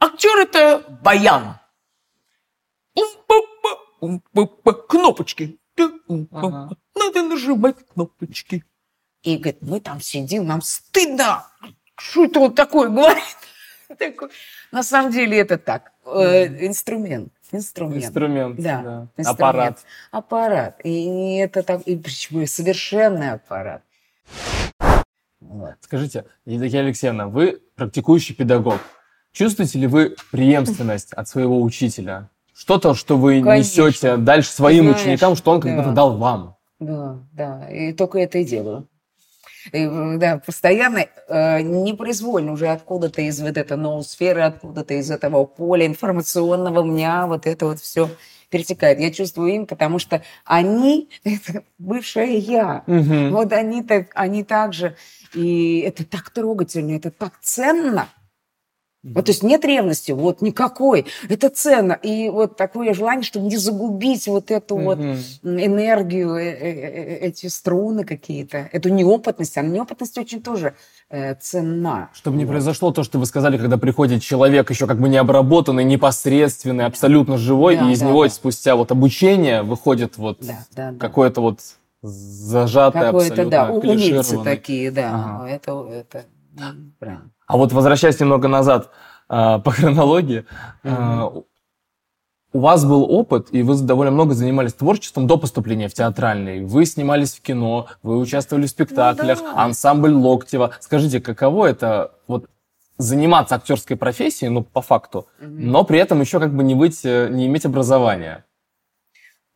актер 0.00 0.38
это 0.38 0.82
баян, 1.02 1.58
кнопочки. 4.88 5.58
Ага. 6.30 6.70
Надо 6.96 7.22
нажимать 7.22 7.76
кнопочки. 7.92 8.64
И 9.22 9.36
говорит, 9.36 9.58
мы 9.60 9.80
там 9.80 10.00
сидим, 10.00 10.46
нам 10.46 10.62
стыдно. 10.62 11.46
Что 11.96 12.24
это 12.24 12.40
вот 12.40 12.54
такое 12.54 12.88
говорит? 12.88 13.22
На 14.72 14.82
самом 14.82 15.12
деле 15.12 15.38
это 15.38 15.58
так. 15.58 15.92
Э, 16.04 16.46
инструмент. 16.66 17.32
Инструмент. 17.50 18.04
Инструмент, 18.04 18.56
да. 18.60 18.82
да. 18.82 19.08
Инструмент. 19.16 19.28
Аппарат. 19.28 19.84
Аппарат. 20.10 20.80
И 20.84 21.36
это 21.36 21.62
так, 21.62 21.82
и 21.82 21.96
почему 21.96 22.46
совершенный 22.46 23.32
аппарат. 23.32 23.82
Вот. 25.40 25.74
Скажите, 25.80 26.26
Евдокия 26.44 26.80
Алексеевна, 26.80 27.28
вы 27.28 27.62
практикующий 27.74 28.34
педагог. 28.34 28.80
Чувствуете 29.32 29.78
ли 29.78 29.86
вы 29.86 30.16
преемственность 30.30 31.12
от 31.14 31.28
своего 31.28 31.62
учителя? 31.62 32.28
Что-то, 32.58 32.94
что 32.94 33.16
вы 33.16 33.40
Конечно. 33.40 33.82
несете 33.82 34.16
дальше 34.16 34.50
своим 34.50 34.84
Знаешь, 34.84 35.02
ученикам, 35.02 35.36
что 35.36 35.52
он 35.52 35.60
когда-то 35.60 35.90
да. 35.90 35.94
дал 35.94 36.16
вам. 36.16 36.56
Да, 36.80 37.18
да, 37.32 37.70
и 37.70 37.92
только 37.92 38.18
это 38.18 38.38
и 38.38 38.44
делаю. 38.44 38.88
И, 39.72 39.86
да, 40.16 40.40
постоянно, 40.44 41.06
э, 41.28 41.60
непроизвольно 41.60 42.52
уже 42.52 42.68
откуда-то 42.68 43.22
из 43.22 43.40
вот 43.40 43.56
этой 43.56 43.76
ноосферы, 43.76 44.42
откуда-то 44.42 44.94
из 44.94 45.10
этого 45.10 45.44
поля 45.44 45.86
информационного 45.86 46.82
меня 46.82 47.26
вот 47.26 47.46
это 47.46 47.66
вот 47.66 47.78
все 47.78 48.10
перетекает. 48.50 48.98
Я 48.98 49.12
чувствую 49.12 49.54
им, 49.54 49.66
потому 49.66 49.98
что 49.98 50.22
они– 50.44 51.10
это 51.24 51.62
бывшая 51.78 52.38
я. 52.38 52.82
Угу. 52.86 53.36
Вот 53.36 53.52
они 53.52 53.82
так, 53.82 54.10
они 54.14 54.42
так 54.42 54.72
же. 54.72 54.96
И 55.34 55.80
это 55.80 56.04
так 56.04 56.30
трогательно, 56.30 56.96
это 56.96 57.10
так 57.12 57.34
ценно– 57.40 58.08
вот, 59.04 59.26
то 59.26 59.30
есть 59.30 59.44
нет 59.44 59.64
ревности, 59.64 60.10
вот 60.10 60.42
никакой. 60.42 61.06
Это 61.28 61.50
ценно. 61.50 61.92
И 61.92 62.28
вот 62.28 62.56
такое 62.56 62.94
желание, 62.94 63.22
чтобы 63.22 63.46
не 63.46 63.56
загубить 63.56 64.26
вот 64.26 64.50
эту 64.50 64.76
mm 64.76 64.84
вот 64.88 64.98
энергию, 65.44 66.34
э, 66.34 66.50
э, 66.50 66.70
э, 66.70 67.16
эти 67.28 67.46
струны 67.46 68.04
какие-то, 68.04 68.68
эту 68.72 68.88
неопытность. 68.88 69.56
А 69.56 69.62
неопытность 69.62 70.18
очень 70.18 70.42
тоже 70.42 70.74
ценна. 71.40 72.10
Чтобы 72.12 72.36
вот. 72.36 72.42
не 72.42 72.46
произошло 72.46 72.90
то, 72.90 73.02
что 73.02 73.18
вы 73.18 73.26
сказали, 73.26 73.56
когда 73.56 73.78
приходит 73.78 74.22
человек 74.22 74.70
еще 74.70 74.86
как 74.86 74.98
бы 74.98 75.08
необработанный, 75.08 75.84
непосредственный, 75.84 76.84
абсолютно 76.84 77.38
живой, 77.38 77.76
да, 77.76 77.88
и 77.88 77.92
из 77.92 78.00
да, 78.00 78.06
него 78.06 78.24
да. 78.24 78.30
спустя 78.30 78.76
вот 78.76 78.90
обучение 78.90 79.62
выходит 79.62 80.16
вот 80.18 80.38
да, 80.40 80.58
да, 80.74 80.90
да. 80.92 80.98
какое-то 80.98 81.40
вот 81.40 81.60
зажатое, 82.02 83.06
Какое-то, 83.06 83.32
абсолютно 83.32 83.50
да, 83.50 83.72
умельцы 83.72 84.42
такие, 84.42 84.90
да. 84.90 85.10
Ага. 85.14 85.48
Это, 85.50 85.88
это 85.90 86.24
правильно. 86.98 87.30
А 87.48 87.56
вот 87.56 87.72
возвращаясь 87.72 88.20
немного 88.20 88.46
назад 88.46 88.90
э, 89.28 89.58
по 89.64 89.70
хронологии, 89.70 90.44
э, 90.84 91.28
у 92.52 92.60
вас 92.60 92.84
был 92.84 93.04
опыт, 93.10 93.48
и 93.52 93.62
вы 93.62 93.74
довольно 93.76 94.12
много 94.12 94.34
занимались 94.34 94.74
творчеством 94.74 95.26
до 95.26 95.38
поступления 95.38 95.88
в 95.88 95.94
театральный. 95.94 96.64
Вы 96.64 96.84
снимались 96.84 97.34
в 97.34 97.42
кино, 97.42 97.88
вы 98.02 98.18
участвовали 98.18 98.66
в 98.66 98.70
спектаклях, 98.70 99.40
ну, 99.40 99.52
да. 99.54 99.64
ансамбль 99.64 100.12
Локтева. 100.12 100.72
Скажите, 100.80 101.20
каково 101.20 101.66
это 101.66 102.12
вот 102.26 102.46
заниматься 102.98 103.54
актерской 103.54 103.96
профессией, 103.96 104.50
ну, 104.50 104.62
по 104.62 104.82
факту, 104.82 105.26
угу. 105.40 105.48
но 105.48 105.84
при 105.84 105.98
этом 105.98 106.20
еще 106.20 106.40
как 106.40 106.54
бы 106.54 106.62
не 106.62 106.74
быть, 106.74 107.00
э, 107.04 107.28
не 107.30 107.46
иметь 107.46 107.64
образования? 107.64 108.44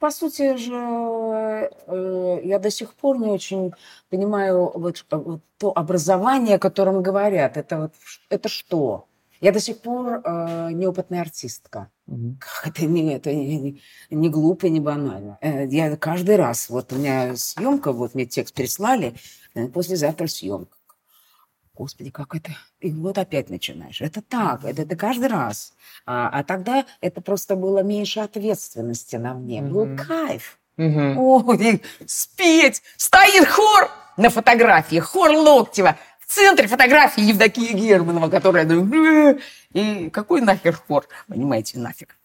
По 0.03 0.11
сути 0.11 0.57
же, 0.57 1.71
э, 1.87 2.41
я 2.43 2.59
до 2.59 2.71
сих 2.71 2.93
пор 2.95 3.21
не 3.21 3.31
очень 3.31 3.73
понимаю 4.11 4.73
вот, 4.75 5.07
вот 5.11 5.43
то 5.59 5.73
образование, 5.79 6.57
о 6.57 6.59
котором 6.59 7.05
говорят. 7.05 7.57
Это, 7.57 7.79
вот, 7.79 7.93
это 8.29 8.49
что? 8.49 9.07
Я 9.41 9.53
до 9.53 9.61
сих 9.61 9.79
пор 9.79 10.21
э, 10.25 10.73
неопытная 10.73 11.21
артистка. 11.21 11.89
Угу. 12.09 12.37
Это, 12.65 12.85
не, 12.85 13.15
это 13.15 13.33
не, 13.33 13.81
не 14.11 14.29
глупо, 14.29 14.67
не 14.67 14.81
банально. 14.81 15.39
Э, 15.41 15.69
я 15.69 15.97
каждый 15.97 16.35
раз, 16.35 16.69
вот 16.69 16.93
у 16.93 16.97
меня 16.97 17.37
съемка, 17.37 17.93
вот 17.93 18.17
мне 18.17 18.27
текст 18.27 18.55
прислали, 18.55 19.15
э, 19.55 19.69
послезавтра 19.69 20.27
съемка. 20.27 20.77
Господи, 21.75 22.11
как 22.11 22.35
это... 22.35 22.51
И 22.81 22.93
вот 22.93 23.17
опять 23.17 23.49
начинаешь. 23.49 24.01
Это 24.01 24.21
так, 24.21 24.65
это, 24.65 24.83
это 24.83 24.95
каждый 24.95 25.29
раз. 25.29 25.73
А, 26.05 26.29
а 26.29 26.45
тогда 26.45 26.85
это 27.01 27.21
просто 27.21 27.57
было 27.57 27.83
меньше 27.83 28.21
ответственности 28.21 29.17
на 29.17 29.35
мне. 29.35 29.61
Mm-hmm. 29.61 29.71
Был 29.71 29.97
кайф. 29.97 30.59
Угу. 30.79 31.49
Ой, 31.49 31.83
спеть! 32.07 32.83
Стоит 32.97 33.47
хор 33.47 33.91
на 34.17 34.31
фотографии, 34.31 34.99
хор 34.99 35.31
Локтева. 35.31 35.97
В 36.19 36.33
центре 36.33 36.67
фотографии 36.67 37.23
Евдокия 37.23 37.73
Германова, 37.75 38.29
которая... 38.31 38.67
И 39.73 40.11
какой 40.11 40.41
нахер 40.41 40.77
хор? 40.87 41.07
Понимаете, 41.29 41.79
нафиг. 41.79 42.17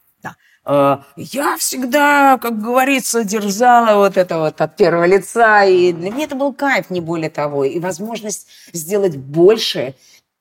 Э, 0.67 0.97
я 1.15 1.57
всегда, 1.57 2.37
как 2.37 2.61
говорится, 2.61 3.23
дерзала 3.23 3.97
вот 3.97 4.17
это 4.17 4.37
вот 4.37 4.59
от 4.59 4.75
первого 4.75 5.05
лица. 5.05 5.63
И 5.63 5.93
для 5.93 6.11
меня 6.11 6.25
это 6.25 6.35
был 6.35 6.53
кайф, 6.53 6.89
не 6.89 6.99
более 6.99 7.29
того. 7.29 7.63
И 7.63 7.79
возможность 7.79 8.47
сделать 8.73 9.15
больше 9.15 9.95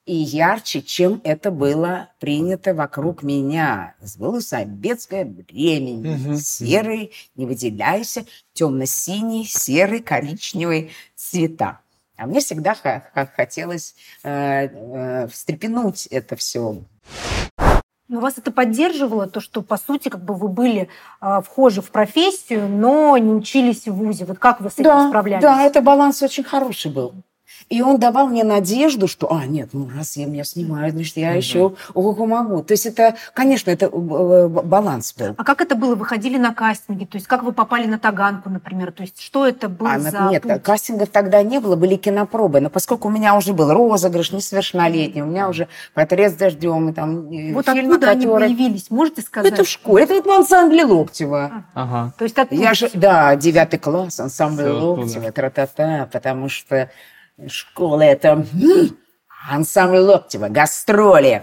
и 0.04 0.14
ярче, 0.14 0.82
чем 0.82 1.20
это 1.24 1.50
было 1.50 2.10
принято 2.20 2.74
вокруг 2.74 3.22
меня. 3.22 3.94
Было 4.18 4.40
советское 4.40 5.24
время. 5.24 6.14
Угу. 6.14 6.36
Серый, 6.36 7.12
не 7.34 7.46
выделяйся, 7.46 8.24
темно-синий, 8.52 9.44
серый, 9.44 10.00
коричневый 10.00 10.92
цвета. 11.14 11.80
А 12.16 12.26
мне 12.26 12.40
всегда 12.40 12.74
хотелось 13.36 13.94
э, 14.22 14.68
э, 14.68 15.28
встрепенуть 15.28 16.06
это 16.06 16.34
все. 16.36 16.82
Но 18.08 18.20
вас 18.20 18.38
это 18.38 18.52
поддерживало, 18.52 19.26
то, 19.26 19.40
что, 19.40 19.62
по 19.62 19.76
сути, 19.76 20.08
как 20.08 20.24
бы 20.24 20.34
вы 20.34 20.48
были 20.48 20.88
э, 21.20 21.40
вхожи 21.44 21.82
в 21.82 21.90
профессию, 21.90 22.68
но 22.68 23.18
не 23.18 23.32
учились 23.32 23.86
в 23.86 23.94
ВУЗе. 23.94 24.26
Вот 24.26 24.38
как 24.38 24.60
вы 24.60 24.70
с 24.70 24.74
этим 24.74 24.84
да, 24.84 25.08
справлялись? 25.08 25.42
Да, 25.42 25.62
это 25.62 25.82
баланс 25.82 26.22
очень 26.22 26.44
хороший 26.44 26.92
был. 26.92 27.14
И 27.68 27.82
он 27.82 27.98
давал 27.98 28.28
мне 28.28 28.44
надежду, 28.44 29.08
что, 29.08 29.32
а, 29.32 29.44
нет, 29.46 29.70
ну 29.72 29.88
раз 29.96 30.16
я 30.16 30.26
меня 30.26 30.44
снимают, 30.44 30.94
значит, 30.94 31.16
я 31.16 31.30
угу. 31.30 31.36
еще 31.36 31.74
ого 31.94 32.26
могу. 32.26 32.62
То 32.62 32.74
есть 32.74 32.86
это, 32.86 33.16
конечно, 33.34 33.70
это 33.70 33.86
э, 33.86 34.48
баланс 34.48 35.14
был. 35.14 35.34
А 35.36 35.44
как 35.44 35.60
это 35.60 35.74
было? 35.74 35.94
Вы 35.94 36.04
ходили 36.04 36.38
на 36.38 36.54
кастинги? 36.54 37.04
То 37.04 37.16
есть 37.16 37.26
как 37.26 37.42
вы 37.42 37.52
попали 37.52 37.86
на 37.86 37.98
Таганку, 37.98 38.50
например? 38.50 38.92
То 38.92 39.02
есть 39.02 39.20
что 39.20 39.46
это 39.46 39.68
было 39.68 39.94
а, 39.94 39.98
за 39.98 40.28
Нет, 40.30 40.42
путь? 40.42 40.62
кастингов 40.62 41.08
тогда 41.08 41.42
не 41.42 41.58
было, 41.58 41.76
были 41.76 41.96
кинопробы. 41.96 42.60
Но 42.60 42.70
поскольку 42.70 43.08
у 43.08 43.10
меня 43.10 43.36
уже 43.36 43.52
был 43.52 43.72
розыгрыш 43.72 44.32
несовершеннолетний, 44.32 45.22
у 45.22 45.26
меня 45.26 45.48
уже 45.48 45.68
портрет 45.94 46.32
с 46.32 46.36
дождем, 46.36 46.90
и 46.90 46.92
там 46.92 47.26
Вот 47.52 47.66
фильмы, 47.66 47.94
откуда 47.94 48.06
которые... 48.06 48.46
они 48.46 48.54
появились, 48.54 48.90
можете 48.90 49.22
сказать? 49.22 49.52
Это 49.52 49.64
в 49.64 49.68
школе, 49.68 50.04
это 50.04 50.14
вот 50.14 50.26
в 50.26 50.30
ансамбле 50.30 50.84
Локтева. 50.84 51.64
Ага. 51.74 52.12
То 52.16 52.24
есть 52.24 52.38
оттуда... 52.38 52.60
Я 52.60 52.74
же, 52.74 52.90
да, 52.94 53.34
девятый 53.34 53.78
класс, 53.78 54.20
ансамбль 54.20 54.68
Локтева, 54.68 55.32
тра-та-та, 55.32 56.08
потому 56.12 56.48
что 56.48 56.90
Школа 57.48 58.02
это 58.02 58.46
ансамбль 59.50 59.98
Локтева, 59.98 60.48
гастроли, 60.48 61.42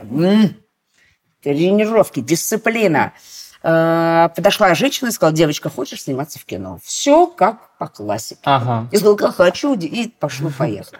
тренировки, 1.42 2.20
дисциплина. 2.20 3.14
Э, 3.62 4.30
подошла 4.36 4.74
женщина 4.76 5.10
и 5.10 5.12
сказала, 5.12 5.36
девочка, 5.36 5.70
хочешь 5.70 6.04
сниматься 6.04 6.40
в 6.40 6.46
кино? 6.46 6.80
Все 6.84 7.28
как 7.28 7.78
по 7.78 7.88
классике. 7.88 8.42
Ага. 8.44 8.90
И 8.92 8.98
сказала, 8.98 9.32
хочу, 9.32 9.76
и 9.76 10.08
пошло-поехало. 10.08 11.00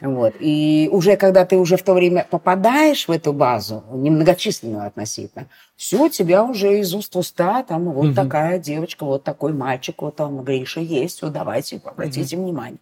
Вот. 0.00 0.34
И 0.40 0.88
уже 0.90 1.16
когда 1.16 1.44
ты 1.44 1.56
уже 1.56 1.76
в 1.76 1.82
то 1.82 1.92
время 1.92 2.26
попадаешь 2.30 3.06
в 3.06 3.10
эту 3.10 3.34
базу, 3.34 3.84
немногочисленную 3.92 4.86
относительно, 4.86 5.46
все, 5.76 6.08
тебя 6.08 6.42
уже 6.42 6.78
из 6.80 6.94
уст 6.94 7.14
в 7.14 7.18
уста, 7.18 7.62
там 7.62 7.84
вот 7.92 8.06
угу. 8.06 8.14
такая 8.14 8.58
девочка, 8.58 9.04
вот 9.04 9.24
такой 9.24 9.52
мальчик, 9.52 10.00
вот 10.00 10.16
там 10.16 10.42
Гриша 10.42 10.80
есть, 10.80 11.20
вот 11.20 11.32
давайте, 11.32 11.82
обратите 11.84 12.36
угу. 12.36 12.44
внимание. 12.44 12.78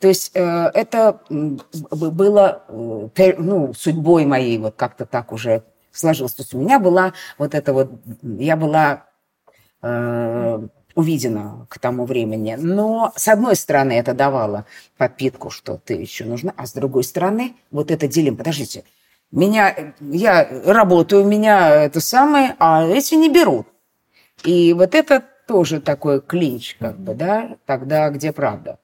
То 0.00 0.08
есть 0.08 0.32
э, 0.34 0.70
это 0.72 1.20
было 1.28 2.64
э, 2.68 3.34
ну, 3.36 3.74
судьбой 3.74 4.24
моей, 4.24 4.56
вот 4.58 4.74
как-то 4.74 5.04
так 5.04 5.30
уже 5.30 5.62
сложилось. 5.92 6.32
То 6.32 6.42
есть 6.42 6.54
у 6.54 6.58
меня 6.58 6.78
была 6.78 7.12
вот 7.36 7.54
это 7.54 7.74
вот, 7.74 7.90
я 8.22 8.56
была 8.56 9.04
э, 9.82 10.68
увидена 10.94 11.66
к 11.68 11.78
тому 11.78 12.06
времени. 12.06 12.56
Но, 12.58 13.12
с 13.14 13.28
одной 13.28 13.56
стороны, 13.56 13.92
это 13.92 14.14
давало 14.14 14.64
подпитку, 14.96 15.50
что 15.50 15.76
ты 15.76 15.94
еще 15.94 16.24
нужна, 16.24 16.54
а 16.56 16.66
с 16.66 16.72
другой 16.72 17.04
стороны, 17.04 17.56
вот 17.70 17.90
это 17.90 18.08
делим. 18.08 18.38
Подождите, 18.38 18.84
меня, 19.30 19.94
я 20.00 20.48
работаю, 20.64 21.24
меня 21.24 21.84
это 21.84 22.00
самое, 22.00 22.56
а 22.58 22.86
эти 22.86 23.16
не 23.16 23.28
берут. 23.28 23.66
И 24.44 24.72
вот 24.72 24.94
это 24.94 25.22
тоже 25.46 25.82
такой 25.82 26.22
клинч, 26.22 26.76
как 26.80 26.98
бы, 26.98 27.12
да, 27.14 27.58
тогда 27.66 28.08
где 28.08 28.32
правда. 28.32 28.78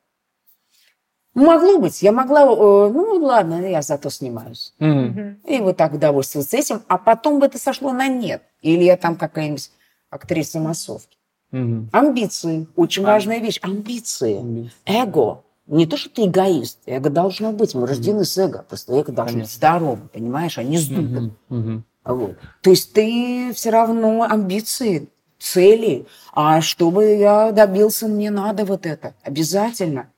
Могло 1.37 1.78
быть. 1.78 2.03
Я 2.03 2.12
могла, 2.12 2.45
э, 2.45 2.91
ну 2.93 3.18
ладно, 3.20 3.68
я 3.68 3.82
зато 3.82 4.09
снимаюсь. 4.09 4.72
Mm-hmm. 4.80 5.47
И 5.47 5.61
вот 5.61 5.76
так 5.76 5.93
удовольствоваться 5.93 6.57
этим. 6.57 6.80
А 6.89 6.97
потом 6.97 7.41
бы 7.41 7.47
это 7.47 7.59
сошло 7.59 7.93
на 7.93 8.09
нет. 8.09 8.43
Или 8.62 8.84
я 8.84 8.97
там 8.97 9.16
какая-нибудь 9.16 9.70
актриса 10.09 10.61
массовки. 10.61 11.18
Mm-hmm. 11.53 11.89
Амбиции. 11.93 12.66
Очень 12.74 13.05
а. 13.05 13.09
важная 13.09 13.39
вещь. 13.41 13.61
Амбиции. 13.61 14.39
Амбиции. 14.39 14.72
Эго. 14.87 15.43
Не 15.66 15.84
то, 15.84 15.99
что 15.99 16.09
ты 16.09 16.24
эгоист. 16.24 16.78
Эго 16.87 17.11
должно 17.11 17.53
быть. 17.53 17.74
Мы 17.74 17.87
рождены 17.87 18.20
mm-hmm. 18.20 18.24
с 18.24 18.39
эго. 18.39 18.64
Просто 18.66 18.95
эго 18.95 19.12
должно 19.12 19.41
быть 19.41 19.51
здоровым, 19.51 20.09
понимаешь, 20.09 20.57
а 20.57 20.62
не 20.62 20.78
сдутым. 20.78 21.37
Mm-hmm. 21.51 21.82
Вот. 22.07 22.37
То 22.62 22.70
есть 22.70 22.95
ты 22.95 23.53
все 23.53 23.68
равно 23.68 24.22
амбиции, 24.22 25.11
цели. 25.39 26.07
А 26.32 26.62
чтобы 26.62 27.16
я 27.16 27.53
добился, 27.53 28.09
мне 28.09 28.30
надо 28.30 28.64
вот 28.64 28.87
это. 28.87 29.14
Обязательно. 29.22 30.09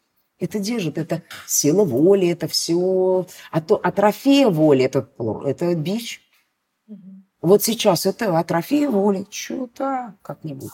Это 0.41 0.61
держит, 0.61 0.99
это 0.99 1.23
сила 1.47 1.85
воли, 1.85 2.29
это 2.29 2.47
все. 2.47 3.27
А 3.51 3.61
то 3.61 3.77
атрофия 3.77 4.49
воли, 4.49 4.85
это, 4.85 5.09
это 5.45 5.75
бич. 5.75 6.21
Вот 7.41 7.63
сейчас 7.63 8.07
это 8.07 8.39
атрофия 8.39 8.89
воли. 8.89 9.27
Что-то 9.31 10.15
как-нибудь. 10.23 10.71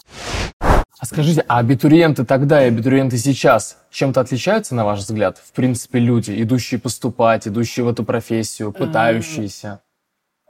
А 0.60 1.06
скажите, 1.06 1.44
а 1.48 1.58
абитуриенты 1.58 2.24
тогда 2.24 2.64
и 2.64 2.68
абитуриенты 2.68 3.18
сейчас 3.18 3.78
чем-то 3.90 4.20
отличаются, 4.20 4.74
на 4.74 4.84
ваш 4.84 5.00
взгляд? 5.00 5.38
В 5.38 5.52
принципе, 5.52 5.98
люди, 5.98 6.42
идущие 6.42 6.78
поступать, 6.78 7.48
идущие 7.48 7.84
в 7.84 7.88
эту 7.88 8.04
профессию, 8.04 8.72
пытающиеся? 8.72 9.80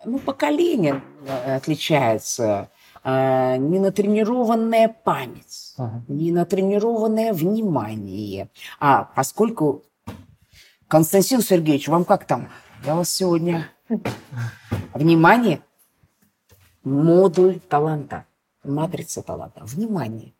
Ну, 0.04 0.18
поколение 0.18 1.02
э, 3.04 3.08
отличается. 3.08 3.54
А, 3.54 3.56
ненатренированная 3.56 4.88
память, 4.88 5.74
ага. 5.76 6.02
ненатренированное 6.08 7.32
внимание. 7.32 8.48
А 8.80 9.04
поскольку, 9.14 9.84
Константин 10.88 11.42
Сергеевич, 11.42 11.88
вам 11.88 12.04
как 12.04 12.26
там? 12.26 12.48
Я 12.84 12.94
вас 12.94 13.10
сегодня... 13.10 13.70
Внимание! 14.94 15.60
Модуль 16.82 17.60
таланта. 17.60 18.26
Матрица 18.62 19.22
таланта. 19.22 19.64
Внимание. 19.64 20.32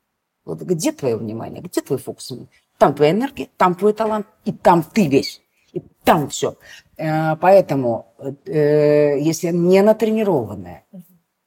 Вот 0.44 0.60
где 0.62 0.92
твое 0.92 1.16
внимание? 1.16 1.62
Где 1.62 1.80
твой 1.80 1.98
фокус? 1.98 2.32
Там 2.78 2.94
твоя 2.94 3.12
энергия, 3.12 3.48
там 3.56 3.74
твой 3.74 3.92
талант, 3.92 4.26
и 4.44 4.52
там 4.52 4.82
ты 4.82 5.08
весь. 5.08 5.42
И 5.72 5.80
там 6.04 6.28
все. 6.28 6.56
Э, 6.96 7.36
поэтому, 7.36 8.14
э, 8.46 9.18
если 9.20 9.48
не 9.48 9.82
натренированная, 9.82 10.84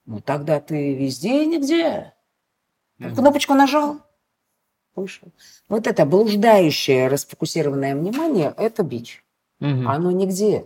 ну 0.08 0.22
тогда 0.22 0.60
ты 0.60 0.96
везде 0.96 1.44
и 1.44 1.46
нигде. 1.46 2.14
Mm-hmm. 3.00 3.14
Кнопочку 3.14 3.54
нажал, 3.54 3.98
вышел. 4.96 5.28
Вот 5.70 5.86
это 5.86 6.06
блуждающее, 6.06 7.08
расфокусированное 7.08 7.96
внимание– 7.96 8.54
это 8.58 8.82
бич. 8.82 9.24
Mm-hmm. 9.62 9.86
Оно 9.86 10.12
нигде. 10.12 10.66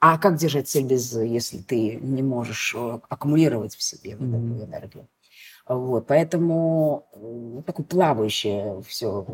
А 0.00 0.16
как 0.18 0.36
держать 0.36 0.68
цель 0.68 0.84
без, 0.84 1.12
если 1.12 1.58
ты 1.58 1.96
не 1.96 2.22
можешь 2.22 2.74
э, 2.74 3.00
аккумулировать 3.08 3.76
в 3.76 3.82
себе 3.82 4.16
вот 4.16 4.28
mm-hmm. 4.28 4.56
эту 4.56 4.64
энергию? 4.64 5.08
Вот, 5.66 6.06
поэтому 6.06 7.06
э, 7.12 7.62
такое 7.66 7.84
плавающее 7.84 8.82
все 8.82 9.26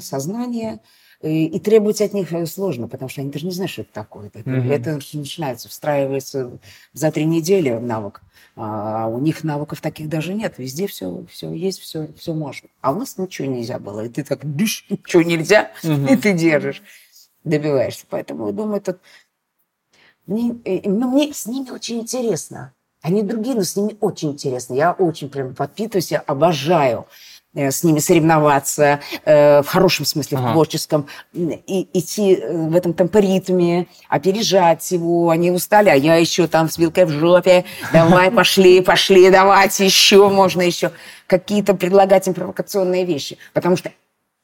сознание– 0.00 0.80
и, 1.22 1.46
и 1.46 1.60
требовать 1.60 2.00
от 2.00 2.14
них 2.14 2.32
э, 2.32 2.46
сложно, 2.46 2.88
потому 2.88 3.10
что 3.10 3.20
они 3.20 3.30
даже 3.30 3.44
не 3.44 3.52
знают, 3.52 3.70
что 3.70 3.82
это 3.82 3.92
такое. 3.92 4.28
Это, 4.28 4.38
mm-hmm. 4.38 4.72
это 4.72 5.00
начинается, 5.12 5.68
встраивается 5.68 6.58
за 6.94 7.12
три 7.12 7.26
недели 7.26 7.70
навык. 7.70 8.22
А 8.56 9.06
у 9.06 9.18
них 9.18 9.44
навыков 9.44 9.80
таких 9.80 10.08
даже 10.08 10.32
нет. 10.32 10.54
Везде 10.56 10.86
все, 10.86 11.24
все 11.30 11.52
есть, 11.52 11.80
все, 11.80 12.08
все 12.16 12.32
можно. 12.32 12.68
А 12.80 12.92
у 12.92 12.98
нас 12.98 13.18
ничего 13.18 13.48
нельзя 13.48 13.78
было. 13.78 14.06
И 14.06 14.08
ты 14.08 14.24
так, 14.24 14.40
дыш, 14.56 14.86
ничего 14.90 15.22
нельзя, 15.22 15.70
mm-hmm. 15.82 16.12
и 16.12 16.16
ты 16.16 16.32
держишь, 16.32 16.82
добиваешься. 17.44 18.06
Поэтому 18.08 18.46
я 18.46 18.52
думаю, 18.52 18.78
это... 18.78 18.98
Мне, 20.26 20.56
э, 20.64 20.88
ну, 20.88 21.10
мне 21.10 21.34
с 21.34 21.46
ними 21.46 21.70
очень 21.70 22.00
интересно. 22.00 22.72
Они 23.02 23.22
другие, 23.22 23.56
но 23.56 23.62
с 23.62 23.76
ними 23.76 23.96
очень 24.00 24.32
интересно. 24.32 24.74
Я 24.74 24.92
очень 24.92 25.28
прям 25.28 25.54
подпитываюсь, 25.54 26.12
я 26.12 26.20
обожаю. 26.20 27.06
Э, 27.52 27.72
с 27.72 27.82
ними 27.82 27.98
соревноваться 27.98 29.00
э, 29.24 29.62
в 29.62 29.66
хорошем 29.66 30.04
смысле, 30.04 30.38
ага. 30.38 30.48
в 30.48 30.52
творческом, 30.52 31.08
и 31.32 31.88
идти 31.92 32.36
э, 32.36 32.68
в 32.68 32.76
этом 32.76 32.94
темпоритме, 32.94 33.88
опережать 34.08 34.88
его. 34.92 35.30
Они 35.30 35.50
устали, 35.50 35.88
а 35.88 35.94
я 35.94 36.14
еще 36.14 36.46
там 36.46 36.68
с 36.70 36.78
вилкой 36.78 37.06
в 37.06 37.10
жопе. 37.10 37.64
Давай, 37.92 38.30
пошли, 38.30 38.80
пошли, 38.82 39.30
давайте 39.30 39.84
еще, 39.84 40.28
можно 40.28 40.62
еще. 40.62 40.92
Какие-то 41.26 41.74
предлагать 41.74 42.28
им 42.28 42.34
провокационные 42.34 43.04
вещи. 43.04 43.36
Потому 43.52 43.76
что 43.76 43.90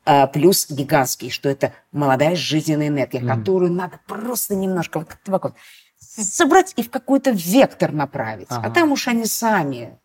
а, 0.04 0.26
плюс 0.26 0.68
гигантский, 0.68 1.30
что 1.30 1.48
это 1.48 1.72
молодая 1.92 2.34
жизненная 2.34 2.88
энергия, 2.88 3.20
mm. 3.20 3.28
которую 3.28 3.72
надо 3.72 4.00
просто 4.08 4.56
немножко 4.56 4.98
вот, 4.98 5.08
вот, 5.26 5.54
собрать 5.98 6.72
и 6.76 6.82
в 6.82 6.90
какой-то 6.90 7.30
вектор 7.30 7.92
направить. 7.92 8.48
Ага. 8.50 8.66
А 8.66 8.70
там 8.70 8.90
уж 8.90 9.06
они 9.06 9.26
сами 9.26 9.96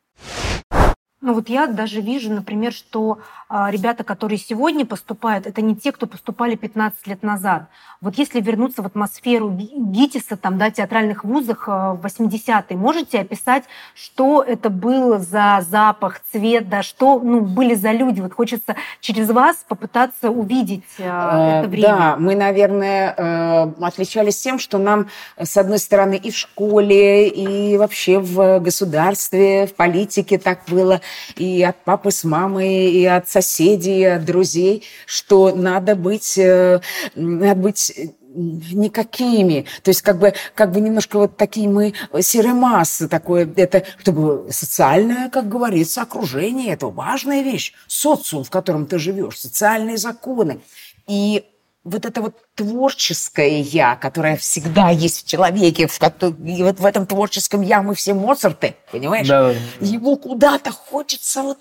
Ну 1.21 1.35
вот 1.35 1.49
я 1.49 1.67
даже 1.67 2.01
вижу, 2.01 2.31
например, 2.31 2.73
что 2.73 3.19
а, 3.47 3.69
ребята, 3.69 4.03
которые 4.03 4.39
сегодня 4.39 4.87
поступают, 4.87 5.45
это 5.45 5.61
не 5.61 5.75
те, 5.75 5.91
кто 5.91 6.07
поступали 6.07 6.55
15 6.55 7.05
лет 7.05 7.21
назад. 7.21 7.67
Вот 8.01 8.15
если 8.17 8.41
вернуться 8.41 8.81
в 8.81 8.87
атмосферу 8.87 9.51
ГИТИСа, 9.51 10.35
там, 10.35 10.57
да, 10.57 10.71
театральных 10.71 11.23
вузах 11.23 11.65
а, 11.67 11.93
в 11.93 12.03
80-е, 12.03 12.75
можете 12.75 13.19
описать, 13.19 13.65
что 13.93 14.41
это 14.41 14.71
было 14.71 15.19
за 15.19 15.59
запах, 15.61 16.21
цвет, 16.31 16.69
да, 16.69 16.81
что 16.81 17.19
ну, 17.19 17.41
были 17.41 17.75
за 17.75 17.91
люди? 17.91 18.19
Вот 18.19 18.33
хочется 18.33 18.75
через 18.99 19.29
вас 19.29 19.63
попытаться 19.67 20.31
увидеть 20.31 20.85
а, 20.99 21.59
это 21.59 21.69
время. 21.69 21.87
Да, 21.87 22.15
мы, 22.17 22.35
наверное, 22.35 23.13
э, 23.15 23.73
отличались 23.79 24.41
тем, 24.41 24.57
что 24.57 24.79
нам, 24.79 25.07
с 25.37 25.55
одной 25.55 25.77
стороны, 25.77 26.15
и 26.15 26.31
в 26.31 26.35
школе, 26.35 27.27
и 27.27 27.77
вообще 27.77 28.17
в 28.17 28.59
государстве, 28.59 29.67
в 29.67 29.75
политике 29.75 30.39
так 30.39 30.61
было– 30.67 30.99
и 31.37 31.63
от 31.63 31.83
папы 31.83 32.11
с 32.11 32.23
мамой, 32.23 32.91
и 32.91 33.05
от 33.05 33.29
соседей, 33.29 34.01
и 34.01 34.05
от 34.05 34.25
друзей, 34.25 34.83
что 35.05 35.53
надо 35.55 35.95
быть, 35.95 36.37
э, 36.37 36.81
надо 37.15 37.61
быть 37.61 37.93
никакими. 38.33 39.65
То 39.83 39.89
есть 39.89 40.01
как 40.01 40.19
бы, 40.19 40.33
как 40.55 40.71
бы 40.71 40.79
немножко 40.79 41.19
вот 41.19 41.37
такие 41.37 41.67
мы 41.67 41.93
серые 42.21 42.53
массы, 42.53 43.07
такое, 43.07 43.51
это, 43.55 43.83
чтобы 43.99 44.47
социальное, 44.51 45.29
как 45.29 45.49
говорится, 45.49 46.01
окружение, 46.01 46.73
это 46.73 46.87
важная 46.87 47.41
вещь. 47.41 47.73
Социум, 47.87 48.43
в 48.43 48.49
котором 48.49 48.85
ты 48.85 48.99
живешь, 48.99 49.39
социальные 49.39 49.97
законы. 49.97 50.61
И 51.07 51.43
вот 51.83 52.05
это 52.05 52.21
вот 52.21 52.35
творческое 52.55 53.59
я, 53.61 53.95
которое 53.95 54.37
всегда 54.37 54.89
есть 54.89 55.23
в 55.23 55.27
человеке, 55.27 55.87
в, 55.87 55.99
и 56.45 56.63
вот 56.63 56.79
в 56.79 56.85
этом 56.85 57.07
творческом 57.07 57.61
я 57.61 57.81
мы 57.81 57.95
все 57.95 58.13
Моцарты, 58.13 58.75
понимаешь? 58.91 59.27
Да. 59.27 59.53
Его 59.79 60.15
куда-то 60.15 60.71
хочется 60.71 61.41
вот... 61.41 61.57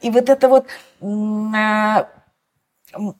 И 0.00 0.10
вот 0.10 0.28
это 0.28 0.48
вот 0.48 0.66
а, 1.00 2.08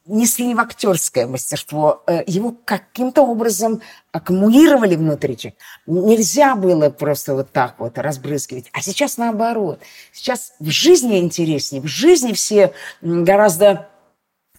несли 0.04 0.52
в 0.52 0.58
актерское 0.58 1.28
мастерство, 1.28 2.02
э, 2.08 2.24
его 2.26 2.56
каким-то 2.64 3.22
образом 3.22 3.80
аккумулировали 4.10 4.96
внутри. 4.96 5.54
Нельзя 5.86 6.56
было 6.56 6.90
просто 6.90 7.34
вот 7.34 7.52
так 7.52 7.76
вот 7.78 7.98
разбрызгивать. 7.98 8.66
А 8.72 8.82
сейчас 8.82 9.16
наоборот. 9.16 9.80
Сейчас 10.12 10.54
в 10.58 10.70
жизни 10.70 11.20
интереснее, 11.20 11.82
в 11.82 11.86
жизни 11.86 12.32
все 12.32 12.72
гораздо... 13.00 13.88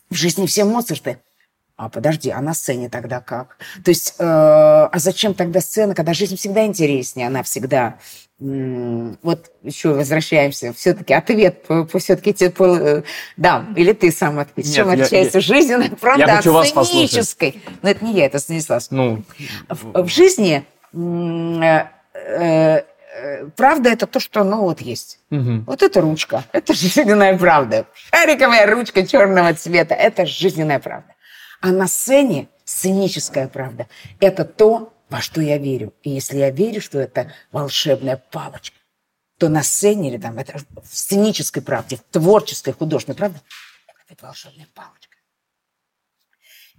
В 0.10 0.16
жизни 0.16 0.46
все 0.46 0.64
Моцарты 0.64 1.20
а 1.78 1.90
подожди, 1.90 2.32
а 2.32 2.42
на 2.42 2.56
сцене 2.56 2.90
тогда 2.90 3.22
как? 3.22 3.58
То 3.86 3.92
есть, 3.92 4.16
э, 4.18 4.24
а 4.24 4.92
зачем 4.96 5.36
тогда 5.36 5.62
сцена, 5.62 5.94
когда 5.94 6.14
жизнь 6.14 6.36
всегда 6.36 6.66
интереснее, 6.66 7.28
она 7.28 7.44
всегда... 7.44 8.00
вот 8.40 9.52
еще 9.62 9.94
возвращаемся, 9.94 10.74
все-таки 10.74 11.14
ответ 11.14 11.64
по, 11.68 11.86
по 11.86 12.00
все-таки 12.00 12.34
типа, 12.34 12.64
э, 12.64 13.04
да, 13.38 13.68
или 13.76 13.94
ты 13.94 14.12
сам 14.12 14.40
ответишь. 14.40 14.74
Чем 14.74 14.90
отличается 14.90 15.40
жизненная 15.40 15.90
правда 15.90 16.26
я 16.26 16.40
от 16.40 16.68
сценической? 16.68 17.62
Но 17.84 17.90
это 17.92 18.04
не 18.04 18.14
я, 18.14 18.26
это 18.26 18.40
Станислав. 18.40 18.84
Ну, 18.90 19.22
в, 19.70 20.04
в 20.04 20.08
жизни 20.08 20.66
э, 20.94 21.84
э, 22.14 23.48
правда 23.56 23.90
это 23.92 24.08
то, 24.08 24.20
что 24.20 24.44
ну 24.44 24.62
вот 24.62 24.82
есть. 24.82 25.20
Угу. 25.30 25.66
Вот 25.68 25.84
это 25.84 26.02
ручка, 26.02 26.44
это 26.54 26.74
жизненная 26.76 27.38
правда. 27.38 27.86
Шариковая 28.12 28.66
ручка 28.66 29.06
черного 29.06 29.54
цвета, 29.54 29.94
это 29.94 30.26
жизненная 30.26 30.80
правда. 30.80 31.14
А 31.62 31.72
на 31.72 31.88
сцене 31.88 32.50
сценическая 32.66 33.48
правда– 33.48 33.88
это 34.20 34.46
то, 34.46 34.94
во 35.10 35.22
что 35.22 35.42
я 35.42 35.58
верю. 35.58 35.94
И 36.04 36.10
если 36.10 36.38
я 36.38 36.52
верю, 36.52 36.82
что 36.82 37.00
это 37.00 37.32
волшебная 37.52 38.18
палочка, 38.32 38.78
то 39.38 39.50
на 39.50 39.64
сцене 39.64 40.10
или 40.10 40.18
там 40.18 40.38
это 40.38 40.60
в 40.84 40.88
сценической 40.88 41.62
правде, 41.62 41.98
в 41.98 42.02
творческой, 42.12 42.74
художественной 42.74 43.18
правде, 43.18 43.42
это 44.10 44.26
волшебная 44.26 44.68
палочка. 44.74 45.18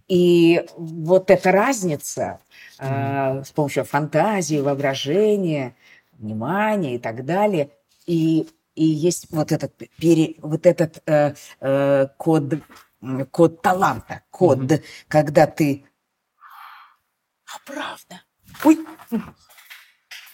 И 0.09 0.65
вот 0.77 1.31
эта 1.31 1.53
разница 1.53 2.41
э, 2.79 3.43
с 3.45 3.51
помощью 3.51 3.85
фантазии, 3.85 4.59
воображения, 4.61 5.77
внимания 6.13 6.95
и 6.95 6.99
так 6.99 7.27
далее, 7.27 7.71
и, 8.07 8.49
и 8.75 8.85
есть 8.85 9.27
вот 9.31 9.53
этот, 9.53 9.77
пере, 9.99 10.37
вот 10.39 10.65
этот 10.65 11.03
э, 11.07 11.35
э, 11.61 12.07
код 12.17 12.55
код 13.31 13.63
таланта, 13.63 14.23
код, 14.31 14.59
mm-hmm. 14.59 14.85
когда 15.09 15.47
ты... 15.47 15.85
А 17.47 17.59
правда? 17.65 18.23
Ой. 18.65 18.79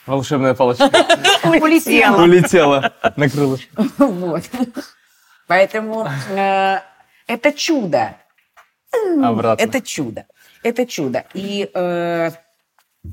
Волшебная 0.07 0.55
палочка. 0.55 0.85
Улетела. 1.45 2.23
Улетела 2.23 2.95
на 3.17 3.29
крылышко. 3.29 3.83
Вот. 3.99 4.43
Поэтому 5.47 6.09
э, 6.31 6.81
это 7.27 7.53
чудо. 7.53 8.17
Обратно. 9.23 9.63
Это 9.63 9.81
чудо. 9.81 10.27
Это 10.63 10.87
чудо. 10.87 11.25
И 11.35 11.71
э, 11.73 12.31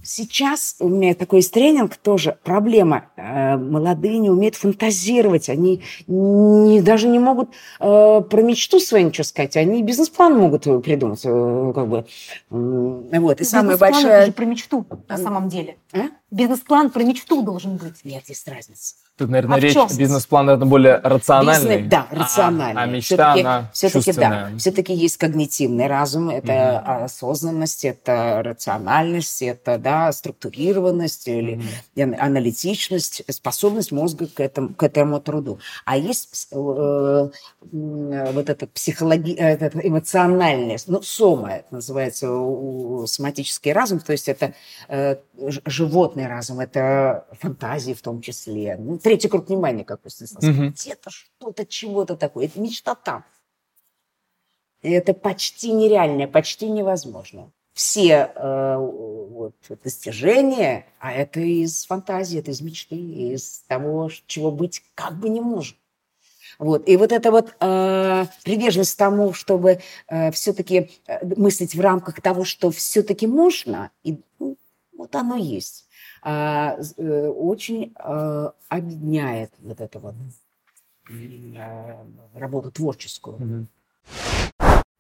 Сейчас 0.04 0.78
у 0.80 0.88
меня 0.88 1.14
такой 1.14 1.40
есть 1.40 1.54
тренинг 1.54 1.98
тоже. 1.98 2.38
Проблема. 2.44 3.10
Э, 3.18 3.58
молодые 3.58 4.20
не 4.20 4.30
умеют 4.30 4.56
фантазировать. 4.56 5.50
Они 5.50 5.84
не, 6.08 6.82
даже 6.82 7.08
не 7.08 7.20
могут 7.20 7.50
э, 7.80 8.22
про 8.30 8.42
мечту 8.42 8.80
свою 8.80 9.08
ничего 9.08 9.26
сказать. 9.26 9.58
Они 9.58 9.84
бизнес-план 9.84 10.38
могут 10.38 10.64
придумать. 10.84 11.22
Э, 11.26 11.72
как 11.76 11.88
бы. 11.88 12.06
Вот. 12.50 13.42
И 13.42 13.44
самая 13.44 13.78
большая... 13.78 14.20
это 14.20 14.26
же 14.28 14.32
про 14.32 14.46
мечту 14.46 14.86
на 15.10 15.18
самом 15.18 15.50
деле. 15.50 15.78
А? 15.94 16.08
Бизнес-план 16.32 16.92
про 16.92 17.04
мечту 17.04 17.42
должен 17.42 17.76
быть. 17.76 18.06
Нет, 18.06 18.24
есть 18.30 18.48
разница. 18.48 18.96
Тут, 19.18 19.30
наверное, 19.30 19.58
а 19.58 19.60
речь 19.60 19.76
бизнес-план, 19.98 20.46
наверное, 20.46 20.68
более 20.68 20.96
рациональный. 21.04 21.82
Бизнес, 21.82 21.92
да, 21.92 22.08
рациональный. 22.10 22.82
А, 22.82 22.86
а 22.86 22.88
мечта, 22.88 23.34
все-таки, 23.34 23.42
она 23.42 23.70
все-таки, 23.74 24.14
да, 24.14 24.52
все-таки 24.58 24.94
есть 24.94 25.18
когнитивный 25.18 25.88
разум, 25.88 26.30
это 26.30 26.82
угу. 26.84 27.04
осознанность, 27.04 27.86
это 27.86 28.42
рациональность, 28.44 29.42
это, 29.42 29.78
да, 29.78 30.12
структурированность 30.14 31.28
или 31.28 31.62
угу. 31.96 32.16
аналитичность, 32.18 33.24
способность 33.30 33.92
мозга 33.92 34.28
к 34.28 34.40
этому, 34.40 34.74
к 34.74 34.82
этому 34.82 35.20
труду. 35.20 35.60
А 35.86 35.98
есть 35.98 36.48
э, 36.52 37.30
вот 37.62 38.50
это 38.50 38.68
психологи... 38.68 39.34
Э, 39.34 39.50
это 39.50 39.80
эмоциональность, 39.84 40.88
ну, 40.88 41.02
сома, 41.02 41.56
это 41.56 41.76
называется 41.76 42.28
соматический 43.06 43.74
разум, 43.74 44.00
то 44.00 44.14
есть 44.14 44.30
это 44.30 44.54
э, 44.88 45.18
животный 46.22 46.28
разум, 46.28 46.60
это 46.60 47.28
фантазии 47.40 47.94
в 47.94 48.02
том 48.02 48.22
числе, 48.22 48.78
ну, 48.78 48.98
третий 48.98 49.28
круг 49.28 49.48
внимания, 49.48 49.84
как 49.84 50.02
сказал. 50.08 50.50
Угу. 50.50 50.70
Где-то 50.70 51.10
что-то, 51.10 51.66
чего-то 51.66 52.16
такое. 52.16 52.46
Это 52.46 52.60
мечта 52.60 52.96
там. 52.96 53.24
И 54.82 54.90
это 54.90 55.14
почти 55.14 55.72
нереальное, 55.72 56.28
почти 56.28 56.70
невозможно. 56.70 57.52
Все 57.74 58.32
э, 58.36 58.78
вот, 58.78 59.56
достижения, 59.84 60.86
а 61.00 61.14
это 61.14 61.40
из 61.40 61.86
фантазии, 61.86 62.40
это 62.40 62.52
из 62.52 62.62
мечты, 62.62 62.96
из 62.96 63.64
того, 63.68 64.10
чего 64.28 64.52
быть 64.52 64.84
как 64.96 65.18
бы 65.20 65.30
не 65.30 65.40
может. 65.42 65.78
Вот. 66.60 66.90
И 66.90 66.98
вот 66.98 67.12
эта 67.12 67.32
вот 67.32 67.56
э, 67.60 68.26
приверженность 68.44 68.98
тому, 68.98 69.34
чтобы 69.34 69.80
э, 70.08 70.32
все-таки 70.32 70.90
э, 71.08 71.26
мыслить 71.38 71.76
в 71.76 71.82
рамках 71.82 72.22
того, 72.22 72.44
что 72.44 72.72
все-таки 72.72 73.26
можно, 73.26 73.90
и 74.04 74.20
ну, 74.40 74.58
вот 74.98 75.16
оно 75.16 75.38
есть. 75.38 75.88
А, 76.24 76.78
э, 76.98 77.28
очень 77.28 77.94
а, 77.96 78.54
объединяет 78.70 79.52
вот 79.60 79.82
эту 79.82 80.00
вот 80.00 80.16
а, 81.58 82.06
работу 82.36 82.72
творческую. 82.72 83.68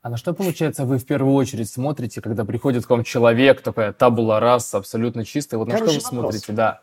А 0.04 0.10
на 0.10 0.18
что, 0.18 0.34
получается, 0.34 0.86
вы 0.86 0.98
в 0.98 1.06
первую 1.06 1.36
очередь 1.36 1.70
смотрите, 1.70 2.22
когда 2.22 2.44
приходит 2.44 2.88
к 2.88 2.90
вам 2.90 3.04
человек, 3.04 3.62
такая 3.62 3.94
табула 3.94 4.40
раса, 4.40 4.80
абсолютно 4.80 5.24
чистая? 5.26 5.60
Вот 5.60 5.72
Хороший 5.72 5.94
на 5.94 6.00
что 6.00 6.10
вы 6.10 6.18
вопрос. 6.18 6.36
смотрите, 6.36 6.54
да? 6.54 6.82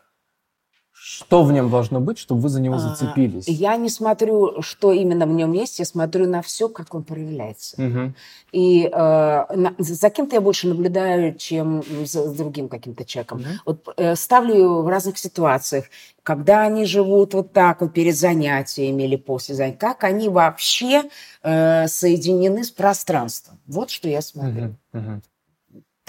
Что 1.11 1.41
в 1.41 1.51
нем 1.51 1.71
должно 1.71 1.99
быть, 1.99 2.19
чтобы 2.19 2.41
вы 2.41 2.49
за 2.49 2.61
него 2.61 2.77
зацепились? 2.77 3.47
Я 3.47 3.75
не 3.77 3.89
смотрю, 3.89 4.61
что 4.61 4.93
именно 4.93 5.25
в 5.25 5.31
нем 5.31 5.53
есть, 5.53 5.79
я 5.79 5.85
смотрю 5.85 6.27
на 6.27 6.43
все, 6.43 6.69
как 6.69 6.93
он 6.93 7.03
проявляется. 7.03 7.81
Угу. 7.81 8.13
И 8.51 8.83
э, 8.83 8.89
на, 8.93 9.73
за 9.79 10.09
кем-то 10.11 10.35
я 10.35 10.41
больше 10.41 10.67
наблюдаю, 10.67 11.33
чем 11.33 11.81
за 12.05 12.31
другим 12.31 12.69
каким-то 12.69 13.05
человеком. 13.05 13.39
Угу. 13.39 13.47
Вот 13.65 13.93
э, 13.97 14.15
ставлю 14.15 14.83
в 14.83 14.87
разных 14.87 15.17
ситуациях, 15.17 15.85
когда 16.21 16.61
они 16.61 16.85
живут 16.85 17.33
вот 17.33 17.53
так 17.53 17.81
вот 17.81 17.91
перед 17.91 18.15
занятиями 18.15 19.01
или 19.01 19.15
после 19.15 19.55
занятий, 19.55 19.79
как 19.79 20.03
они 20.03 20.29
вообще 20.29 21.05
э, 21.41 21.87
соединены 21.87 22.63
с 22.63 22.69
пространством. 22.69 23.57
Вот 23.65 23.89
что 23.89 24.07
я 24.07 24.21
смотрю. 24.21 24.75
Угу. 24.93 25.01
Угу. 25.01 25.21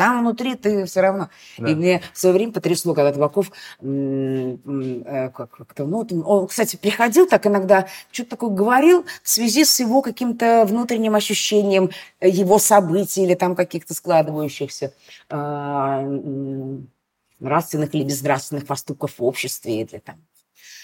Там 0.00 0.20
внутри 0.20 0.54
ты 0.54 0.86
все 0.86 1.02
равно. 1.02 1.28
Да. 1.58 1.68
И 1.68 1.74
мне 1.74 2.00
в 2.14 2.18
свое 2.18 2.34
время 2.34 2.52
потрясло, 2.52 2.94
когда 2.94 3.12
Табаков 3.12 3.52
э, 3.82 4.56
как-то, 5.34 5.84
ну, 5.84 6.08
он, 6.24 6.46
кстати, 6.46 6.76
приходил 6.76 7.28
так 7.28 7.46
иногда, 7.46 7.86
что-то 8.10 8.30
такое 8.30 8.48
говорил 8.48 9.04
в 9.22 9.28
связи 9.28 9.66
с 9.66 9.78
его 9.78 10.00
каким-то 10.00 10.64
внутренним 10.66 11.16
ощущением 11.16 11.90
его 12.22 12.58
событий 12.58 13.24
или 13.24 13.34
там 13.34 13.54
каких-то 13.54 13.92
складывающихся 13.92 14.94
а, 15.28 16.00
нравственных 17.38 17.94
или 17.94 18.04
безнравственных 18.04 18.66
поступков 18.66 19.18
в 19.18 19.22
обществе 19.22 19.82
или 19.82 19.98
там 19.98 20.16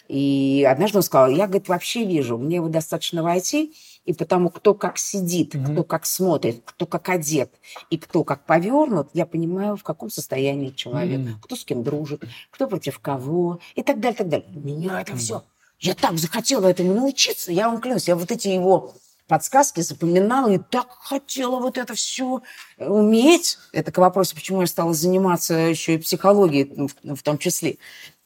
И 0.08 0.68
однажды 0.70 0.98
он 0.98 1.02
сказал, 1.02 1.30
я, 1.30 1.46
говорит, 1.46 1.68
вообще 1.68 2.04
вижу, 2.04 2.36
мне 2.36 2.56
его 2.56 2.68
достаточно 2.68 3.22
войти, 3.22 3.74
и 4.06 4.12
потому 4.12 4.50
кто 4.50 4.72
как 4.72 4.98
сидит, 4.98 5.54
mm-hmm. 5.54 5.72
кто 5.72 5.84
как 5.84 6.06
смотрит, 6.06 6.62
кто 6.64 6.86
как 6.86 7.08
одет, 7.08 7.52
и 7.90 7.98
кто 7.98 8.24
как 8.24 8.46
повернут, 8.46 9.08
я 9.12 9.26
понимаю, 9.26 9.76
в 9.76 9.82
каком 9.82 10.10
состоянии 10.10 10.70
человек, 10.70 11.20
mm-hmm. 11.20 11.40
кто 11.42 11.56
с 11.56 11.64
кем 11.64 11.82
дружит, 11.82 12.24
кто 12.50 12.68
против 12.68 13.00
кого, 13.00 13.60
и 13.74 13.82
так 13.82 14.00
далее, 14.00 14.16
так 14.16 14.28
далее. 14.28 14.48
Меня 14.54 15.00
это 15.00 15.16
все. 15.16 15.42
Я 15.78 15.94
так 15.94 16.16
захотела 16.18 16.66
этому 16.66 16.94
научиться, 16.94 17.52
я 17.52 17.68
вам 17.68 17.80
клянусь, 17.80 18.08
я 18.08 18.16
вот 18.16 18.30
эти 18.30 18.48
его 18.48 18.94
подсказки 19.26 19.80
запоминала 19.80 20.52
и 20.52 20.58
так 20.58 20.88
хотела 20.88 21.58
вот 21.58 21.76
это 21.76 21.94
все 21.94 22.42
уметь. 22.78 23.58
Это 23.72 23.90
к 23.90 23.98
вопросу, 23.98 24.36
почему 24.36 24.60
я 24.60 24.66
стала 24.68 24.94
заниматься 24.94 25.54
еще 25.54 25.96
и 25.96 25.98
психологией 25.98 26.88
в, 26.88 27.16
в 27.16 27.22
том 27.22 27.38
числе. 27.38 27.78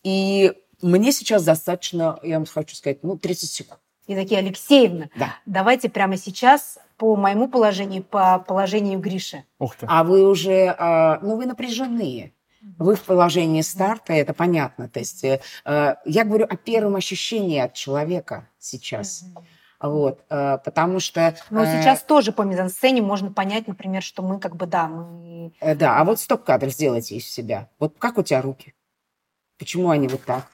И 0.02 0.52
мне 0.82 1.12
сейчас 1.12 1.44
достаточно, 1.44 2.18
я 2.22 2.36
вам 2.36 2.46
хочу 2.46 2.76
сказать, 2.76 3.02
ну, 3.02 3.16
30 3.16 3.50
секунд. 3.50 3.80
Евдокия 4.10 4.38
Алексеевна, 4.38 5.08
да. 5.16 5.36
давайте 5.46 5.88
прямо 5.88 6.16
сейчас 6.16 6.78
по 6.96 7.16
моему 7.16 7.48
положению, 7.48 8.02
по 8.02 8.40
положению 8.40 8.98
Гриши. 8.98 9.44
Ух 9.58 9.76
ты. 9.76 9.86
А 9.88 10.04
вы 10.04 10.28
уже, 10.28 10.74
а, 10.78 11.18
ну, 11.22 11.36
вы 11.36 11.46
напряженные. 11.46 12.34
Вы 12.78 12.94
в 12.94 13.02
положении 13.02 13.62
старта, 13.62 14.12
это 14.12 14.34
понятно. 14.34 14.88
То 14.88 14.98
есть 14.98 15.24
э, 15.24 15.40
я 15.64 16.24
говорю 16.24 16.44
о 16.44 16.56
первом 16.56 16.96
ощущении 16.96 17.58
от 17.58 17.72
человека 17.72 18.48
сейчас. 18.58 19.24
Вот, 19.80 20.20
э, 20.28 20.58
потому 20.62 21.00
что... 21.00 21.34
Но 21.48 21.64
э, 21.64 21.80
сейчас 21.80 22.02
тоже 22.02 22.32
по 22.32 22.42
мизансцене 22.42 23.00
можно 23.00 23.32
понять, 23.32 23.66
например, 23.66 24.02
что 24.02 24.22
мы 24.22 24.38
как 24.38 24.56
бы, 24.56 24.66
да, 24.66 24.88
мы... 24.88 25.54
Да, 25.62 25.98
а 25.98 26.04
вот 26.04 26.20
стоп-кадр 26.20 26.68
сделайте 26.68 27.16
из 27.16 27.26
себя. 27.26 27.70
Вот 27.78 27.94
как 27.98 28.18
у 28.18 28.22
тебя 28.22 28.42
руки? 28.42 28.74
Почему 29.58 29.88
они 29.88 30.08
вот 30.08 30.22
так? 30.24 30.46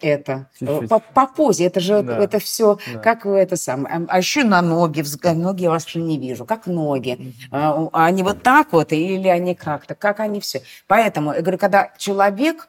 Это. 0.00 0.48
По, 0.88 1.00
по 1.00 1.26
позе, 1.26 1.66
это 1.66 1.80
же 1.80 2.02
да. 2.02 2.18
это 2.18 2.38
все, 2.38 2.78
да. 2.92 2.98
как 3.00 3.26
это 3.26 3.56
самое. 3.56 4.06
А 4.08 4.18
еще 4.18 4.44
на 4.44 4.62
ноги, 4.62 5.04
ноги 5.34 5.62
я 5.62 5.70
вас 5.70 5.94
не 5.94 6.18
вижу, 6.18 6.44
как 6.44 6.66
ноги. 6.66 7.34
Mm-hmm. 7.50 7.90
Они 7.92 8.22
вот 8.22 8.42
так 8.42 8.72
вот 8.72 8.92
или 8.92 9.28
они 9.28 9.54
как-то, 9.54 9.94
как 9.94 10.20
они 10.20 10.40
все. 10.40 10.62
Поэтому, 10.86 11.32
я 11.32 11.40
говорю, 11.40 11.58
когда 11.58 11.92
человек, 11.98 12.68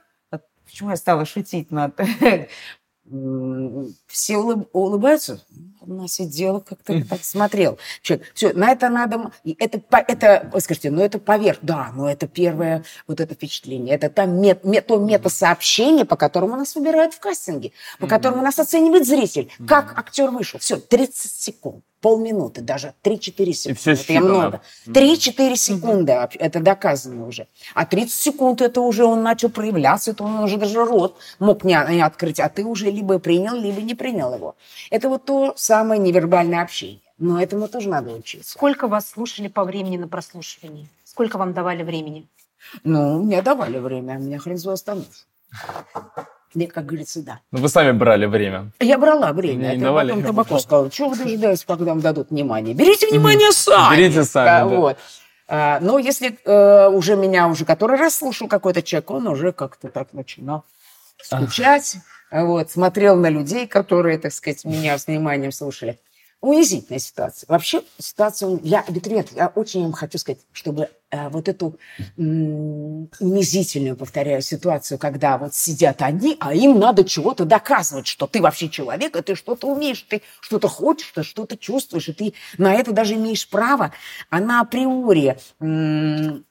почему 0.66 0.90
я 0.90 0.96
стала 0.96 1.26
шутить 1.26 1.72
над 1.72 2.00
все 4.08 4.38
улыб, 4.38 4.70
улыбаются. 4.74 5.42
Она 5.90 6.08
сидела, 6.08 6.60
как-то 6.60 7.04
так 7.06 7.24
смотрел. 7.24 7.78
Человек, 8.02 8.28
все, 8.34 8.54
на 8.54 8.72
это 8.72 8.90
надо... 8.90 9.32
Это, 9.58 9.82
это, 10.08 10.52
скажите, 10.60 10.92
ну 10.92 11.02
это 11.02 11.20
поверх. 11.20 11.60
Да, 11.62 11.92
но 11.94 12.10
это 12.10 12.28
первое 12.28 12.84
вот 13.08 13.20
это 13.20 13.36
впечатление. 13.36 13.96
Это 13.96 14.10
там 14.10 14.40
мет, 14.42 14.64
мет, 14.64 14.88
то 14.88 14.98
мета-сообщение, 14.98 16.06
по 16.06 16.16
которому 16.16 16.56
нас 16.56 16.76
выбирают 16.76 17.14
в 17.14 17.20
кастинге, 17.20 17.72
по 18.00 18.08
которому 18.08 18.42
нас 18.42 18.60
оценивает 18.60 19.08
зритель. 19.08 19.50
Как 19.68 19.98
актер 19.98 20.30
вышел. 20.30 20.60
Все, 20.60 20.78
30 20.78 21.32
секунд 21.32 21.84
полминуты, 22.02 22.62
даже 22.62 22.94
3-4 23.04 23.54
секунды. 23.54 23.70
И 23.70 23.74
все 23.74 23.92
это 23.92 24.24
много. 24.24 24.62
3-4 24.88 25.56
секунды, 25.56 26.12
это 26.12 26.60
доказано 26.60 27.28
уже. 27.28 27.48
А 27.74 27.86
30 27.86 28.12
секунд 28.12 28.62
это 28.62 28.82
уже 28.82 29.06
он 29.06 29.24
начал 29.24 29.50
проявляться, 29.50 30.12
это 30.12 30.24
он 30.24 30.40
уже 30.40 30.58
даже 30.58 30.84
рот 30.84 31.18
мог 31.40 31.64
не, 31.64 31.78
не 31.90 32.02
открыть, 32.02 32.40
а 32.40 32.50
ты 32.50 32.64
уже 32.64 32.90
либо 32.92 33.20
принял, 33.20 33.56
либо 33.56 33.82
не 33.82 33.96
принял 33.96 34.34
его. 34.34 34.56
Это 34.92 35.10
вот 35.10 35.26
то 35.26 35.54
самое 35.56 36.00
невербальное 36.00 36.62
общение. 36.62 37.02
Но 37.18 37.42
этому 37.42 37.68
тоже 37.68 37.90
надо 37.90 38.14
учиться. 38.14 38.52
Сколько 38.52 38.88
вас 38.88 39.10
слушали 39.10 39.48
по 39.48 39.64
времени 39.64 39.98
на 39.98 40.08
прослушивании? 40.08 40.88
Сколько 41.04 41.38
вам 41.38 41.54
давали 41.54 41.82
времени? 41.82 42.28
Ну, 42.84 43.24
мне 43.24 43.42
давали 43.42 43.80
время, 43.80 44.14
меня 44.14 44.38
хрен 44.38 44.58
остановишь. 44.70 45.26
Мне, 46.54 46.68
как 46.68 46.86
говорится, 46.86 47.22
да. 47.22 47.40
Ну, 47.52 47.60
вы 47.60 47.70
сами 47.70 47.92
брали 47.92 48.26
время. 48.26 48.72
Я 48.80 48.98
брала 48.98 49.34
время. 49.34 49.76
Не 49.76 49.84
давали? 49.84 50.10
Потом 50.10 50.24
Табаков 50.24 50.62
сказал, 50.62 50.90
чего 50.90 51.10
вы 51.10 51.18
дожидаетесь, 51.18 51.66
когда 51.66 51.86
вам 51.92 52.02
дадут 52.02 52.30
внимание? 52.32 52.74
Берите 52.74 53.08
внимание 53.08 53.52
сами. 53.52 53.96
Берите 53.96 54.24
сами, 54.24 54.46
да. 54.46 54.66
Вот. 54.66 54.98
А, 55.50 55.80
но 55.82 55.98
если 55.98 56.38
э, 56.44 56.88
уже 56.90 57.16
меня 57.16 57.48
уже 57.48 57.64
который 57.64 57.98
раз 57.98 58.18
слушал 58.18 58.48
какой-то 58.48 58.82
человек, 58.82 59.12
он 59.12 59.28
уже 59.28 59.54
как-то 59.54 59.88
так 59.88 60.12
начинал 60.12 60.66
скучать, 61.22 61.98
вот, 62.32 62.70
смотрел 62.70 63.16
на 63.16 63.30
людей, 63.30 63.66
которые, 63.66 64.18
так 64.18 64.34
сказать, 64.34 64.66
меня 64.66 64.98
с 64.98 65.08
вниманием 65.08 65.52
слушали 65.52 66.00
унизительная 66.42 67.00
ситуация. 67.00 67.48
Вообще 67.48 67.82
ситуация, 67.98 68.60
я, 68.64 68.84
Витринет, 68.88 69.32
я 69.36 69.48
очень 69.48 69.84
им 69.84 69.92
хочу 69.92 70.18
сказать, 70.18 70.40
чтобы 70.54 70.90
э, 71.10 71.30
вот 71.30 71.50
эту 71.50 71.78
м, 72.18 73.10
унизительную, 73.20 73.96
повторяю, 73.96 74.42
ситуацию, 74.42 75.00
когда 75.00 75.38
вот 75.38 75.56
сидят 75.56 76.02
они, 76.02 76.38
а 76.40 76.54
им 76.54 76.80
надо 76.80 77.04
чего-то 77.04 77.46
доказывать, 77.46 78.06
что 78.06 78.28
ты 78.28 78.42
вообще 78.42 78.70
человек, 78.70 79.16
и 79.16 79.22
ты 79.22 79.36
что-то 79.36 79.68
умеешь, 79.68 80.02
ты 80.08 80.22
что-то 80.40 80.68
хочешь, 80.68 81.12
ты 81.14 81.24
что-то 81.24 81.58
чувствуешь, 81.58 82.10
и 82.10 82.14
ты 82.14 82.34
на 82.58 82.74
это 82.74 82.92
даже 82.92 83.16
имеешь 83.16 83.50
право, 83.50 83.94
она 84.30 84.62
априори 84.62 85.38
м, 85.60 86.46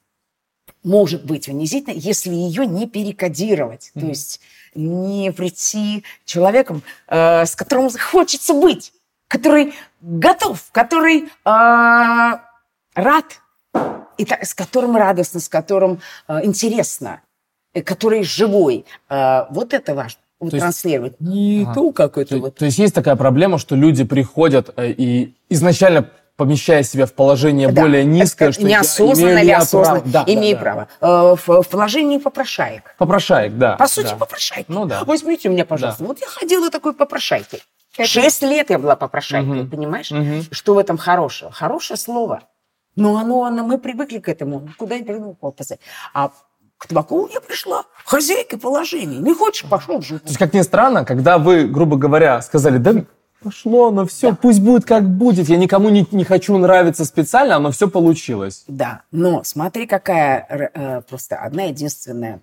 может 0.83 1.25
быть 1.25 1.49
унизительно, 1.49 1.95
если 1.95 2.33
ее 2.33 2.67
не 2.67 2.89
перекодировать, 2.89 3.93
mm-hmm. 3.95 4.01
то 4.01 4.07
есть 4.07 4.41
не 4.75 5.33
прийти 5.33 6.05
человеком, 6.25 6.83
э, 7.09 7.47
с 7.47 7.55
которым 7.55 7.91
хочется 7.91 8.53
быть 8.53 8.93
который 9.29 9.75
готов, 10.01 10.65
который 10.73 11.25
э, 11.25 12.39
рад, 12.95 13.25
и 14.17 14.25
так, 14.25 14.45
с 14.45 14.55
которым 14.55 14.97
радостно, 14.97 15.41
с 15.41 15.49
которым 15.49 16.01
э, 16.29 16.45
интересно, 16.45 17.21
и 17.75 17.83
который 17.83 18.23
живой. 18.23 18.87
Э, 19.09 19.45
вот 19.51 19.75
это 19.75 19.95
важно. 19.95 20.21
Вот 20.39 20.51
то 20.51 20.59
транслировать. 20.59 21.15
Есть, 21.19 21.33
не 21.33 21.63
ага. 21.63 21.75
то 21.75 21.93
какой-то 21.93 22.39
вот. 22.39 22.57
То 22.57 22.67
есть 22.67 22.79
есть 22.79 22.95
такая 22.95 23.17
проблема, 23.17 23.59
что 23.59 23.75
люди 23.75 24.05
приходят 24.05 24.71
э, 24.77 24.91
и 24.91 25.35
изначально 25.49 26.11
помещая 26.37 26.83
себя 26.83 27.07
в 27.07 27.15
положение 27.15 27.69
да. 27.69 27.81
более 27.81 28.05
низкое, 28.05 28.53
что 28.53 28.65
неосознанно 28.65 29.39
или 29.39 29.51
осознанно. 29.51 30.03
Да, 30.05 30.25
имею 30.27 30.57
да, 30.57 30.63
право. 30.63 30.89
Да. 31.01 31.33
Э, 31.33 31.37
в, 31.37 31.63
в 31.63 31.69
положении 31.69 32.19
попрошаек. 32.19 32.95
Попрошаек, 32.99 33.55
да. 33.57 33.77
По 33.77 33.89
сути, 33.89 34.11
да. 34.11 34.17
попрошайки. 34.17 34.67
Ну 34.69 34.85
да. 34.85 35.05
Возьмите 35.05 35.49
меня, 35.49 35.65
пожалуйста. 35.65 36.03
Да. 36.03 36.09
Вот 36.09 36.21
я 36.21 36.27
ходила 36.27 36.71
такой 36.71 36.93
попрошайкой. 36.93 37.63
Шесть 38.05 38.43
лет 38.43 38.71
я 38.71 38.79
была 38.79 38.97
попрошайкой, 38.97 39.63
угу. 39.63 39.71
понимаешь? 39.71 40.11
Угу. 40.13 40.53
Что 40.55 40.75
в 40.75 40.79
этом 40.79 40.99
хорошего? 40.99 41.51
Хорошее 41.51 41.99
слово. 41.99 42.43
Но 42.95 43.17
оно, 43.19 43.45
оно, 43.45 43.65
мы 43.65 43.79
привыкли 43.79 44.19
к 44.19 44.29
этому. 44.29 44.69
Куда 44.79 44.99
не 44.99 45.05
придумал 45.05 45.35
попасть. 45.35 45.79
А 46.15 46.31
к 46.79 46.87
табаку 46.87 47.29
я 47.33 47.41
пришла 47.41 47.85
хозяйкой 48.05 48.59
положения. 48.59 49.19
Не 49.19 49.35
хочешь, 49.35 49.69
пошел 49.69 50.01
в 50.01 50.07
То 50.07 50.21
есть, 50.25 50.39
как 50.39 50.53
ни 50.53 50.63
странно, 50.63 51.05
когда 51.05 51.39
вы, 51.39 51.67
грубо 51.67 51.97
говоря, 51.97 52.41
сказали, 52.43 52.79
да 52.79 53.05
пошло, 53.43 53.91
но 53.91 54.07
все, 54.07 54.31
да. 54.31 54.39
пусть 54.41 54.61
будет 54.61 54.85
как 54.85 55.09
будет. 55.09 55.49
Я 55.49 55.57
никому 55.57 55.89
не, 55.89 56.07
не 56.11 56.25
хочу 56.25 56.57
нравиться 56.59 57.05
специально, 57.05 57.59
но 57.59 57.71
все 57.71 57.89
получилось. 57.89 58.65
Да, 58.67 59.03
но 59.13 59.45
смотри, 59.45 59.87
какая 59.87 60.71
э, 60.75 61.01
просто 61.03 61.37
одна 61.37 61.65
единственная 61.65 62.43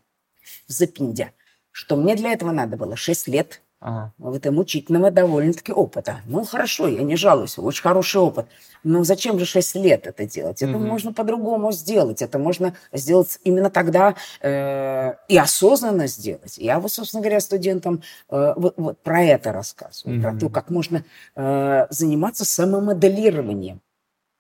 запиндя, 0.68 1.32
что 1.72 1.96
мне 1.96 2.16
для 2.16 2.32
этого 2.32 2.52
надо 2.52 2.78
было 2.78 2.96
6 2.96 3.28
лет 3.28 3.62
Ага. 3.86 4.14
В 4.18 4.34
этом 4.34 4.56
мучительного 4.56 5.12
довольно-таки 5.12 5.74
опыта. 5.74 6.22
Ну, 6.26 6.46
хорошо, 6.46 6.88
я 6.88 7.04
не 7.04 7.18
жалуюсь, 7.18 7.58
очень 7.58 7.82
хороший 7.84 8.22
опыт. 8.22 8.46
Но 8.86 9.04
зачем 9.04 9.38
же 9.38 9.46
6 9.46 9.76
лет 9.76 10.08
это 10.08 10.26
делать? 10.26 10.62
Это 10.62 10.78
угу. 10.78 10.86
можно 10.86 11.12
по-другому 11.12 11.74
сделать. 11.74 12.22
Это 12.22 12.40
можно 12.40 12.76
сделать 12.94 13.40
именно 13.44 13.70
тогда 13.70 14.16
э, 14.40 15.16
и 15.28 15.38
осознанно 15.38 16.08
сделать. 16.08 16.58
Я 16.58 16.80
вот, 16.80 16.94
собственно 16.94 17.22
говоря, 17.22 17.42
студентам 17.42 18.02
э, 18.30 18.54
вот, 18.56 18.76
вот 18.78 19.00
про 19.00 19.22
это 19.22 19.52
рассказываю. 19.52 20.20
Угу. 20.20 20.24
Про 20.24 20.40
то, 20.40 20.50
как 20.50 20.70
можно 20.70 21.04
э, 21.36 21.88
заниматься 21.90 22.46
самомоделированием. 22.46 23.82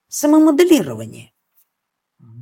Самомоделирование. 0.08 1.32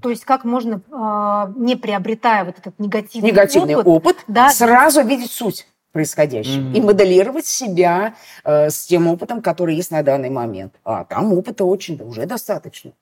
То 0.04 0.12
есть 0.12 0.24
как 0.24 0.44
можно, 0.44 0.82
э, 0.92 1.54
не 1.58 1.76
приобретая 1.76 2.46
вот 2.46 2.60
этот 2.60 2.78
негативный, 2.78 3.32
негативный 3.32 3.76
опыт, 3.76 3.88
опыт 3.88 4.18
да, 4.28 4.52
сразу 4.52 5.02
видеть 5.02 5.32
суть 5.32 5.66
происходящего 5.92 6.70
mm-hmm. 6.70 6.78
и 6.78 6.82
моделировать 6.82 7.46
себя 7.46 8.16
э, 8.44 8.70
с 8.70 8.86
тем 8.86 9.08
опытом, 9.08 9.42
который 9.42 9.76
есть 9.76 9.92
на 9.92 10.04
данный 10.04 10.30
момент. 10.30 10.74
А 10.84 11.06
там 11.06 11.34
опыта 11.34 11.66
очень 11.66 12.02
уже 12.02 12.26
достаточно. 12.26 12.94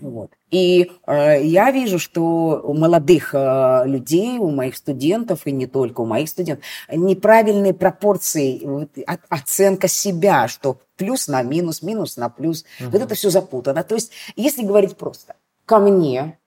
Вот. 0.00 0.32
И 0.50 0.90
э, 1.06 1.42
я 1.44 1.70
вижу, 1.70 2.00
что 2.00 2.60
у 2.64 2.74
молодых 2.74 3.32
э, 3.32 3.82
людей, 3.86 4.38
у 4.38 4.50
моих 4.50 4.76
студентов, 4.76 5.46
и 5.46 5.52
не 5.52 5.66
только 5.66 6.00
у 6.00 6.04
моих 6.04 6.28
студентов, 6.28 6.64
неправильные 6.90 7.74
пропорции, 7.74 8.60
вот, 8.64 8.90
от, 9.06 9.20
оценка 9.28 9.86
себя, 9.86 10.48
что 10.48 10.78
плюс 10.96 11.28
на 11.28 11.42
минус, 11.42 11.80
минус 11.82 12.16
на 12.16 12.28
плюс. 12.28 12.64
Угу. 12.80 12.90
Вот 12.90 13.02
это 13.02 13.14
все 13.14 13.30
запутано. 13.30 13.84
То 13.84 13.94
есть, 13.94 14.10
если 14.34 14.64
говорить 14.64 14.96
просто, 14.96 15.36
ко 15.64 15.78
мне, 15.78 16.38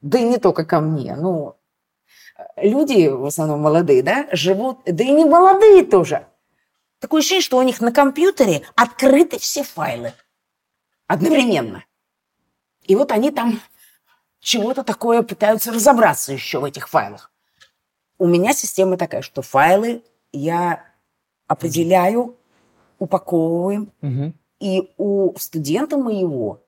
да 0.00 0.20
и 0.20 0.24
не 0.24 0.38
только 0.38 0.64
ко 0.64 0.80
мне, 0.80 1.16
ну, 1.16 1.56
люди, 2.56 3.08
в 3.08 3.24
основном 3.26 3.60
молодые, 3.60 4.02
да, 4.02 4.26
живут, 4.32 4.80
да 4.84 5.04
и 5.04 5.10
не 5.10 5.24
молодые 5.24 5.84
тоже. 5.84 6.26
Такое 6.98 7.20
ощущение, 7.20 7.42
что 7.42 7.58
у 7.58 7.62
них 7.62 7.80
на 7.80 7.92
компьютере 7.92 8.62
открыты 8.74 9.38
все 9.38 9.62
файлы 9.62 10.12
одновременно. 11.06 11.84
И 12.82 12.94
вот 12.96 13.12
они 13.12 13.30
там 13.30 13.60
чего-то 14.40 14.82
такое 14.84 15.22
пытаются 15.22 15.72
разобраться 15.72 16.32
еще 16.32 16.60
в 16.60 16.64
этих 16.64 16.88
файлах. 16.88 17.32
У 18.18 18.26
меня 18.26 18.52
система 18.54 18.96
такая, 18.96 19.22
что 19.22 19.42
файлы 19.42 20.02
я 20.32 20.84
определяю, 21.46 22.36
упаковываем, 22.98 23.92
Мгм. 24.00 24.34
и 24.58 24.92
у 24.96 25.36
студента 25.38 25.96
моего 25.98 26.62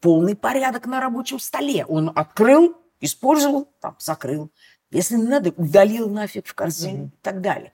полный 0.00 0.34
порядок 0.34 0.86
на 0.86 1.00
рабочем 1.00 1.38
столе. 1.38 1.84
Он 1.86 2.10
открыл, 2.14 2.74
использовал, 3.00 3.68
там, 3.80 3.96
закрыл. 3.98 4.50
Если 4.92 5.16
не 5.16 5.22
надо, 5.24 5.52
удалил 5.56 6.08
нафиг 6.10 6.46
в 6.46 6.54
корзину 6.54 7.06
и 7.06 7.22
так 7.22 7.40
далее. 7.40 7.72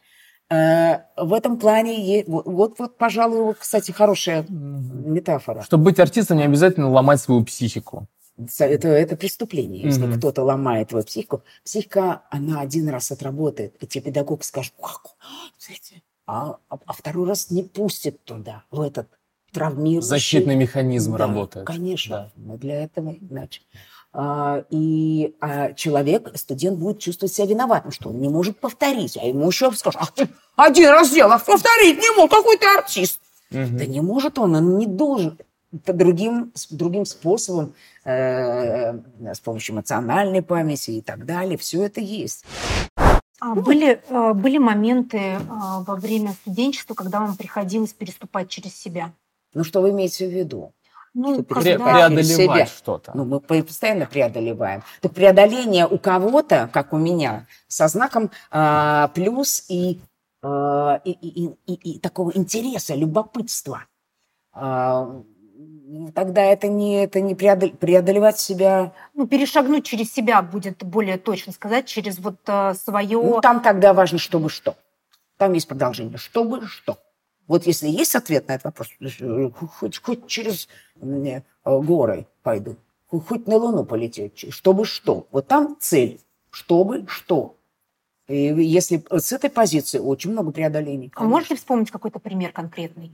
Э, 0.50 1.00
В 1.16 1.34
этом 1.34 1.58
плане, 1.58 2.24
вот, 2.26 2.78
вот, 2.78 2.96
пожалуй, 2.96 3.54
кстати, 3.54 3.90
хорошая 3.90 4.46
метафора. 4.48 5.62
Чтобы 5.62 5.84
быть 5.84 5.98
артистом, 6.00 6.38
не 6.38 6.44
обязательно 6.44 6.88
ломать 6.90 7.20
свою 7.20 7.44
психику. 7.44 8.06
Это, 8.60 8.88
это 8.88 9.16
преступление, 9.16 9.82
если 9.82 10.06
Мгм. 10.06 10.18
кто-то 10.18 10.44
ломает 10.44 10.90
твою 10.90 11.04
психику. 11.04 11.42
Психика, 11.64 12.22
она 12.30 12.60
один 12.60 12.88
раз 12.88 13.10
отработает, 13.10 13.74
и 13.82 13.86
тебе 13.86 14.04
педагог 14.04 14.44
скажет, 14.44 14.72
как, 14.80 15.16
а, 16.26 16.58
а- 16.68 16.78
а 16.86 16.92
второй 16.92 17.26
раз 17.26 17.50
не 17.50 17.64
пустит 17.64 18.22
туда, 18.24 18.62
в 18.70 18.80
этот 18.80 19.08
травмирующий... 19.52 20.08
Защитный 20.08 20.54
механизм 20.54 21.12
Да, 21.12 21.18
работает. 21.26 21.66
Конечно, 21.66 22.30
мы 22.36 22.58
для 22.58 22.84
этого 22.84 23.16
иначе. 23.20 23.62
А, 24.12 24.64
и 24.70 25.36
а, 25.40 25.72
человек, 25.74 26.30
студент 26.36 26.78
будет 26.78 26.98
чувствовать 26.98 27.32
себя 27.32 27.46
виноватым, 27.46 27.92
что 27.92 28.08
он 28.08 28.20
не 28.20 28.28
может 28.28 28.58
повторить. 28.58 29.16
А 29.16 29.24
ему 29.24 29.46
еще 29.46 29.70
скажут, 29.72 30.00
ах 30.00 30.12
ты 30.12 30.28
один 30.56 30.90
раз 30.90 31.08
сделал, 31.08 31.32
а 31.32 31.38
повторить 31.38 31.98
не 31.98 32.16
мог, 32.16 32.30
какой 32.30 32.56
ты 32.56 32.66
артист. 32.66 33.20
Мгм. 33.50 33.76
Да 33.76 33.86
не 33.86 34.00
может 34.00 34.38
он, 34.38 34.54
он 34.54 34.78
не 34.78 34.86
должен. 34.86 35.38
По 35.84 35.92
другим, 35.92 36.50
другим 36.70 37.04
способом, 37.04 37.74
э, 38.04 38.94
с 39.34 39.40
помощью 39.40 39.74
эмоциональной 39.74 40.40
памяти 40.40 40.92
и 40.92 41.02
так 41.02 41.26
далее, 41.26 41.58
все 41.58 41.82
это 41.82 42.00
есть. 42.00 42.44
А 43.40 43.54
были, 43.54 44.02
э, 44.08 44.32
были 44.32 44.56
моменты 44.56 45.18
э, 45.18 45.38
во 45.46 45.96
время 45.96 46.32
студенчества, 46.32 46.94
когда 46.94 47.20
вам 47.20 47.36
приходилось 47.36 47.92
переступать 47.92 48.48
через 48.48 48.74
себя? 48.74 49.12
Ну, 49.52 49.62
что 49.62 49.82
вы 49.82 49.90
имеете 49.90 50.26
в 50.26 50.32
виду? 50.32 50.72
Ну, 51.14 51.40
Пре- 51.40 51.44
преодолевать 52.08 52.68
что-то. 52.68 53.12
Ну, 53.14 53.24
мы 53.24 53.40
по- 53.40 53.62
постоянно 53.62 54.06
преодолеваем. 54.06 54.82
Так 55.00 55.12
преодоление 55.14 55.86
у 55.86 55.98
кого-то, 55.98 56.68
как 56.72 56.92
у 56.92 56.98
меня, 56.98 57.46
со 57.66 57.88
знаком 57.88 58.30
а, 58.50 59.08
плюс 59.14 59.64
и, 59.68 60.00
а, 60.42 61.00
и, 61.04 61.10
и- 61.10 61.56
и- 61.66 61.92
и 61.94 61.98
такого 61.98 62.30
интереса, 62.34 62.94
любопытства. 62.94 63.84
А, 64.52 65.22
тогда 66.14 66.42
это 66.42 66.68
не, 66.68 67.02
это 67.04 67.20
не 67.20 67.34
преодол- 67.34 67.70
преодолевать 67.76 68.38
себя. 68.38 68.92
Ну, 69.14 69.26
перешагнуть 69.26 69.84
через 69.86 70.12
себя 70.12 70.42
будет 70.42 70.84
более 70.84 71.18
точно 71.18 71.52
сказать, 71.52 71.86
через 71.86 72.18
вот 72.18 72.36
свое... 72.76 73.20
Ну, 73.22 73.40
там 73.40 73.60
тогда 73.60 73.94
важно, 73.94 74.18
чтобы 74.18 74.50
что. 74.50 74.74
Там 75.38 75.52
есть 75.54 75.68
продолжение. 75.68 76.18
Чтобы 76.18 76.66
что. 76.66 76.98
Вот 77.48 77.66
если 77.66 77.88
есть 77.88 78.14
ответ 78.14 78.46
на 78.46 78.52
этот 78.52 78.66
вопрос, 78.66 78.88
э, 79.00 79.50
хоть, 79.50 79.98
хоть 79.98 80.26
через 80.26 80.68
э, 81.00 81.40
горы 81.64 82.26
пойду, 82.42 82.76
хоть 83.08 83.46
на 83.46 83.56
Луну 83.56 83.84
полететь, 83.84 84.52
чтобы 84.52 84.84
что. 84.84 85.26
Вот 85.32 85.48
там 85.48 85.76
цель. 85.80 86.20
Чтобы 86.50 87.06
что. 87.08 87.56
И 88.26 88.36
если 88.36 89.02
с 89.10 89.32
этой 89.32 89.48
позиции 89.48 89.98
очень 89.98 90.32
много 90.32 90.50
преодолений. 90.50 91.10
А 91.14 91.24
можете 91.24 91.56
вспомнить 91.56 91.90
какой-то 91.90 92.18
пример 92.18 92.52
конкретный? 92.52 93.12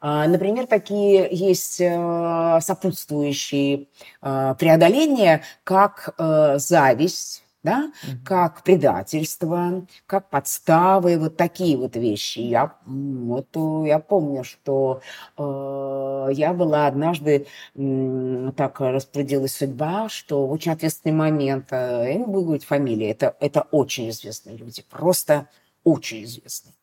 А, 0.00 0.26
Например, 0.28 0.66
такие 0.66 1.28
есть 1.30 1.80
э, 1.80 2.58
сопутствующие 2.60 3.86
э, 4.20 4.54
преодоления, 4.58 5.42
как 5.64 6.14
зависть, 6.18 7.43
да, 7.64 7.90
как 8.24 8.62
предательство, 8.62 9.86
как 10.06 10.28
подставы, 10.30 11.18
вот 11.18 11.36
такие 11.36 11.76
вот 11.76 11.96
вещи. 11.96 12.40
Я, 12.40 12.74
вот, 12.84 13.48
э, 13.54 13.88
я 13.88 13.98
помню, 13.98 14.44
что 14.44 15.00
э, 15.38 16.28
я 16.34 16.52
была 16.52 16.86
однажды, 16.86 17.46
м, 17.74 18.52
так 18.52 18.80
распорядилась 18.80 19.56
судьба, 19.56 20.08
что 20.10 20.46
в 20.46 20.52
очень 20.52 20.72
ответственный 20.72 21.14
момент, 21.14 21.68
э, 21.70 22.04
я 22.08 22.14
не 22.14 22.26
буду 22.26 22.42
говорить 22.44 22.64
фамилии, 22.64 23.08
это, 23.08 23.34
это 23.40 23.62
очень 23.70 24.10
известные 24.10 24.56
люди, 24.56 24.84
просто 24.88 25.48
очень 25.84 26.24
известные. 26.24 26.74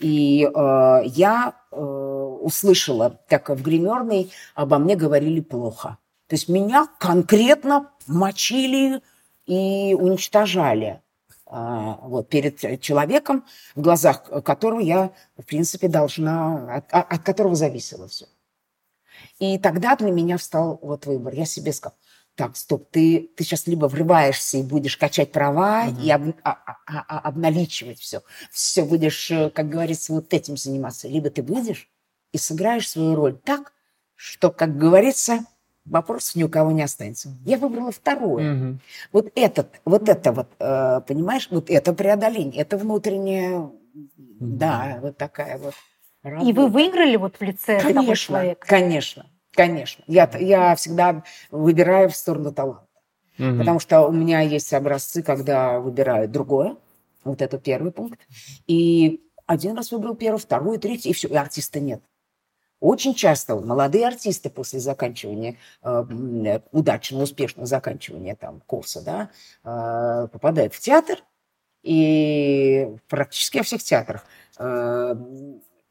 И 0.00 0.48
э, 0.52 1.02
я 1.04 1.54
э, 1.70 1.76
услышала, 1.76 3.20
так 3.28 3.50
в 3.50 3.62
гримерной 3.62 4.32
обо 4.54 4.78
мне 4.78 4.96
говорили 4.96 5.40
плохо. 5.40 5.98
То 6.26 6.36
есть 6.36 6.48
меня 6.48 6.88
конкретно 6.98 7.90
мочили 8.06 9.02
и 9.46 9.94
уничтожали 9.98 11.02
а, 11.46 11.98
вот, 12.02 12.28
перед 12.28 12.80
человеком, 12.80 13.44
в 13.74 13.82
глазах 13.82 14.24
которого 14.44 14.80
я, 14.80 15.12
в 15.36 15.44
принципе, 15.44 15.88
должна, 15.88 16.76
от, 16.76 16.84
от 16.92 17.22
которого 17.22 17.54
зависело 17.54 18.08
все. 18.08 18.26
И 19.38 19.58
тогда 19.58 19.96
для 19.96 20.10
меня 20.10 20.38
встал 20.38 20.78
вот 20.82 21.06
выбор. 21.06 21.34
Я 21.34 21.44
себе 21.44 21.72
сказала, 21.72 21.98
так, 22.34 22.56
стоп, 22.56 22.88
ты, 22.90 23.30
ты 23.36 23.44
сейчас 23.44 23.66
либо 23.66 23.86
врываешься 23.86 24.56
и 24.58 24.62
будешь 24.62 24.96
качать 24.96 25.32
права 25.32 25.88
и 25.88 26.10
об- 26.10 26.34
а- 26.42 26.58
а- 26.86 27.04
а- 27.06 27.18
обналичивать 27.18 27.98
все. 27.98 28.22
Все 28.50 28.84
будешь, 28.84 29.30
э, 29.30 29.50
как 29.50 29.68
говорится, 29.68 30.14
вот 30.14 30.32
этим 30.32 30.56
заниматься. 30.56 31.08
Либо 31.08 31.28
ты 31.28 31.42
выйдешь 31.42 31.90
и 32.32 32.38
сыграешь 32.38 32.88
свою 32.88 33.14
роль 33.14 33.38
так, 33.38 33.74
что, 34.14 34.50
как 34.50 34.78
говорится, 34.78 35.44
вопросов 35.84 36.36
ни 36.36 36.42
у 36.44 36.48
кого 36.48 36.72
не 36.72 36.82
останется. 36.82 37.36
Я 37.44 37.58
выбрала 37.58 37.92
второе. 37.92 38.52
Мгм. 38.54 38.80
Вот 39.12 39.30
этот, 39.34 39.80
вот 39.84 40.08
это 40.08 40.32
вот, 40.32 40.48
э, 40.58 41.00
понимаешь, 41.06 41.48
вот 41.50 41.70
это 41.70 41.92
преодоление, 41.92 42.62
это 42.62 42.76
внутреннее, 42.76 43.70
да, 44.14 44.98
вот 45.02 45.16
такая 45.16 45.58
вот 45.58 45.74
И 46.24 46.28
вы 46.28 46.62
работа. 46.62 46.66
выиграли 46.68 47.16
вот 47.16 47.36
в 47.36 47.42
лице 47.42 47.80
Конечно, 47.80 48.14
человека? 48.14 48.66
конечно, 48.66 49.26
конечно. 49.52 50.04
Я, 50.06 50.30
я 50.38 50.74
всегда 50.76 51.24
выбираю 51.50 52.08
в 52.10 52.16
сторону 52.16 52.52
таланта. 52.52 52.86
Мгм. 53.38 53.58
Потому 53.58 53.80
что 53.80 54.02
у 54.02 54.12
меня 54.12 54.40
есть 54.40 54.72
образцы, 54.72 55.22
когда 55.22 55.80
выбираю 55.80 56.28
другое. 56.28 56.76
Вот 57.24 57.40
это 57.40 57.58
первый 57.58 57.92
пункт. 57.92 58.20
И 58.66 59.22
один 59.46 59.76
раз 59.76 59.90
выбрал 59.90 60.14
первый, 60.14 60.38
второй, 60.38 60.78
третий, 60.78 61.10
и 61.10 61.12
все, 61.12 61.28
и 61.28 61.34
артиста 61.34 61.80
нет. 61.80 62.02
Очень 62.82 63.14
часто 63.14 63.54
молодые 63.54 64.08
артисты 64.08 64.50
после 64.50 64.80
заканчивания, 64.80 65.56
э, 65.84 65.88
м, 65.88 66.62
удачного, 66.72 67.22
успешного 67.22 67.64
заканчивания 67.64 68.34
там, 68.34 68.60
курса, 68.66 69.00
да, 69.02 69.30
э, 69.62 70.26
попадают 70.26 70.74
в 70.74 70.80
театр, 70.80 71.18
и 71.84 72.88
практически 73.08 73.58
во 73.58 73.62
всех 73.62 73.84
театрах 73.84 74.24
э, 74.58 75.14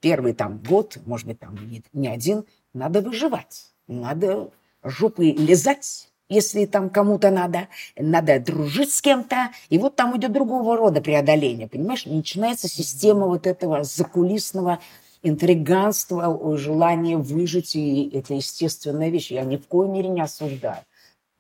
первый 0.01 0.33
там 0.33 0.57
год, 0.57 0.97
может 1.05 1.27
быть, 1.27 1.39
там 1.39 1.55
не, 1.65 1.81
не 1.93 2.09
один, 2.09 2.43
надо 2.73 2.99
выживать, 2.99 3.71
надо 3.87 4.51
жопой 4.83 5.31
лизать, 5.31 6.09
если 6.27 6.65
там 6.65 6.89
кому-то 6.89 7.31
надо, 7.31 7.69
надо 7.95 8.37
дружить 8.41 8.91
с 8.93 9.01
кем-то, 9.01 9.51
и 9.69 9.77
вот 9.77 9.95
там 9.95 10.17
идет 10.17 10.33
другого 10.33 10.75
рода 10.75 10.99
преодоление, 10.99 11.69
понимаешь? 11.69 12.05
Начинается 12.05 12.67
система 12.67 13.27
вот 13.27 13.47
этого 13.47 13.85
закулисного 13.85 14.79
интриганства, 15.23 16.27
о, 16.27 16.57
желания 16.57 17.17
выжить, 17.17 17.75
и 17.75 18.09
это 18.13 18.33
естественная 18.33 19.09
вещь. 19.09 19.31
Я 19.31 19.43
ни 19.43 19.57
в 19.57 19.67
коей 19.67 19.89
мере 19.89 20.09
не 20.09 20.21
осуждаю. 20.21 20.81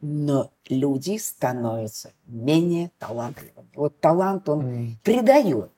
Но 0.01 0.49
люди 0.67 1.17
становятся 1.17 2.11
менее 2.25 2.91
талантливыми. 2.97 3.69
Вот 3.75 3.99
талант, 3.99 4.49
он 4.49 4.61
М. 4.65 4.99
придает, 5.03 5.69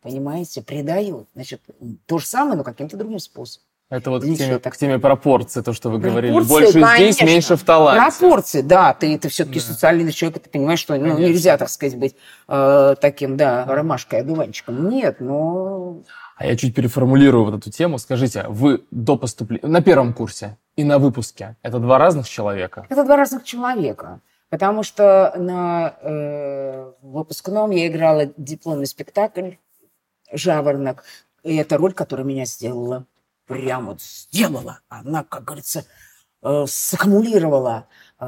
понимаете, 0.00 0.62
придает. 0.62 1.26
Значит, 1.34 1.60
то 2.06 2.18
же 2.18 2.26
самое, 2.26 2.56
но 2.56 2.62
каким-то 2.62 2.96
другим 2.96 3.18
способом. 3.18 3.66
Это 3.90 4.10
вот 4.10 4.22
к 4.22 4.26
теме, 4.26 4.58
так. 4.58 4.72
к 4.72 4.76
теме 4.76 4.98
пропорции, 4.98 5.60
то, 5.60 5.72
что 5.72 5.90
вы 5.90 5.98
говорили. 5.98 6.32
Пропорции, 6.32 6.80
Больше 6.80 6.96
здесь, 6.96 7.16
конечно. 7.18 7.24
меньше 7.26 7.56
в 7.56 7.64
таланте. 7.64 8.18
Пропорции, 8.18 8.62
да, 8.62 8.94
ты, 8.94 9.18
ты 9.18 9.28
все-таки 9.28 9.60
Да. 9.60 9.66
социальный 9.66 10.10
человек, 10.10 10.42
ты 10.42 10.50
понимаешь, 10.50 10.80
что 10.80 10.96
ну, 10.96 11.18
нельзя, 11.18 11.58
так 11.58 11.68
сказать, 11.68 11.96
быть 11.98 12.16
э, 12.48 12.94
таким, 13.00 13.36
да, 13.36 13.66
ромашкой, 13.66 14.20
одуванчиком. 14.20 14.88
Нет, 14.88 15.20
но 15.20 15.98
А 16.36 16.46
я 16.46 16.56
чуть 16.56 16.74
переформулирую 16.74 17.44
вот 17.44 17.54
эту 17.54 17.70
тему. 17.70 17.98
Скажите, 17.98 18.46
вы 18.48 18.84
до 18.90 19.16
поступления, 19.16 19.66
на 19.66 19.80
первом 19.80 20.12
курсе 20.12 20.58
и 20.76 20.84
на 20.84 20.98
выпуске, 20.98 21.56
это 21.62 21.78
два 21.78 21.98
разных 21.98 22.28
человека? 22.28 22.86
это 22.88 23.04
два 23.04 23.16
разных 23.16 23.44
человека. 23.44 24.20
Потому 24.50 24.82
что 24.82 25.32
на 25.36 25.96
э, 26.00 26.92
выпускном 27.02 27.70
я 27.70 27.86
играла 27.88 28.26
дипломный 28.36 28.86
спектакль 28.86 29.52
«Жаворонок». 30.32 31.04
И 31.42 31.56
это 31.56 31.76
роль, 31.76 31.92
которая 31.92 32.26
меня 32.26 32.46
сделала, 32.46 33.06
прям 33.46 33.86
вот 33.86 34.00
сделала. 34.00 34.80
Она, 34.88 35.24
как 35.24 35.44
говорится, 35.44 35.84
э, 36.42 36.64
саккумулировала 36.66 37.88
э, 38.20 38.24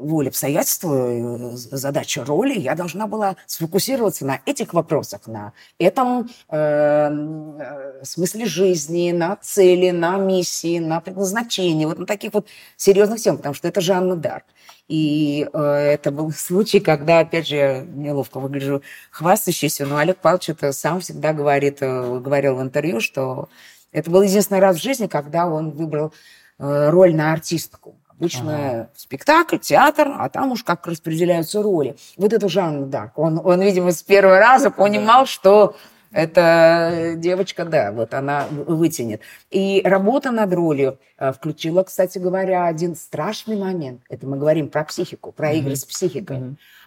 воле 0.00 0.28
обстоятельств, 0.28 0.84
э, 0.84 1.50
задача 1.54 2.24
роли, 2.24 2.58
я 2.58 2.74
должна 2.74 3.06
была 3.06 3.36
сфокусироваться 3.46 4.24
на 4.24 4.40
этих 4.46 4.74
вопросах, 4.74 5.26
на 5.26 5.52
этом 5.78 6.30
э, 6.48 6.56
э, 6.58 8.04
смысле 8.04 8.46
жизни, 8.46 9.12
на 9.12 9.36
цели, 9.36 9.90
на 9.90 10.16
миссии, 10.18 10.78
на 10.78 11.00
предназначении, 11.00 11.84
вот 11.84 11.98
на 11.98 12.06
таких 12.06 12.34
вот 12.34 12.46
серьезных 12.76 13.20
тем, 13.20 13.36
потому 13.36 13.54
что 13.54 13.68
это 13.68 13.80
Жанна 13.80 14.16
Дарк. 14.16 14.44
И 14.88 15.48
э, 15.52 15.58
это 15.58 16.10
был 16.10 16.32
случай, 16.36 16.80
когда, 16.80 17.20
опять 17.20 17.48
же, 17.48 17.86
неловко 17.94 18.40
выгляжу 18.40 18.82
хвастающийся, 19.10 19.86
но 19.86 19.98
Олег 19.98 20.18
Павлович 20.18 20.50
это 20.50 20.72
сам 20.72 21.00
всегда 21.00 21.32
говорит, 21.32 21.78
э, 21.80 22.18
говорил 22.20 22.56
в 22.56 22.62
интервью, 22.62 23.00
что 23.00 23.48
это 23.92 24.10
был 24.10 24.22
единственный 24.22 24.60
раз 24.60 24.76
в 24.76 24.82
жизни, 24.82 25.06
когда 25.06 25.46
он 25.46 25.70
выбрал 25.70 26.12
роль 26.58 27.14
на 27.14 27.32
артистку. 27.32 27.94
Обычно 28.18 28.70
ага. 28.70 28.90
спектакль, 28.96 29.58
театр, 29.58 30.08
а 30.18 30.28
там 30.28 30.52
уж 30.52 30.64
как 30.64 30.86
распределяются 30.86 31.62
роли. 31.62 31.96
Вот 32.16 32.32
это 32.32 32.48
Жанна 32.48 32.86
Дарк. 32.86 33.16
Он, 33.18 33.40
он, 33.44 33.60
видимо, 33.62 33.92
с 33.92 34.02
первого 34.02 34.38
раза 34.38 34.70
понимал, 34.70 35.22
да. 35.22 35.26
что 35.26 35.76
эта 36.10 37.14
девочка, 37.16 37.64
да, 37.64 37.92
вот 37.92 38.14
она 38.14 38.46
вытянет. 38.50 39.20
И 39.50 39.82
работа 39.84 40.30
над 40.30 40.52
ролью 40.52 40.98
э, 41.18 41.32
включила, 41.32 41.82
кстати 41.82 42.18
говоря, 42.18 42.66
один 42.66 42.96
страшный 42.96 43.56
момент. 43.56 44.02
Это 44.08 44.26
мы 44.26 44.38
говорим 44.38 44.68
про 44.68 44.84
психику, 44.84 45.32
про 45.32 45.52
игры 45.52 45.72
mm-hmm. 45.72 45.76
с 45.76 45.84
психикой. 45.84 46.38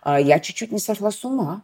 Mm-hmm. 0.05 0.23
Я 0.23 0.39
чуть-чуть 0.39 0.71
не 0.71 0.79
сошла 0.79 1.11
с 1.11 1.23
ума. 1.23 1.63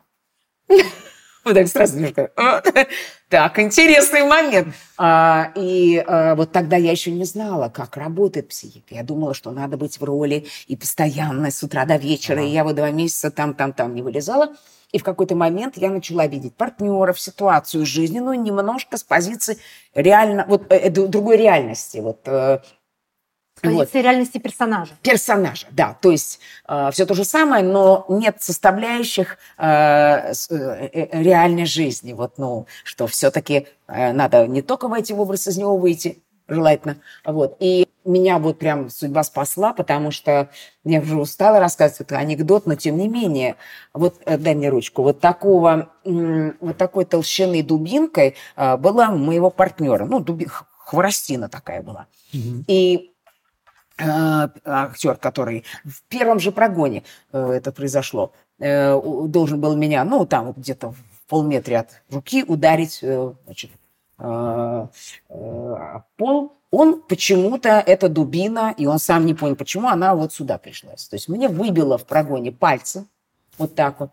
Вот 1.47 1.53
так 1.53 1.67
сразу 1.67 1.95
немножко. 1.95 2.31
Так, 3.29 3.59
интересный 3.59 4.23
момент. 4.23 4.73
А, 4.97 5.51
и 5.55 6.01
а, 6.05 6.35
вот 6.35 6.51
тогда 6.51 6.77
я 6.77 6.91
еще 6.91 7.11
не 7.11 7.25
знала, 7.25 7.67
как 7.67 7.97
работает 7.97 8.49
психика. 8.49 8.95
Я 8.95 9.03
думала, 9.03 9.33
что 9.33 9.51
надо 9.51 9.75
быть 9.75 9.99
в 9.99 10.03
роли 10.03 10.47
и 10.67 10.77
постоянно 10.77 11.51
с 11.51 11.61
утра 11.63 11.85
до 11.85 11.97
вечера. 11.97 12.43
И 12.43 12.49
я 12.49 12.63
вот 12.63 12.75
два 12.75 12.91
месяца 12.91 13.31
там, 13.31 13.53
там, 13.53 13.73
там 13.73 13.95
не 13.95 14.01
вылезала. 14.01 14.55
И 14.93 14.99
в 14.99 15.03
какой-то 15.03 15.35
момент 15.35 15.77
я 15.77 15.89
начала 15.89 16.27
видеть 16.27 16.55
партнеров, 16.55 17.19
ситуацию 17.19 17.85
жизненную 17.85 18.41
немножко 18.41 18.97
с 18.97 19.03
позиции 19.03 19.57
реально, 19.93 20.45
вот 20.47 20.65
э, 20.69 20.89
другой 20.89 21.37
реальности. 21.37 21.97
Вот 21.97 22.21
э, 22.25 22.59
Позиции 23.61 23.97
вот. 23.97 24.03
реальности 24.03 24.37
персонажа. 24.37 24.93
Персонажа, 25.01 25.67
да. 25.71 25.97
То 25.99 26.11
есть 26.11 26.39
э, 26.67 26.89
все 26.91 27.05
то 27.05 27.13
же 27.15 27.25
самое, 27.25 27.63
но 27.63 28.05
нет 28.07 28.37
составляющих 28.39 29.37
э, 29.57 29.65
э, 29.65 30.33
э, 30.49 31.23
реальной 31.23 31.65
жизни. 31.65 32.13
Вот, 32.13 32.37
ну, 32.37 32.67
что 32.83 33.07
все-таки 33.07 33.67
э, 33.87 34.13
надо 34.13 34.47
не 34.47 34.61
только 34.61 34.87
войти 34.87 35.13
в 35.13 35.19
образ, 35.19 35.47
из 35.47 35.57
него 35.57 35.77
выйти, 35.77 36.21
желательно. 36.47 36.97
Вот. 37.25 37.57
И 37.59 37.87
меня 38.05 38.37
вот 38.37 38.59
прям 38.59 38.89
судьба 38.89 39.23
спасла, 39.23 39.73
потому 39.73 40.11
что 40.11 40.49
я 40.83 41.01
уже 41.01 41.17
устала 41.17 41.59
рассказывать 41.59 42.01
этот 42.01 42.17
анекдот, 42.17 42.67
но 42.67 42.75
тем 42.75 42.97
не 42.97 43.07
менее, 43.07 43.55
вот 43.93 44.21
э, 44.25 44.37
дай 44.37 44.53
мне 44.53 44.69
ручку, 44.69 45.01
вот 45.01 45.19
такого, 45.19 45.89
вот 46.03 46.77
такой 46.77 47.05
толщины 47.05 47.63
дубинкой 47.63 48.35
э, 48.55 48.77
была 48.77 49.09
моего 49.09 49.49
партнера, 49.49 50.05
ну, 50.05 50.19
дуби, 50.19 50.47
хворостина 50.77 51.49
такая 51.49 51.81
была. 51.81 52.05
Угу. 52.33 52.65
И 52.67 53.11
Э, 53.16 53.16
актер, 53.99 55.15
который 55.15 55.63
в 55.83 56.03
первом 56.03 56.39
же 56.39 56.51
прогоне 56.51 57.03
э, 57.31 57.51
это 57.51 57.71
произошло, 57.71 58.33
э, 58.59 58.99
должен 59.27 59.59
был 59.59 59.75
меня, 59.75 60.03
ну, 60.03 60.25
там 60.25 60.53
где-то 60.53 60.91
в 60.91 60.97
полметре 61.27 61.79
от 61.79 61.89
руки 62.09 62.43
ударить, 62.43 63.03
значит, 63.45 63.71
пол. 66.17 66.53
Он 66.69 67.01
почему-то, 67.01 67.69
эта 67.85 68.09
дубина, 68.09 68.73
и 68.77 68.85
он 68.85 68.99
сам 68.99 69.25
не 69.25 69.33
понял, 69.33 69.55
почему 69.55 69.87
она 69.87 70.15
вот 70.15 70.33
сюда 70.33 70.57
пришлась. 70.57 71.07
То 71.07 71.15
есть 71.15 71.29
мне 71.29 71.47
выбило 71.47 71.97
в 71.97 72.05
прогоне 72.05 72.51
пальцы, 72.51 73.05
вот 73.57 73.75
так 73.75 73.99
вот. 73.99 74.11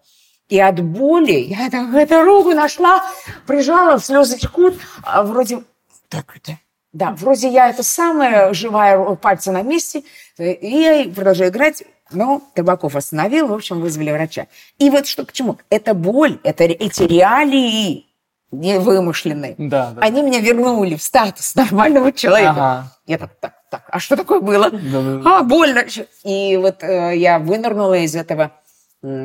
И 0.49 0.61
от 0.61 0.80
боли 0.80 1.32
я 1.32 1.70
так, 1.70 1.95
эту 1.95 2.22
руку 2.22 2.51
нашла, 2.51 3.03
прижала, 3.47 3.99
слезы 3.99 4.39
текут, 4.39 4.74
а 5.03 5.22
вроде 5.22 5.64
так 6.09 6.37
это 6.37 6.59
да, 6.95 7.11
вроде 7.11 7.51
я 7.51 7.68
это 7.68 7.82
самое, 7.82 8.55
живая 8.55 9.16
пальцы 9.16 9.51
на 9.51 9.62
месте, 9.62 10.05
и 10.38 10.66
я 10.66 11.12
продолжаю 11.12 11.51
играть, 11.51 11.82
но 12.12 12.40
Табаков 12.55 12.95
остановил, 12.95 13.49
в 13.49 13.53
общем, 13.53 13.80
вызвали 13.80 14.12
врача. 14.12 14.47
И 14.78 14.88
вот 14.90 15.07
что 15.07 15.26
к 15.26 15.32
чему? 15.32 15.59
Это 15.70 15.92
боль, 15.92 16.38
это 16.45 16.64
эти 16.64 17.03
реалии 17.03 18.07
не 18.53 18.78
вымышленные. 18.78 19.57
Да, 19.59 19.90
да. 19.90 20.03
Они 20.03 20.22
меня 20.22 20.38
вернули 20.38 20.95
в 20.95 21.03
статус 21.03 21.57
нормального 21.57 22.12
человека. 22.12 22.51
Ага. 22.51 22.92
Я 23.07 23.18
так, 23.18 23.30
так, 23.40 23.55
так, 23.68 23.82
а 23.90 23.99
что 23.99 24.16
такое 24.16 24.40
было? 24.40 24.70
Да, 24.70 25.03
да. 25.03 25.22
А, 25.24 25.42
больно. 25.42 25.84
И 26.22 26.57
вот 26.57 26.84
э, 26.84 27.16
я 27.16 27.40
вынырнула 27.40 27.95
из 27.99 28.14
этого 28.14 28.53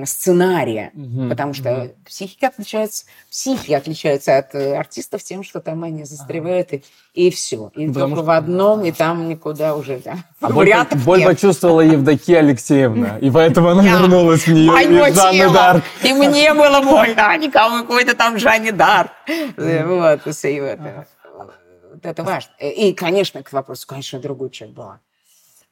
сценария, 0.06 0.92
угу, 0.94 1.30
потому 1.30 1.54
что 1.54 1.74
угу. 1.74 1.92
психики 2.06 2.46
отличаются, 2.46 3.06
психи 3.30 3.72
отличаются 3.74 4.38
от 4.38 4.54
э, 4.56 4.76
артистов 4.76 5.24
тем, 5.24 5.44
что 5.44 5.62
там 5.62 5.84
они 5.84 6.04
застревают 6.04 6.74
и, 6.74 6.84
и 7.14 7.30
все, 7.30 7.72
и 7.76 7.88
потому 7.88 7.94
только 7.94 8.16
что... 8.16 8.24
в 8.24 8.30
одном, 8.32 8.86
и 8.86 8.92
там 8.92 9.28
никуда 9.30 9.76
уже 9.76 10.00
да. 10.00 10.18
боль, 10.50 10.74
боль 11.06 11.24
почувствовала 11.24 11.82
Евдокия 11.82 12.40
Алексеевна, 12.40 13.18
и 13.20 13.32
поэтому 13.32 13.70
она 13.70 13.84
вернулась 13.84 14.48
в 14.48 14.52
нее 14.52 14.72
Жанны 15.14 15.54
Дарк. 15.54 15.84
И 16.04 16.14
мне 16.14 16.54
было 16.54 16.82
больно, 16.82 17.30
а 17.30 17.38
никому 17.38 17.82
какой-то 17.84 18.16
там 18.16 18.38
Жанне 18.38 18.72
Дарк. 18.72 19.12
Вот, 19.58 20.46
и 20.46 20.62
вот 20.62 22.06
это 22.06 22.24
важно. 22.24 22.52
И, 22.60 22.94
конечно, 22.94 23.44
к 23.44 23.52
вопросу, 23.52 23.88
конечно, 23.88 24.20
другой 24.20 24.50
человек 24.50 24.76
была 24.76 25.00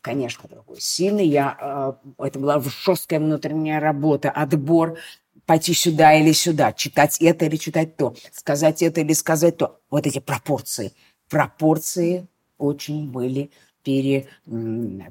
конечно, 0.08 0.47
другой. 0.49 0.80
Сильный 0.80 1.28
я, 1.28 1.58
э, 2.18 2.26
это 2.26 2.39
была 2.39 2.62
жесткая 2.62 3.20
внутренняя 3.20 3.80
работа, 3.80 4.32
отбор, 4.32 4.97
пойти 5.45 5.74
сюда 5.74 6.14
или 6.14 6.32
сюда, 6.32 6.74
читать 6.74 7.22
это 7.22 7.45
или 7.45 7.58
читать 7.58 7.97
то, 7.97 8.16
сказать 8.32 8.82
это 8.82 9.01
или 9.01 9.14
сказать 9.14 9.58
то. 9.58 9.80
Вот 9.89 10.08
эти 10.08 10.20
пропорции. 10.20 10.93
Пропорции 11.30 12.28
очень 12.58 13.12
были 13.12 13.51
пере, 13.84 14.28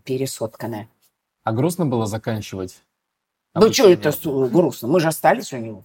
пересотканы. 0.04 0.88
А 1.44 1.52
грустно 1.52 1.86
было 1.86 2.06
заканчивать? 2.06 2.82
Ну, 3.54 3.72
что 3.72 3.90
это 3.90 4.12
грустно? 4.24 4.88
Мы 4.88 5.00
же 5.00 5.08
остались 5.08 5.52
у 5.52 5.58
него. 5.58 5.84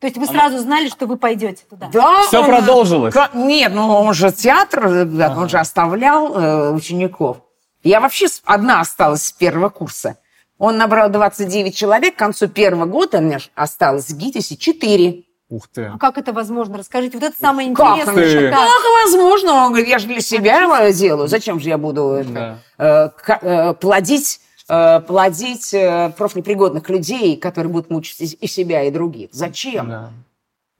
То 0.00 0.06
есть 0.08 0.18
вы 0.18 0.26
сразу 0.26 0.58
знали, 0.58 0.88
что 0.88 1.06
вы 1.06 1.16
пойдете 1.16 1.62
туда? 1.70 1.88
Да. 1.92 2.22
Все 2.26 2.40
он, 2.40 2.46
продолжилось? 2.46 3.14
Нет, 3.34 3.72
ну 3.72 3.88
он 3.88 4.12
же 4.14 4.32
театр, 4.32 4.86
ага. 4.86 5.38
он 5.38 5.48
же 5.48 5.58
оставлял 5.58 6.34
э, 6.34 6.72
учеников. 6.72 7.38
Я 7.82 8.00
вообще 8.00 8.26
одна 8.44 8.80
осталась 8.80 9.24
с 9.24 9.32
первого 9.32 9.68
курса. 9.68 10.16
Он 10.58 10.76
набрал 10.76 11.10
29 11.10 11.74
человек, 11.74 12.14
к 12.14 12.18
концу 12.18 12.48
первого 12.48 12.86
года 12.86 13.18
у 13.18 13.20
меня 13.20 13.38
осталось 13.54 14.08
в 14.08 14.16
ГИТИСе 14.16 14.56
4. 14.56 15.24
Ух 15.48 15.68
ты. 15.68 15.84
А 15.84 15.98
как 15.98 16.16
это 16.18 16.32
возможно? 16.32 16.78
Расскажите, 16.78 17.18
вот 17.18 17.26
это 17.26 17.36
самое 17.38 17.68
интересное. 17.68 18.04
Как, 18.04 18.14
ты? 18.14 18.50
как 18.50 19.04
возможно? 19.04 19.52
Он 19.66 19.72
говорит, 19.72 19.88
я 19.88 19.98
же 19.98 20.06
для 20.06 20.20
себя 20.20 20.90
делаю. 20.92 21.28
Зачем 21.28 21.60
же 21.60 21.68
я 21.68 21.78
буду 21.78 22.24
да. 22.26 22.58
э, 22.78 23.10
э, 23.42 23.74
плодить 23.74 24.40
э, 24.68 25.00
плодить 25.00 25.74
э, 25.74 26.12
профнепригодных 26.16 26.88
людей, 26.88 27.36
которые 27.36 27.70
будут 27.72 27.90
мучить 27.90 28.20
и, 28.20 28.36
и 28.36 28.46
себя, 28.46 28.82
и 28.84 28.90
других. 28.90 29.30
Зачем? 29.32 29.88
Да. 29.88 30.10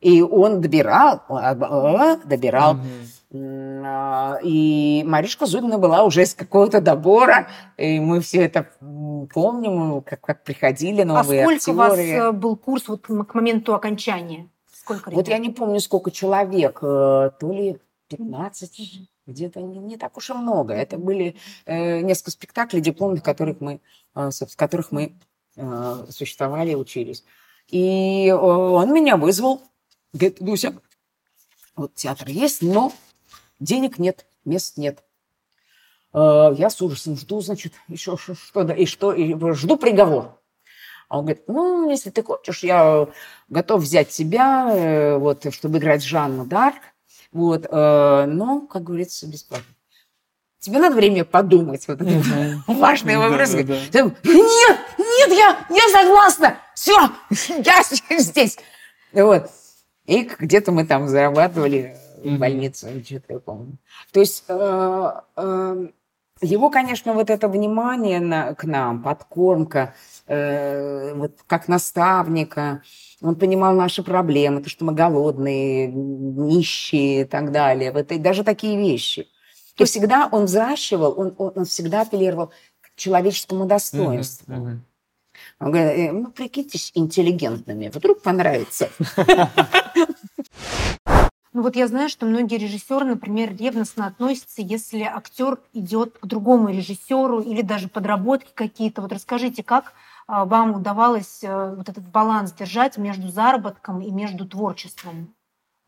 И 0.01 0.23
он 0.23 0.61
добирал, 0.61 1.23
э, 1.29 2.17
добирал. 2.25 2.73
Угу. 2.73 2.81
А, 3.35 4.39
и 4.43 5.03
Маришка 5.07 5.47
Зудина 5.47 5.79
была 5.79 6.05
уже 6.05 6.23
из 6.23 6.35
какого-то 6.35 6.81
добора, 6.81 7.49
и 7.79 7.99
мы 7.99 8.21
все 8.21 8.43
это 8.45 8.69
помним, 8.81 10.03
как, 10.03 10.21
как 10.21 10.45
приходили 10.45 11.03
новые 11.03 11.43
А 11.43 11.45
сколько 11.45 11.55
актеры. 11.55 11.75
у 11.75 11.79
вас 11.79 11.99
э, 11.99 12.33
был 12.33 12.57
курс 12.57 12.89
вот 12.89 13.07
к 13.07 13.35
моменту 13.35 13.75
окончания? 13.75 14.51
Сколько 14.71 15.11
Вот 15.11 15.29
я 15.29 15.39
не 15.39 15.51
помню, 15.51 15.81
сколько 15.81 16.11
человек, 16.11 16.79
э, 16.83 17.31
то 17.41 17.53
ли 17.53 17.79
15, 18.09 19.09
где-то 19.27 19.61
не, 19.61 19.79
не 19.79 19.97
так 19.97 20.17
уж 20.17 20.31
и 20.31 20.35
много. 20.35 20.75
Это 20.75 20.99
были 20.99 21.37
э, 21.65 22.01
несколько 22.01 22.33
спектаклей 22.33 22.81
дипломных, 22.81 23.23
которых 23.23 23.61
мы, 23.61 23.81
э, 24.15 24.31
с 24.31 24.57
которых 24.57 24.93
мы 24.93 25.17
э, 25.57 26.07
существовали, 26.11 26.75
учились. 26.75 27.25
И 27.69 28.27
э, 28.29 28.35
он 28.35 28.93
меня 28.93 29.17
вызвал, 29.17 29.63
говорит, 30.13 30.37
Дуся, 30.41 30.75
вот 31.77 31.95
театр 31.95 32.29
есть, 32.29 32.61
но 32.61 32.93
денег 33.63 33.99
нет, 33.99 34.27
мест 34.45 34.77
нет. 34.77 35.03
Э, 36.13 36.55
я 36.57 36.71
с 36.71 36.81
ужасом 36.83 37.17
жду, 37.17 37.41
значит, 37.41 37.73
еще 37.89 38.17
что, 38.17 38.65
да, 38.65 38.75
и 38.75 38.87
что, 38.87 39.13
и 39.13 39.35
жду 39.55 39.77
приговор. 39.77 40.39
А 41.09 41.19
он 41.19 41.27
говорит, 41.27 41.45
ну, 41.47 41.91
если 41.91 42.11
ты 42.11 42.23
хочешь, 42.23 42.63
я 42.63 43.07
готов 43.49 43.83
взять 43.83 44.09
тебя, 44.09 44.71
э, 44.73 45.17
вот, 45.19 45.53
чтобы 45.53 45.79
играть 45.79 46.03
Жанну 46.03 46.47
Дарк, 46.47 46.81
вот, 47.33 47.67
э, 47.71 48.25
но, 48.27 48.63
как 48.63 48.85
говорится, 48.85 49.27
бесплатно. 49.27 49.67
Тебе 50.59 50.79
надо 50.79 50.95
время 50.95 51.25
подумать. 51.25 51.87
Вот 51.89 52.01
это 52.01 52.63
важный 52.67 53.17
вопрос. 53.17 53.53
Нет, 53.53 53.67
нет, 53.93 55.31
я, 55.31 55.67
я 55.69 55.89
согласна. 55.93 56.57
Все, 56.75 57.11
я 57.65 57.83
здесь. 58.19 58.59
Вот. 59.13 59.51
И 60.07 60.23
где-то 60.23 60.73
мы 60.73 60.87
там 60.87 61.09
зарабатывали 61.09 61.97
в 62.23 62.39
больнице, 62.39 63.03
что-то 63.05 63.35
я 63.35 63.39
помню. 63.39 63.79
То 64.13 64.21
есть 64.21 64.45
э, 64.49 65.13
э, 65.37 65.89
Его, 66.41 66.71
конечно, 66.71 67.13
вот 67.15 67.31
это 67.31 67.49
внимание 67.49 68.21
на, 68.21 68.55
к 68.55 68.65
нам, 68.65 69.03
подкормка, 69.03 69.95
э, 70.27 71.15
вот 71.15 71.39
как 71.47 71.69
наставника, 71.69 72.83
он 73.21 73.37
понимал 73.37 73.75
наши 73.75 74.03
проблемы, 74.03 74.63
то, 74.63 74.69
что 74.69 74.85
мы 74.85 74.93
голодные, 74.95 75.87
нищие 75.89 77.23
и 77.23 77.25
так 77.25 77.53
далее. 77.53 77.93
Вот, 77.93 78.11
и 78.13 78.19
даже 78.19 78.45
такие 78.45 78.77
вещи. 78.77 79.29
И 79.79 79.85
всегда 79.85 80.29
он 80.31 80.45
взращивал, 80.45 81.15
он, 81.19 81.35
он, 81.39 81.53
он 81.57 81.65
всегда 81.65 82.03
апеллировал 82.03 82.49
к 82.81 82.97
человеческому 82.97 83.67
достоинству. 83.67 84.53
Mm-hmm. 84.53 84.79
Он 85.61 85.71
говорит, 85.71 85.99
«Э, 85.99 86.13
ну, 86.13 86.31
прикиньтесь 86.31 86.93
интеллигентными, 86.95 87.89
вдруг 87.89 88.23
понравится. 88.23 88.91
Ну 91.53 91.61
вот 91.63 91.77
я 91.77 91.87
знаю, 91.87 92.09
что 92.09 92.25
многие 92.25 92.57
режиссеры, 92.57 93.05
например, 93.05 93.55
ревностно 93.55 94.07
относятся, 94.07 94.63
если 94.63 95.03
актер 95.03 95.59
идет 95.75 96.19
к 96.19 96.27
другому 96.27 96.71
режиссеру 96.71 97.41
или 97.41 97.61
даже 97.61 97.89
подработки 97.89 98.51
какие-то. 98.55 99.03
Вот 99.03 99.13
расскажите, 99.13 99.63
как 99.63 99.93
а, 100.27 100.47
вам 100.47 100.75
удавалось 100.77 101.41
э, 101.43 101.75
вот 101.75 101.91
этот 101.91 102.09
баланс 102.09 102.53
держать 102.53 102.97
между 102.97 103.29
заработком 103.29 104.01
и 104.01 104.11
между 104.11 104.49
творчеством 104.49 105.35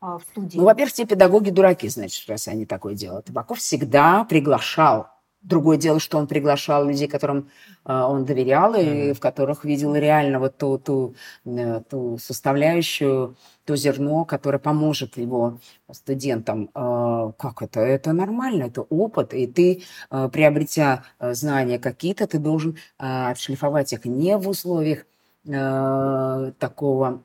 а, 0.01 0.19
в 0.19 0.23
студии? 0.23 0.57
Ну, 0.57 0.65
во-первых, 0.65 0.93
те 0.93 1.05
педагоги 1.05 1.49
дураки, 1.49 1.87
значит, 1.87 2.29
раз 2.29 2.47
они 2.47 2.67
такое 2.67 2.93
делают. 2.93 3.25
Табаков 3.25 3.57
всегда 3.57 4.23
приглашал 4.23 5.14
Другое 5.45 5.77
дело, 5.77 5.99
что 5.99 6.17
он 6.17 6.25
приглашал 6.25 6.87
людей, 6.87 7.07
которым 7.07 7.49
э, 7.85 7.93
он 7.93 8.25
доверял 8.25 8.73
и 8.73 9.13
в 9.13 9.19
которых 9.19 9.63
видел 9.63 9.93
реально 9.93 10.39
вот 10.39 10.57
ту, 10.57 10.79
ту, 10.79 11.13
э, 11.45 11.81
ту 11.87 12.17
составляющую, 12.17 13.35
то 13.63 13.75
зерно, 13.75 14.25
которое 14.25 14.57
поможет 14.57 15.17
его 15.17 15.59
студентам. 15.91 16.71
Э, 16.73 17.31
как 17.37 17.61
это? 17.61 17.79
Это 17.79 18.11
нормально, 18.11 18.63
это 18.63 18.81
опыт. 18.81 19.35
И 19.35 19.45
ты, 19.45 19.83
э, 20.09 20.29
приобретя 20.33 21.03
знания 21.19 21.77
какие-то, 21.77 22.25
ты 22.25 22.39
должен 22.39 22.77
отшлифовать 22.97 23.93
их 23.93 24.05
не 24.05 24.37
в 24.37 24.49
условиях 24.49 25.05
такого 25.45 27.21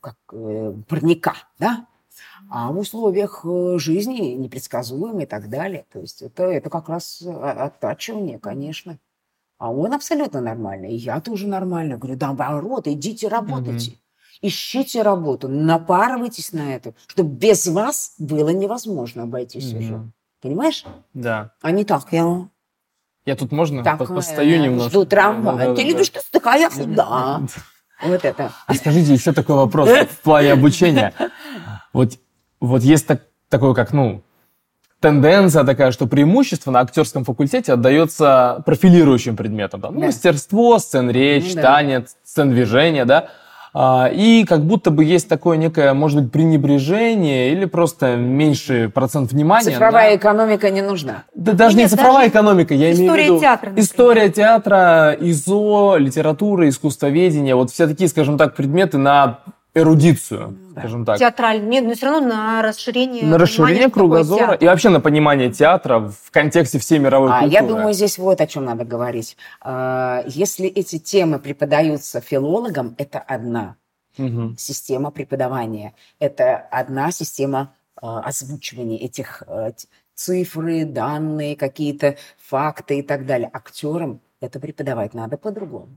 как 0.00 0.16
парника, 0.88 1.34
да, 1.58 1.86
а 2.50 2.72
в 2.72 2.78
условиях 2.78 3.40
э, 3.44 3.78
жизни 3.78 4.34
непредсказуемой 4.34 5.24
и 5.24 5.26
так 5.26 5.48
далее. 5.48 5.84
То 5.92 6.00
есть 6.00 6.22
это, 6.22 6.44
это 6.44 6.70
как 6.70 6.88
раз 6.88 7.22
э, 7.22 7.30
оттачивание, 7.30 8.38
конечно. 8.38 8.98
А 9.58 9.72
он 9.72 9.92
абсолютно 9.92 10.40
нормальный. 10.40 10.92
И 10.92 10.96
я 10.96 11.20
тоже 11.20 11.48
нормально. 11.48 11.98
Говорю, 11.98 12.16
да, 12.16 12.28
наоборот, 12.28 12.86
идите 12.86 13.28
работайте. 13.28 13.90
Угу. 13.92 13.98
Ищите 14.40 15.02
работу, 15.02 15.48
напарывайтесь 15.48 16.52
на 16.52 16.74
это, 16.74 16.94
чтобы 17.08 17.30
без 17.30 17.66
вас 17.66 18.14
было 18.18 18.50
невозможно 18.50 19.24
обойтись 19.24 19.72
угу. 19.72 19.78
уже. 19.78 20.12
Понимаешь? 20.40 20.84
Да. 21.12 21.52
А 21.60 21.72
не 21.72 21.84
так, 21.84 22.06
я... 22.12 22.48
Я 23.26 23.36
тут 23.36 23.52
можно 23.52 23.82
так, 23.82 23.98
постою 23.98 24.62
немножко? 24.62 24.90
Жду 24.90 25.04
трамвая. 25.04 25.68
Да, 25.68 25.74
Ты 25.74 25.82
да, 25.82 25.88
любишь, 25.88 26.10
да. 26.10 26.20
что 26.20 26.32
такая 26.32 26.70
худа. 26.70 27.40
Вот 28.00 28.24
это. 28.24 28.52
А 28.66 28.74
скажите, 28.74 29.12
еще 29.12 29.32
такой 29.32 29.56
вопрос 29.56 29.88
в 30.10 30.18
плане 30.22 30.52
обучения. 30.52 31.12
Вот 31.92 32.12
вот 32.60 32.82
есть 32.82 33.06
так, 33.06 33.22
такое, 33.48 33.74
как, 33.74 33.92
ну, 33.92 34.22
тенденция 35.00 35.64
такая, 35.64 35.92
что 35.92 36.06
преимущество 36.06 36.70
на 36.70 36.80
актерском 36.80 37.24
факультете 37.24 37.72
отдается 37.72 38.62
профилирующим 38.66 39.36
предметам. 39.36 39.80
Там, 39.80 39.94
ну, 39.94 40.00
да. 40.00 40.06
мастерство, 40.06 40.78
сцен 40.78 41.10
речь, 41.10 41.54
да. 41.54 41.62
танец, 41.62 42.16
сцен 42.24 42.50
движения, 42.50 43.04
да. 43.04 43.28
А, 43.74 44.10
и 44.12 44.44
как 44.44 44.64
будто 44.64 44.90
бы 44.90 45.04
есть 45.04 45.28
такое 45.28 45.56
некое, 45.56 45.92
может 45.92 46.20
быть, 46.20 46.32
пренебрежение 46.32 47.52
или 47.52 47.66
просто 47.66 48.16
меньший 48.16 48.88
процент 48.88 49.30
внимания. 49.30 49.70
Цифровая 49.70 50.10
да? 50.10 50.16
экономика 50.16 50.70
не 50.70 50.82
нужна. 50.82 51.24
Да 51.34 51.52
даже 51.52 51.76
Нет, 51.76 51.84
не 51.84 51.90
цифровая 51.90 52.24
даже 52.24 52.30
экономика, 52.30 52.74
я 52.74 52.92
имею 52.92 53.12
в 53.12 53.16
виду... 53.16 53.40
театра. 53.40 53.68
Например. 53.68 53.84
История 53.84 54.30
театра, 54.30 55.16
ИЗО, 55.20 55.96
литература, 55.98 56.68
искусствоведение, 56.68 57.54
вот 57.54 57.70
все 57.70 57.86
такие, 57.86 58.08
скажем 58.08 58.38
так, 58.38 58.56
предметы 58.56 58.98
на 58.98 59.40
эрудицию, 59.78 60.58
скажем 60.72 61.04
так. 61.04 61.18
Театральный, 61.18 61.68
нет, 61.68 61.84
но 61.84 61.94
все 61.94 62.06
равно 62.06 62.28
на 62.28 62.62
расширение 62.62 63.24
На 63.24 63.38
расширение 63.38 63.90
кругозора 63.90 64.54
и 64.54 64.66
вообще 64.66 64.88
на 64.88 65.00
понимание 65.00 65.50
театра 65.52 66.00
в 66.00 66.30
контексте 66.30 66.78
всей 66.78 66.98
мировой 66.98 67.30
а, 67.30 67.40
культуры. 67.40 67.62
Я 67.62 67.68
думаю, 67.68 67.94
здесь 67.94 68.18
вот 68.18 68.40
о 68.40 68.46
чем 68.46 68.64
надо 68.64 68.84
говорить. 68.84 69.36
А, 69.60 70.22
если 70.26 70.66
эти 70.66 70.98
темы 70.98 71.38
преподаются 71.38 72.20
филологам, 72.20 72.94
это 72.98 73.18
одна 73.18 73.76
угу. 74.18 74.54
система 74.58 75.10
преподавания, 75.10 75.94
это 76.18 76.56
одна 76.56 77.10
система 77.10 77.74
а, 78.00 78.20
озвучивания 78.20 78.98
этих 78.98 79.42
а, 79.46 79.72
цифры, 80.14 80.84
данные, 80.84 81.56
какие-то 81.56 82.16
факты 82.38 82.98
и 82.98 83.02
так 83.02 83.26
далее. 83.26 83.50
Актерам 83.52 84.20
это 84.40 84.60
преподавать 84.60 85.14
надо 85.14 85.36
по-другому. 85.36 85.96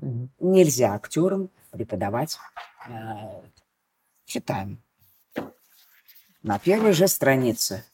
Угу. 0.00 0.28
Нельзя 0.40 0.94
актерам 0.94 1.50
преподавать 1.70 2.38
читаем. 4.24 4.82
На 6.42 6.58
первой 6.58 6.92
же 6.92 7.08
странице. 7.08 7.84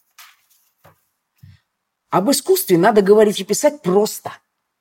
Об 2.10 2.30
искусстве 2.30 2.76
надо 2.78 3.02
говорить 3.02 3.38
и 3.40 3.44
писать 3.44 3.82
просто, 3.82 4.32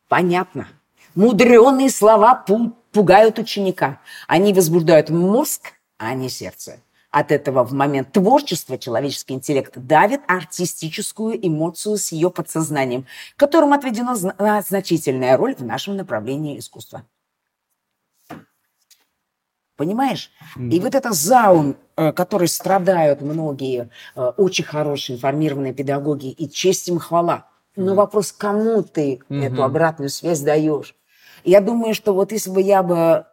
понятно. 0.08 0.68
Мудреные 1.14 1.92
слова 1.92 2.46
пугают 2.92 3.38
ученика. 3.38 4.02
Они 4.28 4.54
возбуждают 4.54 5.10
мозг, 5.10 5.74
а 5.98 6.14
не 6.14 6.30
сердце. 6.30 6.80
От 7.12 7.32
этого 7.32 7.64
в 7.64 7.74
момент 7.74 8.12
творчества 8.12 8.78
человеческий 8.78 9.34
интеллект 9.34 9.74
давит 9.76 10.22
артистическую 10.28 11.38
эмоцию 11.46 11.98
с 11.98 12.12
ее 12.12 12.30
подсознанием, 12.30 13.06
которому 13.36 13.74
отведена 13.74 14.16
значительная 14.62 15.36
роль 15.36 15.56
в 15.56 15.64
нашем 15.64 15.98
направлении 15.98 16.58
искусства. 16.58 17.04
Понимаешь? 19.80 20.30
Mm-hmm. 20.58 20.70
И 20.72 20.80
вот 20.82 20.94
это 20.94 21.14
заум, 21.14 21.78
э, 21.96 22.12
который 22.12 22.50
страдают 22.50 23.22
многие 23.22 23.90
э, 24.14 24.22
очень 24.36 24.66
хорошие 24.66 25.16
информированные 25.16 25.74
педагоги, 25.74 26.32
и 26.32 26.50
честь 26.50 26.90
им 26.90 27.00
хвала. 27.00 27.48
Но 27.78 27.94
mm-hmm. 27.94 27.96
вопрос, 27.96 28.34
кому 28.34 28.84
ты 28.84 29.22
mm-hmm. 29.30 29.46
эту 29.46 29.64
обратную 29.64 30.10
связь 30.10 30.42
даешь? 30.42 30.96
Я 31.46 31.62
думаю, 31.62 31.94
что 31.94 32.14
вот 32.14 32.34
если 32.34 32.50
бы 32.50 32.62
я 32.62 32.84
бы 32.84 33.26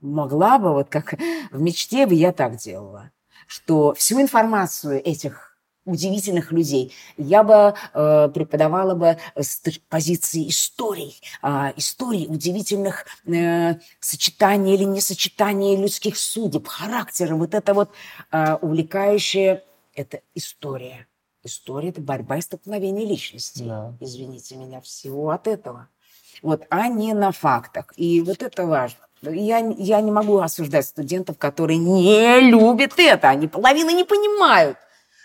могла 0.00 0.58
бы, 0.58 0.72
вот 0.72 0.88
как 0.88 1.14
в 1.52 1.60
мечте 1.60 2.04
бы 2.04 2.14
я 2.14 2.32
так 2.32 2.56
делала, 2.56 3.12
что 3.46 3.94
всю 3.94 4.20
информацию 4.20 5.00
этих 5.00 5.49
удивительных 5.90 6.52
людей. 6.52 6.94
Я 7.16 7.42
бы 7.42 7.74
э, 7.92 8.28
преподавала 8.32 8.94
бы 8.94 9.18
с 9.36 9.60
позиции 9.88 10.48
историй, 10.48 11.20
э, 11.42 11.72
историй 11.76 12.26
удивительных 12.28 13.06
э, 13.26 13.74
сочетаний 14.00 14.74
или 14.74 14.84
несочетаний 14.84 15.76
людских 15.76 16.16
судеб, 16.16 16.66
характера. 16.66 17.34
Вот 17.34 17.54
это 17.54 17.74
вот 17.74 17.90
э, 18.32 18.54
увлекающее, 18.54 19.64
это 19.94 20.20
история. 20.34 21.06
История– 21.42 21.88
это 21.90 22.00
борьба 22.02 22.36
и 22.36 22.42
столкновение 22.42 23.06
личности. 23.06 23.62
Да. 23.62 23.94
Извините 24.00 24.56
меня, 24.56 24.80
всего 24.82 25.30
от 25.30 25.46
этого. 25.46 25.88
Вот, 26.42 26.66
а 26.70 26.88
не 26.88 27.14
на 27.14 27.32
фактах. 27.32 27.92
И 27.96 28.20
вот 28.20 28.42
это 28.42 28.66
важно. 28.66 28.98
Я, 29.22 29.58
я 29.58 30.00
не 30.00 30.10
могу 30.10 30.38
осуждать 30.38 30.86
студентов, 30.86 31.36
которые 31.38 31.78
не 31.78 32.40
любят 32.40 32.94
это. 32.98 33.28
Они 33.28 33.48
половины 33.48 33.92
не 33.92 34.04
понимают. 34.04 34.78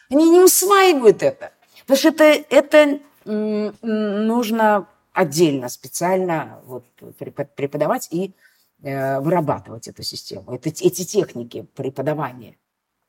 Они 0.10 0.30
не 0.30 0.40
усваивают 0.40 1.23
это. 1.23 1.52
Потому 1.86 1.98
что 1.98 2.10
это, 2.10 2.45
это 2.49 2.99
нужно 3.26 4.88
отдельно, 5.14 5.69
специально 5.69 6.61
вот, 6.65 6.86
преподавать 7.56 8.07
и 8.11 8.34
э, 8.84 9.19
вырабатывать 9.19 9.88
эту 9.88 10.03
систему, 10.03 10.53
это, 10.53 10.69
эти 10.69 11.03
техники 11.06 11.65
преподавания. 11.76 12.57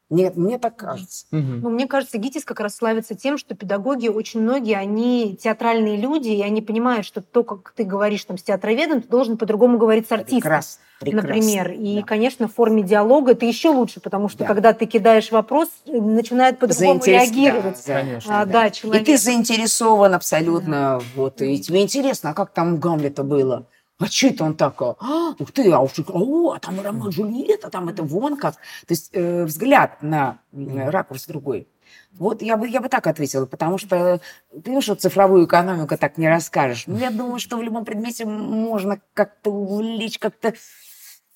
Нет, 0.09 0.37
мне 0.37 0.59
так 0.59 0.77
кажется. 0.77 1.27
Угу. 1.33 1.41
Ну, 1.41 1.71
мне 1.71 1.89
кажется, 1.89 2.19
ГИТИС 2.19 2.45
как 2.45 2.61
раз 2.61 2.77
славится 2.77 3.17
тем, 3.17 3.39
что 3.39 3.57
педагоги 3.57 4.07
очень 4.09 4.41
многие, 4.41 4.77
они 4.77 5.37
театральные 5.37 5.97
люди, 5.97 6.29
и 6.29 6.43
они 6.43 6.63
понимают, 6.63 7.05
что 7.05 7.21
то, 7.21 7.43
как 7.43 7.73
ты 7.73 7.83
говоришь 7.83 8.25
там 8.25 8.39
с 8.39 8.43
театроведом, 8.43 9.03
ты 9.03 9.09
должен 9.09 9.37
по-другому 9.37 9.79
говорить 9.79 10.07
с 10.07 10.13
артистом. 10.13 10.41
Прекрасно. 10.41 10.83
Прекрасно. 11.01 11.29
Например. 11.29 11.71
И, 11.73 11.97
да. 11.97 12.03
конечно, 12.03 12.49
в 12.49 12.55
форме 12.55 12.83
диалога 12.83 13.33
это 13.33 13.45
еще 13.45 13.69
лучше, 13.69 14.01
потому 14.01 14.29
что 14.29 14.39
да. 14.39 14.47
когда 14.47 14.73
ты 14.73 14.87
кидаешь 14.87 15.31
вопрос, 15.31 15.69
начинает 15.87 16.59
по-другому 16.59 17.03
Заинтерес... 17.03 17.31
реагировать. 17.31 17.83
Да, 17.87 18.01
конечно, 18.01 18.41
а, 18.41 18.47
да. 18.47 18.53
Да, 18.53 18.71
человек. 18.71 19.03
И 19.03 19.05
ты 19.05 19.19
заинтересован 19.19 20.15
абсолютно. 20.15 21.01
Да. 21.01 21.01
Вот, 21.15 21.43
и 21.43 21.61
тебе 21.61 21.83
интересно, 21.83 22.31
а 22.31 22.35
как 22.35 22.53
там 22.53 22.75
у 22.75 22.77
Гамлета 22.79 23.25
было? 23.25 23.67
А 23.99 24.07
что 24.07 24.27
это 24.27 24.45
он 24.45 24.57
так? 24.57 24.81
А, 24.83 25.35
ух 25.39 25.53
ты, 25.53 25.73
а 25.73 25.81
уж, 25.81 25.93
о, 26.09 26.53
а 26.53 26.59
там 26.59 26.81
Роман 26.81 27.09
Джульетта, 27.09 27.71
там 27.71 27.89
это 27.89 28.03
вон 28.03 28.37
как. 28.37 28.55
То 28.55 28.93
есть 28.93 29.11
э, 29.13 29.45
взгляд 29.45 30.03
на 30.03 30.39
э, 30.53 30.91
ракурс 30.91 31.27
другой. 31.27 31.69
Вот 32.13 32.43
я 32.43 32.57
бы, 32.57 32.69
я 32.69 32.81
бы 32.81 32.89
так 32.89 33.07
ответила, 33.07 33.47
потому 33.47 33.79
что, 33.79 34.21
понимаешь, 34.51 34.85
что 34.85 34.97
цифровую 34.97 35.47
экономику 35.47 35.97
так 35.97 36.19
не 36.19 36.29
расскажешь. 36.29 36.85
Ну, 36.87 36.99
я 36.99 37.11
думаю, 37.11 37.39
что 37.39 37.57
в 37.57 37.63
любом 37.63 37.85
предмете 37.85 38.27
можно 38.27 39.01
как-то 39.15 39.51
увлечь, 39.51 40.19
как-то 40.19 40.55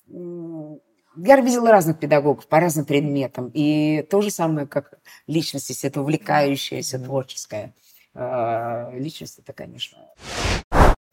Я 0.07 1.41
видела 1.41 1.71
разных 1.71 1.99
педагогов 1.99 2.47
по 2.47 2.59
разным 2.59 2.85
предметам. 2.85 3.49
И 3.53 4.05
то 4.09 4.21
же 4.21 4.29
самое, 4.29 4.67
как 4.67 4.99
личность, 5.27 5.69
если 5.69 5.89
это 5.89 6.01
увлекающаяся, 6.01 6.99
творческая 6.99 7.73
э, 8.13 8.99
личность, 8.99 9.39
это, 9.39 9.53
конечно... 9.53 9.97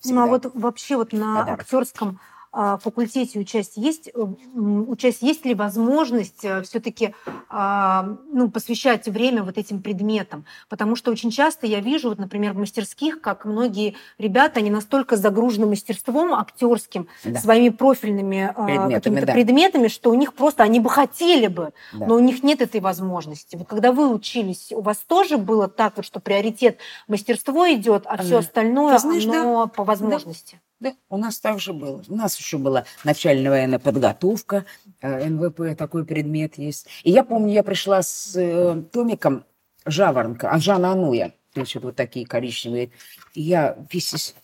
Ну, 0.05 0.23
а 0.23 0.27
вот 0.27 0.51
вообще 0.55 0.97
вот 0.97 1.13
на 1.13 1.41
Подарок. 1.41 1.61
актерском 1.61 2.21
факультете 2.53 3.39
учесть 3.39 3.77
есть, 3.77 4.09
э, 4.09 4.19
учесть 4.21 5.23
есть 5.23 5.45
ли 5.45 5.55
возможность 5.55 6.45
все-таки 6.65 7.15
ну, 7.51 8.51
посвящать 8.51 9.07
время 9.09 9.43
вот 9.43 9.59
этим 9.59 9.83
предметам? 9.83 10.45
Потому 10.69 10.97
что 10.97 11.11
очень 11.11 11.31
часто 11.31 11.67
я 11.67 11.81
вижу, 11.81 12.09
вот, 12.11 12.19
например, 12.19 12.53
в 12.53 12.59
мастерских, 12.59 13.21
как 13.21 13.45
многие 13.45 13.95
ребята, 14.19 14.61
они 14.61 14.71
настолько 14.71 15.17
загружены 15.17 15.67
мастерством 15.67 16.35
актерским, 16.35 17.09
Да. 17.25 17.39
своими 17.41 17.69
профильными 17.71 18.53
а, 18.55 18.67
Предметами, 18.67 19.21
да. 19.21 19.33
предметами, 19.33 19.89
что 19.89 20.11
у 20.11 20.15
них 20.15 20.35
просто, 20.35 20.63
они 20.63 20.81
бы 20.81 20.91
хотели 20.91 21.47
бы, 21.47 21.73
Да. 21.93 22.07
но 22.07 22.15
у 22.17 22.19
них 22.21 22.43
нет 22.43 22.61
этой 22.61 22.81
возможности. 22.81 23.57
Вот 23.57 23.69
когда 23.69 23.93
вы 23.93 24.13
учились, 24.13 24.73
у 24.73 24.81
вас 24.81 24.99
тоже 24.99 25.39
было 25.39 25.69
так, 25.69 25.97
вот, 25.97 26.05
что 26.07 26.21
приоритет 26.21 26.79
мастерство 27.07 27.69
идет, 27.71 28.05
а 28.07 28.17
все 28.19 28.37
Ага. 28.37 28.47
остальное, 28.47 28.95
Ты 28.97 29.03
знаешь, 29.03 29.27
оно 29.27 29.67
по 29.69 29.85
возможности? 29.85 30.55
Да, 30.55 30.68
у 31.09 31.17
нас 31.17 31.41
так 31.41 31.59
же 31.61 31.73
было. 31.73 32.03
У 32.09 32.15
нас 32.15 32.39
еще 32.39 32.59
была 32.59 32.85
начальная 33.05 33.51
военная 33.51 33.79
подготовка, 33.79 34.65
э, 35.01 35.29
НВП, 35.29 35.77
такой 35.77 36.05
предмет 36.05 36.59
есть. 36.59 36.87
И 37.03 37.11
я 37.11 37.25
помню, 37.25 37.53
я 37.53 37.63
пришла 37.63 38.03
с 38.03 38.37
э, 38.37 38.83
томиком 38.93 39.45
«Жаворонка», 39.87 40.51
Анжана 40.53 40.93
Ануя, 40.93 41.33
значит, 41.55 41.83
вот 41.83 41.97
такие 41.97 42.27
коричневые. 42.27 42.91
И 43.35 43.43
я 43.43 43.77
весь 43.91 44.15
с- 44.15 44.35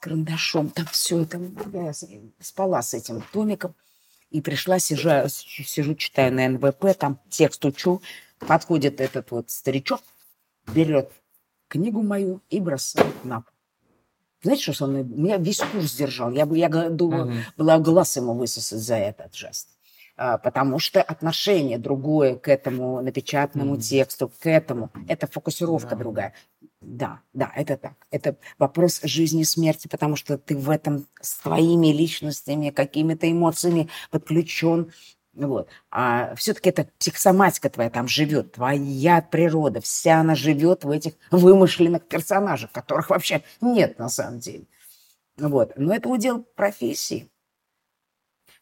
карандашом, 0.00 0.70
там 0.70 0.86
все 0.86 1.22
это, 1.22 1.40
я 1.72 1.92
спала 2.40 2.82
с 2.82 2.94
этим 2.94 3.22
томиком. 3.32 3.74
И 4.30 4.40
пришла, 4.40 4.80
сижу, 4.80 5.28
сижу, 5.28 5.94
читаю 5.94 6.32
на 6.32 6.48
НВП, 6.48 6.96
там 6.98 7.20
текст 7.30 7.64
учу. 7.64 8.02
Подходит 8.40 9.00
этот 9.00 9.30
вот 9.30 9.50
старичок, 9.50 10.02
берет 10.66 11.12
книгу 11.68 12.02
мою 12.02 12.42
и 12.50 12.60
бросает 12.60 13.24
на 13.24 13.42
пол. 13.42 13.53
Знаете, 14.44 14.62
что 14.62 14.72
со 14.74 14.86
мной? 14.86 15.04
Меня 15.04 15.38
весь 15.38 15.60
курс 15.60 15.94
держал. 15.96 16.30
Я, 16.30 16.44
бы, 16.44 16.58
я 16.58 16.68
думала, 16.68 17.24
Мгм. 17.24 17.44
была 17.56 17.78
глаз 17.78 18.16
ему 18.16 18.34
высосать 18.34 18.78
за 18.78 18.96
это 18.96 19.28
ужасно. 19.32 19.70
А, 20.16 20.38
потому 20.38 20.78
что 20.78 21.02
отношение 21.02 21.78
другое 21.78 22.36
к 22.36 22.46
этому 22.48 23.00
напечатанному 23.00 23.72
Мгм. 23.72 23.80
тексту, 23.80 24.28
к 24.28 24.46
этому, 24.46 24.90
это 25.08 25.26
фокусировка 25.26 25.90
Да. 25.90 25.96
другая. 25.96 26.34
Да, 26.80 27.20
да, 27.32 27.50
это 27.56 27.76
так. 27.78 27.94
Это 28.10 28.36
вопрос 28.58 29.00
жизни 29.02 29.40
и 29.40 29.44
смерти, 29.44 29.88
потому 29.88 30.14
что 30.16 30.36
ты 30.38 30.56
в 30.56 30.68
этом 30.70 31.06
с 31.20 31.34
твоими 31.38 31.88
личностями, 31.88 32.68
какими-то 32.70 33.30
эмоциями 33.32 33.88
подключен. 34.10 34.92
Вот. 35.34 35.68
А 35.90 36.34
все-таки 36.36 36.70
это 36.70 36.88
психосоматика 36.98 37.68
твоя 37.68 37.90
там 37.90 38.06
живет, 38.06 38.52
твоя 38.52 39.20
природа, 39.20 39.80
вся 39.80 40.20
она 40.20 40.34
живет 40.34 40.84
в 40.84 40.90
этих 40.90 41.14
вымышленных 41.30 42.06
персонажах, 42.06 42.70
которых 42.72 43.10
вообще 43.10 43.42
нет 43.60 43.98
на 43.98 44.08
самом 44.08 44.38
деле. 44.38 44.66
Вот. 45.36 45.72
Но 45.76 45.94
это 45.94 46.08
удел 46.08 46.42
профессии. 46.42 47.28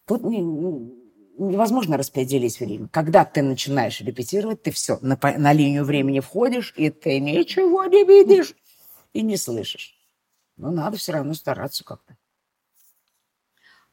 Тут 0.07 0.23
не- 0.25 0.41
не- 0.41 1.03
невозможно 1.39 1.97
распределить 1.97 2.59
время. 2.59 2.89
Когда 2.89 3.25
ты 3.25 3.43
начинаешь 3.43 4.01
репетировать, 4.01 4.63
ты 4.63 4.71
все, 4.71 4.99
на, 5.03 5.19
на 5.23 5.53
линию 5.53 5.85
времени 5.85 6.21
входишь, 6.21 6.73
и 6.77 6.91
ты 6.91 7.21
ничего 7.21 7.85
не 7.85 8.05
видишь 8.05 8.55
и 9.13 9.23
не 9.23 9.37
слышишь. 9.37 9.95
Но 10.57 10.71
надо 10.71 10.97
все 10.97 11.13
равно 11.13 11.35
стараться 11.35 11.85
как-то. 11.85 12.17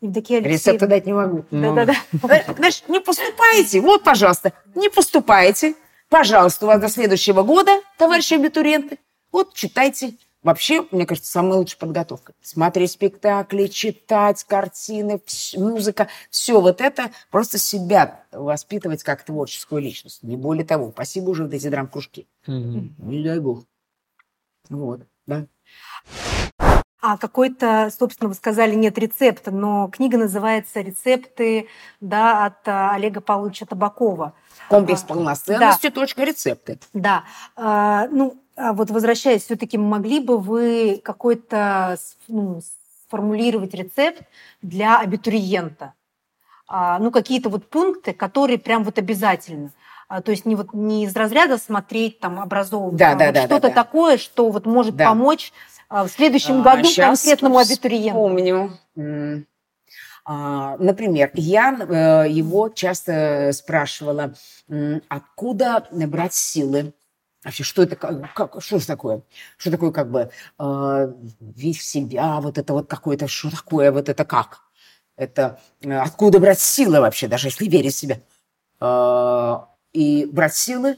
Евдокия 0.01 0.39
Рецепта 0.41 0.85
Алексеевна. 0.85 0.87
дать 0.87 1.05
не 1.05 1.13
могу. 1.13 1.45
Ну, 1.51 1.75
Да-да-да. 1.75 2.53
Знаешь, 2.55 2.83
не 2.87 2.99
поступаете, 2.99 3.81
вот, 3.81 4.03
пожалуйста, 4.03 4.53
не 4.75 4.89
поступаете. 4.89 5.75
Пожалуйста, 6.09 6.65
у 6.65 6.67
вас 6.67 6.81
до 6.81 6.89
следующего 6.89 7.43
года, 7.43 7.81
товарищи 7.97 8.33
абитуриенты, 8.33 8.97
вот 9.31 9.53
читайте. 9.53 10.13
Вообще, 10.41 10.87
мне 10.91 11.05
кажется, 11.05 11.29
самая 11.29 11.55
лучшая 11.55 11.79
подготовка. 11.79 12.33
Смотреть 12.41 12.91
спектакли, 12.91 13.67
читать 13.67 14.41
картины, 14.45 15.21
музыка. 15.57 16.07
Все 16.29 16.61
вот 16.61 16.79
это 16.79 17.11
просто 17.29 17.57
себя 17.57 18.23
воспитывать 18.31 19.03
как 19.03 19.23
творческую 19.23 19.81
личность. 19.81 20.23
Не 20.23 20.37
более 20.37 20.65
того. 20.65 20.91
Спасибо 20.91 21.31
уже 21.31 21.43
вот 21.43 21.53
эти 21.53 21.67
драм-кружки. 21.67 22.25
Мгм. 22.47 22.95
Не 22.99 23.21
дай 23.21 23.39
бог. 23.39 23.65
Вот, 24.69 25.01
да. 25.27 25.45
А 27.01 27.17
какой-то, 27.17 27.89
собственно, 27.97 28.27
вы 28.27 28.35
сказали, 28.35 28.75
нет 28.75 28.97
рецепта, 28.97 29.51
но 29.51 29.87
книга 29.87 30.17
называется 30.17 30.81
«Рецепты» 30.81 31.67
да, 32.01 32.45
от 32.45 32.67
а, 32.67 32.91
Олега 32.93 33.21
Павловича 33.21 33.65
Табакова. 33.65 34.33
Комплекс 34.67 35.03
А, 35.03 35.07
полноценности, 35.07 35.89
точка 35.89 36.25
рецепты. 36.25 36.77
Да, 36.93 37.23
а, 37.55 38.07
ну, 38.09 38.43
а 38.57 38.73
вот 38.73 38.91
возвращаясь, 38.91 39.43
все-таки 39.43 39.77
могли 39.77 40.19
бы 40.19 40.37
вы 40.37 40.99
какой-то 41.01 41.97
ну, 42.27 42.59
сформулировать 43.05 43.73
рецепт 43.73 44.23
для 44.61 44.99
абитуриента? 44.99 45.93
А, 46.67 46.99
ну, 46.99 47.11
какие-то 47.11 47.49
вот 47.49 47.69
пункты, 47.69 48.13
которые 48.13 48.59
прям 48.59 48.83
вот 48.83 48.99
обязательно. 48.99 49.71
А, 50.09 50.23
то 50.23 50.31
есть 50.31 50.43
не, 50.45 50.55
вот, 50.55 50.73
не 50.73 51.05
из 51.05 51.15
разряда 51.15 51.59
смотреть, 51.59 52.19
там, 52.19 52.39
образовывать, 52.39 52.97
Да, 52.97 53.11
а 53.11 53.15
да, 53.15 53.25
вот 53.27 53.33
да, 53.35 53.41
да, 53.41 53.45
что-то 53.45 53.67
да. 53.67 53.73
такое, 53.75 54.17
что 54.17 54.49
вот 54.49 54.65
может 54.65 54.95
Да. 54.95 55.05
помочь 55.05 55.53
а, 55.87 56.03
в 56.05 56.09
следующем 56.09 56.61
А, 56.61 56.63
году 56.63 56.89
конкретному 56.95 57.59
абитуриенту. 57.59 58.71
А, 60.25 60.77
Например, 60.77 61.29
я 61.35 62.25
э, 62.25 62.29
его 62.29 62.69
часто 62.69 63.51
спрашивала, 63.53 64.33
откуда 65.07 65.87
брать 65.91 66.33
силы? 66.33 66.93
Вообще, 67.43 67.63
что 67.63 67.83
это, 67.83 67.95
как, 67.95 68.61
что 68.61 68.77
это 68.77 68.87
такое? 68.87 69.21
Что 69.57 69.71
такое, 69.71 69.91
как 69.91 70.09
бы, 70.09 70.19
э, 70.19 70.31
в 70.59 71.73
себя, 71.73 72.39
вот 72.41 72.57
это 72.57 72.73
вот 72.73 72.87
какое-то, 72.87 73.27
что 73.27 73.51
такое, 73.51 73.91
вот 73.91 74.09
это 74.09 74.25
как? 74.25 74.61
Это 75.15 75.59
э, 75.81 75.95
откуда 75.97 76.39
брать 76.39 76.59
силы 76.59 76.99
вообще, 76.99 77.27
даже 77.27 77.47
если 77.47 77.67
верить 77.67 77.93
в 77.93 77.97
себя? 77.97 78.19
Э, 78.81 79.69
И 79.93 80.25
брать 80.25 80.55
силы, 80.55 80.97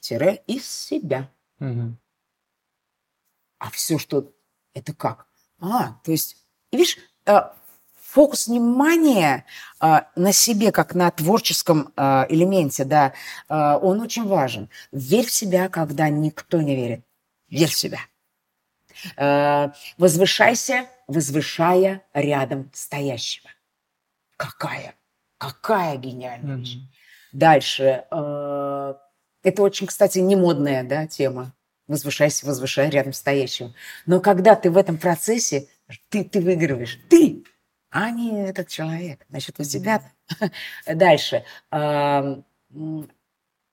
тире, 0.00 0.42
из 0.46 0.68
себя. 0.68 1.30
Мгм. 1.58 1.98
А 3.58 3.70
все, 3.70 3.98
что 3.98 4.32
это 4.74 4.94
как? 4.94 5.26
А, 5.60 5.94
то 6.04 6.12
есть, 6.12 6.44
видишь, 6.70 6.98
э, 7.26 7.40
фокус 8.00 8.46
внимания 8.46 9.44
э, 9.80 10.00
на 10.14 10.32
себе, 10.32 10.70
как 10.70 10.94
на 10.94 11.10
творческом 11.10 11.92
э, 11.96 12.26
элементе, 12.28 12.84
да, 12.84 13.12
он 13.48 14.00
очень 14.00 14.26
важен. 14.26 14.68
Верь 14.92 15.26
в 15.26 15.32
себя, 15.32 15.68
когда 15.68 16.08
никто 16.08 16.60
не 16.60 16.76
верит. 16.76 17.04
Верь 17.48 17.70
в 17.70 17.76
себя. 17.76 18.00
Возвышайся, 19.96 20.88
возвышая 21.06 22.04
рядом 22.12 22.70
стоящего. 22.74 23.48
Какая, 24.36 24.94
какая 25.38 25.96
гениальная 25.96 26.56
вещь. 26.56 26.76
Мгм. 26.76 26.88
Дальше. 27.32 28.04
э, 28.10 28.94
Это 29.42 29.62
очень, 29.62 29.86
кстати, 29.86 30.18
не 30.18 30.36
модная 30.36 30.84
да, 30.84 31.06
тема. 31.06 31.54
Возвышайся, 31.86 32.46
возвышай 32.46 32.90
рядом 32.90 33.12
стоящего. 33.12 33.74
Но 34.06 34.20
когда 34.20 34.54
ты 34.54 34.70
в 34.70 34.76
этом 34.76 34.98
процессе, 34.98 35.68
ты, 36.10 36.24
ты 36.24 36.40
выигрываешь. 36.40 36.98
Ты, 37.08 37.44
а 37.90 38.10
не 38.10 38.48
этот 38.48 38.68
человек. 38.68 39.24
Значит, 39.30 39.58
у 39.58 39.64
тебя... 39.64 40.02
Дальше. 40.86 41.44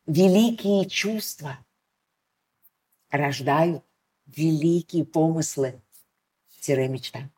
Великие 0.08 0.86
чувства 0.90 1.58
рождают 3.10 3.84
великие 4.28 5.06
помыслы, 5.06 5.82
тире 6.66 6.88
мечта, 6.88 7.30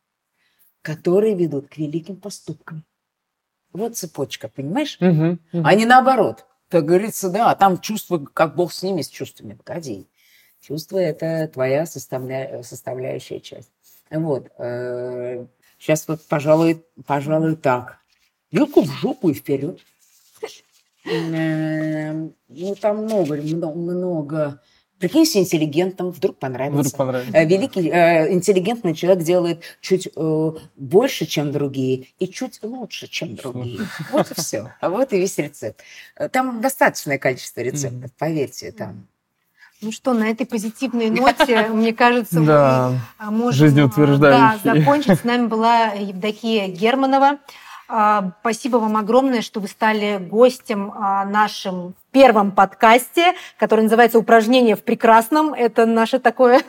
которые 0.81 1.35
ведут 1.35 1.67
к 1.67 1.77
великим 1.77 2.15
поступкам. 2.15 2.85
Вот 3.77 3.95
цепочка, 3.95 4.47
понимаешь? 4.49 4.97
Мгм. 4.99 5.39
Мгм. 5.53 5.65
А 5.65 5.75
не 5.75 5.85
наоборот. 5.85 6.45
Как 6.69 6.85
говорится, 6.85 7.29
да, 7.29 7.51
а 7.51 7.55
там 7.55 7.79
чувства, 7.79 8.17
как 8.17 8.55
Бог 8.55 8.73
с 8.73 8.83
ними, 8.83 9.01
с 9.01 9.07
чувствами. 9.07 9.53
Погоди. 9.53 10.07
Чувства– 10.61 10.97
это 10.99 11.47
твоя 11.47 11.85
составля... 11.85 12.61
составляющая 12.63 13.39
часть. 13.39 13.71
Вот. 14.09 14.47
Сейчас 15.79 16.07
вот, 16.07 16.25
пожалуй, 16.27 16.83
пожалуй, 17.05 17.55
так. 17.55 17.99
Вилку 18.51 18.81
в 18.81 18.87
жопу 18.87 19.29
и 19.29 19.33
вперед. 19.33 19.79
Эм, 21.05 22.33
Ну, 22.49 22.75
там 22.75 23.03
много, 23.03 23.35
много. 23.35 24.61
Прикинься 24.99 25.39
интеллигентом, 25.39 26.09
вдруг 26.09 26.37
понравится. 26.37 26.79
Вдруг 26.79 26.95
понравится. 26.95 27.37
Э, 27.37 27.45
Великий, 27.45 27.89
э, 27.89 28.33
интеллигентный 28.33 28.95
человек 28.95 29.23
делает 29.23 29.61
чуть 29.79 30.09
э, 30.15 30.51
больше, 30.75 31.25
чем 31.27 31.51
другие, 31.51 32.07
и 32.17 32.27
чуть 32.27 32.59
лучше, 32.63 33.07
чем 33.07 33.35
другие. 33.35 33.81
Вот 34.11 34.31
и 34.31 34.33
все. 34.33 34.73
А 34.81 34.89
вот 34.89 35.13
и 35.13 35.17
весь 35.17 35.37
рецепт. 35.37 35.81
Там 36.31 36.61
достаточное 36.61 37.19
количество 37.19 37.61
рецептов, 37.61 38.11
поверьте. 38.17 38.71
Там. 38.71 39.07
Ну 39.81 39.91
что, 39.91 40.13
на 40.13 40.29
этой 40.29 40.47
позитивной 40.47 41.11
ноте, 41.11 41.67
мне 41.73 41.93
кажется, 41.93 42.39
мы 42.39 42.47
Да. 42.47 42.93
а, 43.19 43.29
можем 43.29 43.67
да, 44.17 44.59
закончить. 44.63 45.19
С 45.19 45.23
нами 45.23 45.45
была 45.45 45.87
Евдокия 45.89 46.67
Германова, 46.67 47.37
А, 47.87 48.31
спасибо 48.41 48.77
вам 48.77 48.97
огромное, 48.97 49.41
что 49.41 49.59
вы 49.59 49.67
стали 49.67 50.17
гостем 50.17 50.91
а, 50.95 51.23
нашим 51.25 51.93
первом 52.17 52.51
подкасте, 52.51 53.33
который 53.59 53.81
называется 53.81 54.17
«Упражнение 54.17 54.75
в 54.75 54.81
прекрасном». 54.81 55.53
Это 55.53 55.85
наше 55.85 56.17
такое... 56.17 56.61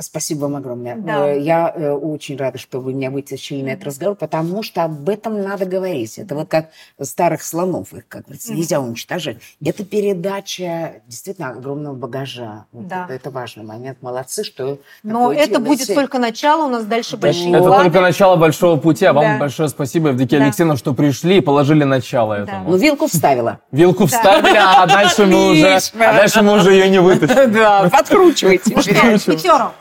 Спасибо 0.00 0.40
вам 0.40 0.56
огромное. 0.56 0.96
Да. 0.96 1.28
Э, 1.28 1.40
я 1.40 1.72
э, 1.72 1.92
очень 1.92 2.36
рада, 2.36 2.58
что 2.58 2.80
вы 2.80 2.94
меня 2.94 3.12
вытащили 3.12 3.62
на 3.62 3.68
этот 3.68 3.84
разговор, 3.84 4.16
потому 4.16 4.64
что 4.64 4.82
об 4.82 5.08
этом 5.08 5.40
надо 5.40 5.66
говорить. 5.66 6.18
Это 6.18 6.34
вот 6.34 6.48
как 6.48 6.70
старых 7.00 7.44
слонов, 7.44 7.92
их, 7.94 8.08
как 8.08 8.24
говорится, 8.24 8.54
нельзя 8.54 8.80
уничтожить. 8.80 9.38
Это 9.64 9.84
передача 9.84 11.02
действительно 11.06 11.50
огромного 11.50 11.94
багажа. 11.94 12.66
Вот 12.72 12.88
да. 12.88 13.04
это, 13.04 13.14
это 13.14 13.30
важный 13.30 13.62
момент. 13.62 13.98
Молодцы, 14.02 14.42
что 14.42 14.80
Но 15.04 15.32
это 15.32 15.60
будет 15.60 15.86
только 15.94 16.18
начало, 16.18 16.66
у 16.66 16.70
нас 16.70 16.84
дальше 16.86 17.16
большие 17.16 17.54
Это 17.54 17.62
только 17.64 18.00
начало 18.00 18.34
большого 18.34 18.80
пути, 18.80 19.04
а 19.04 19.12
вам 19.12 19.24
да. 19.24 19.38
большое 19.38 19.68
спасибо, 19.68 20.08
Евдокия 20.08 20.40
да. 20.40 20.46
Алексеевна, 20.46 20.76
что 20.76 20.92
пришли 20.92 21.38
и 21.38 21.40
положили 21.40 21.84
начало 21.84 22.38
да. 22.38 22.42
этому. 22.42 22.70
Ну, 22.70 22.76
вилку 22.78 23.06
вставила. 23.06 23.60
Вилку 23.70 24.06
вставила 24.06 24.23
вставили, 24.24 24.56
а 24.56 24.86
дальше 24.86 25.26
мы 25.26 25.50
уже, 25.50 25.78
а 25.94 26.12
дальше 26.14 26.42
мы 26.42 26.52
уже 26.54 26.72
ее 26.72 26.88
не 26.88 27.00
вытащим. 27.00 27.52
Да, 27.54 27.88
подкручивайте. 27.90 28.74
Пятеру. 28.74 29.72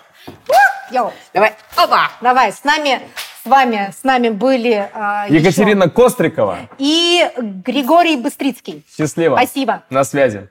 Давай. 1.33 1.53
Опа. 1.75 2.11
Давай, 2.21 2.51
с 2.51 2.63
нами 2.63 3.01
с 3.43 3.49
вами, 3.49 3.91
с 3.99 4.03
нами 4.03 4.29
были 4.29 4.89
э, 4.93 5.25
Екатерина 5.27 5.83
еще... 5.83 5.91
Кострикова 5.91 6.59
и 6.77 7.29
Григорий 7.37 8.15
Быстрицкий. 8.15 8.85
Счастливо. 8.95 9.35
Спасибо. 9.35 9.83
На 9.89 10.05
связи. 10.05 10.49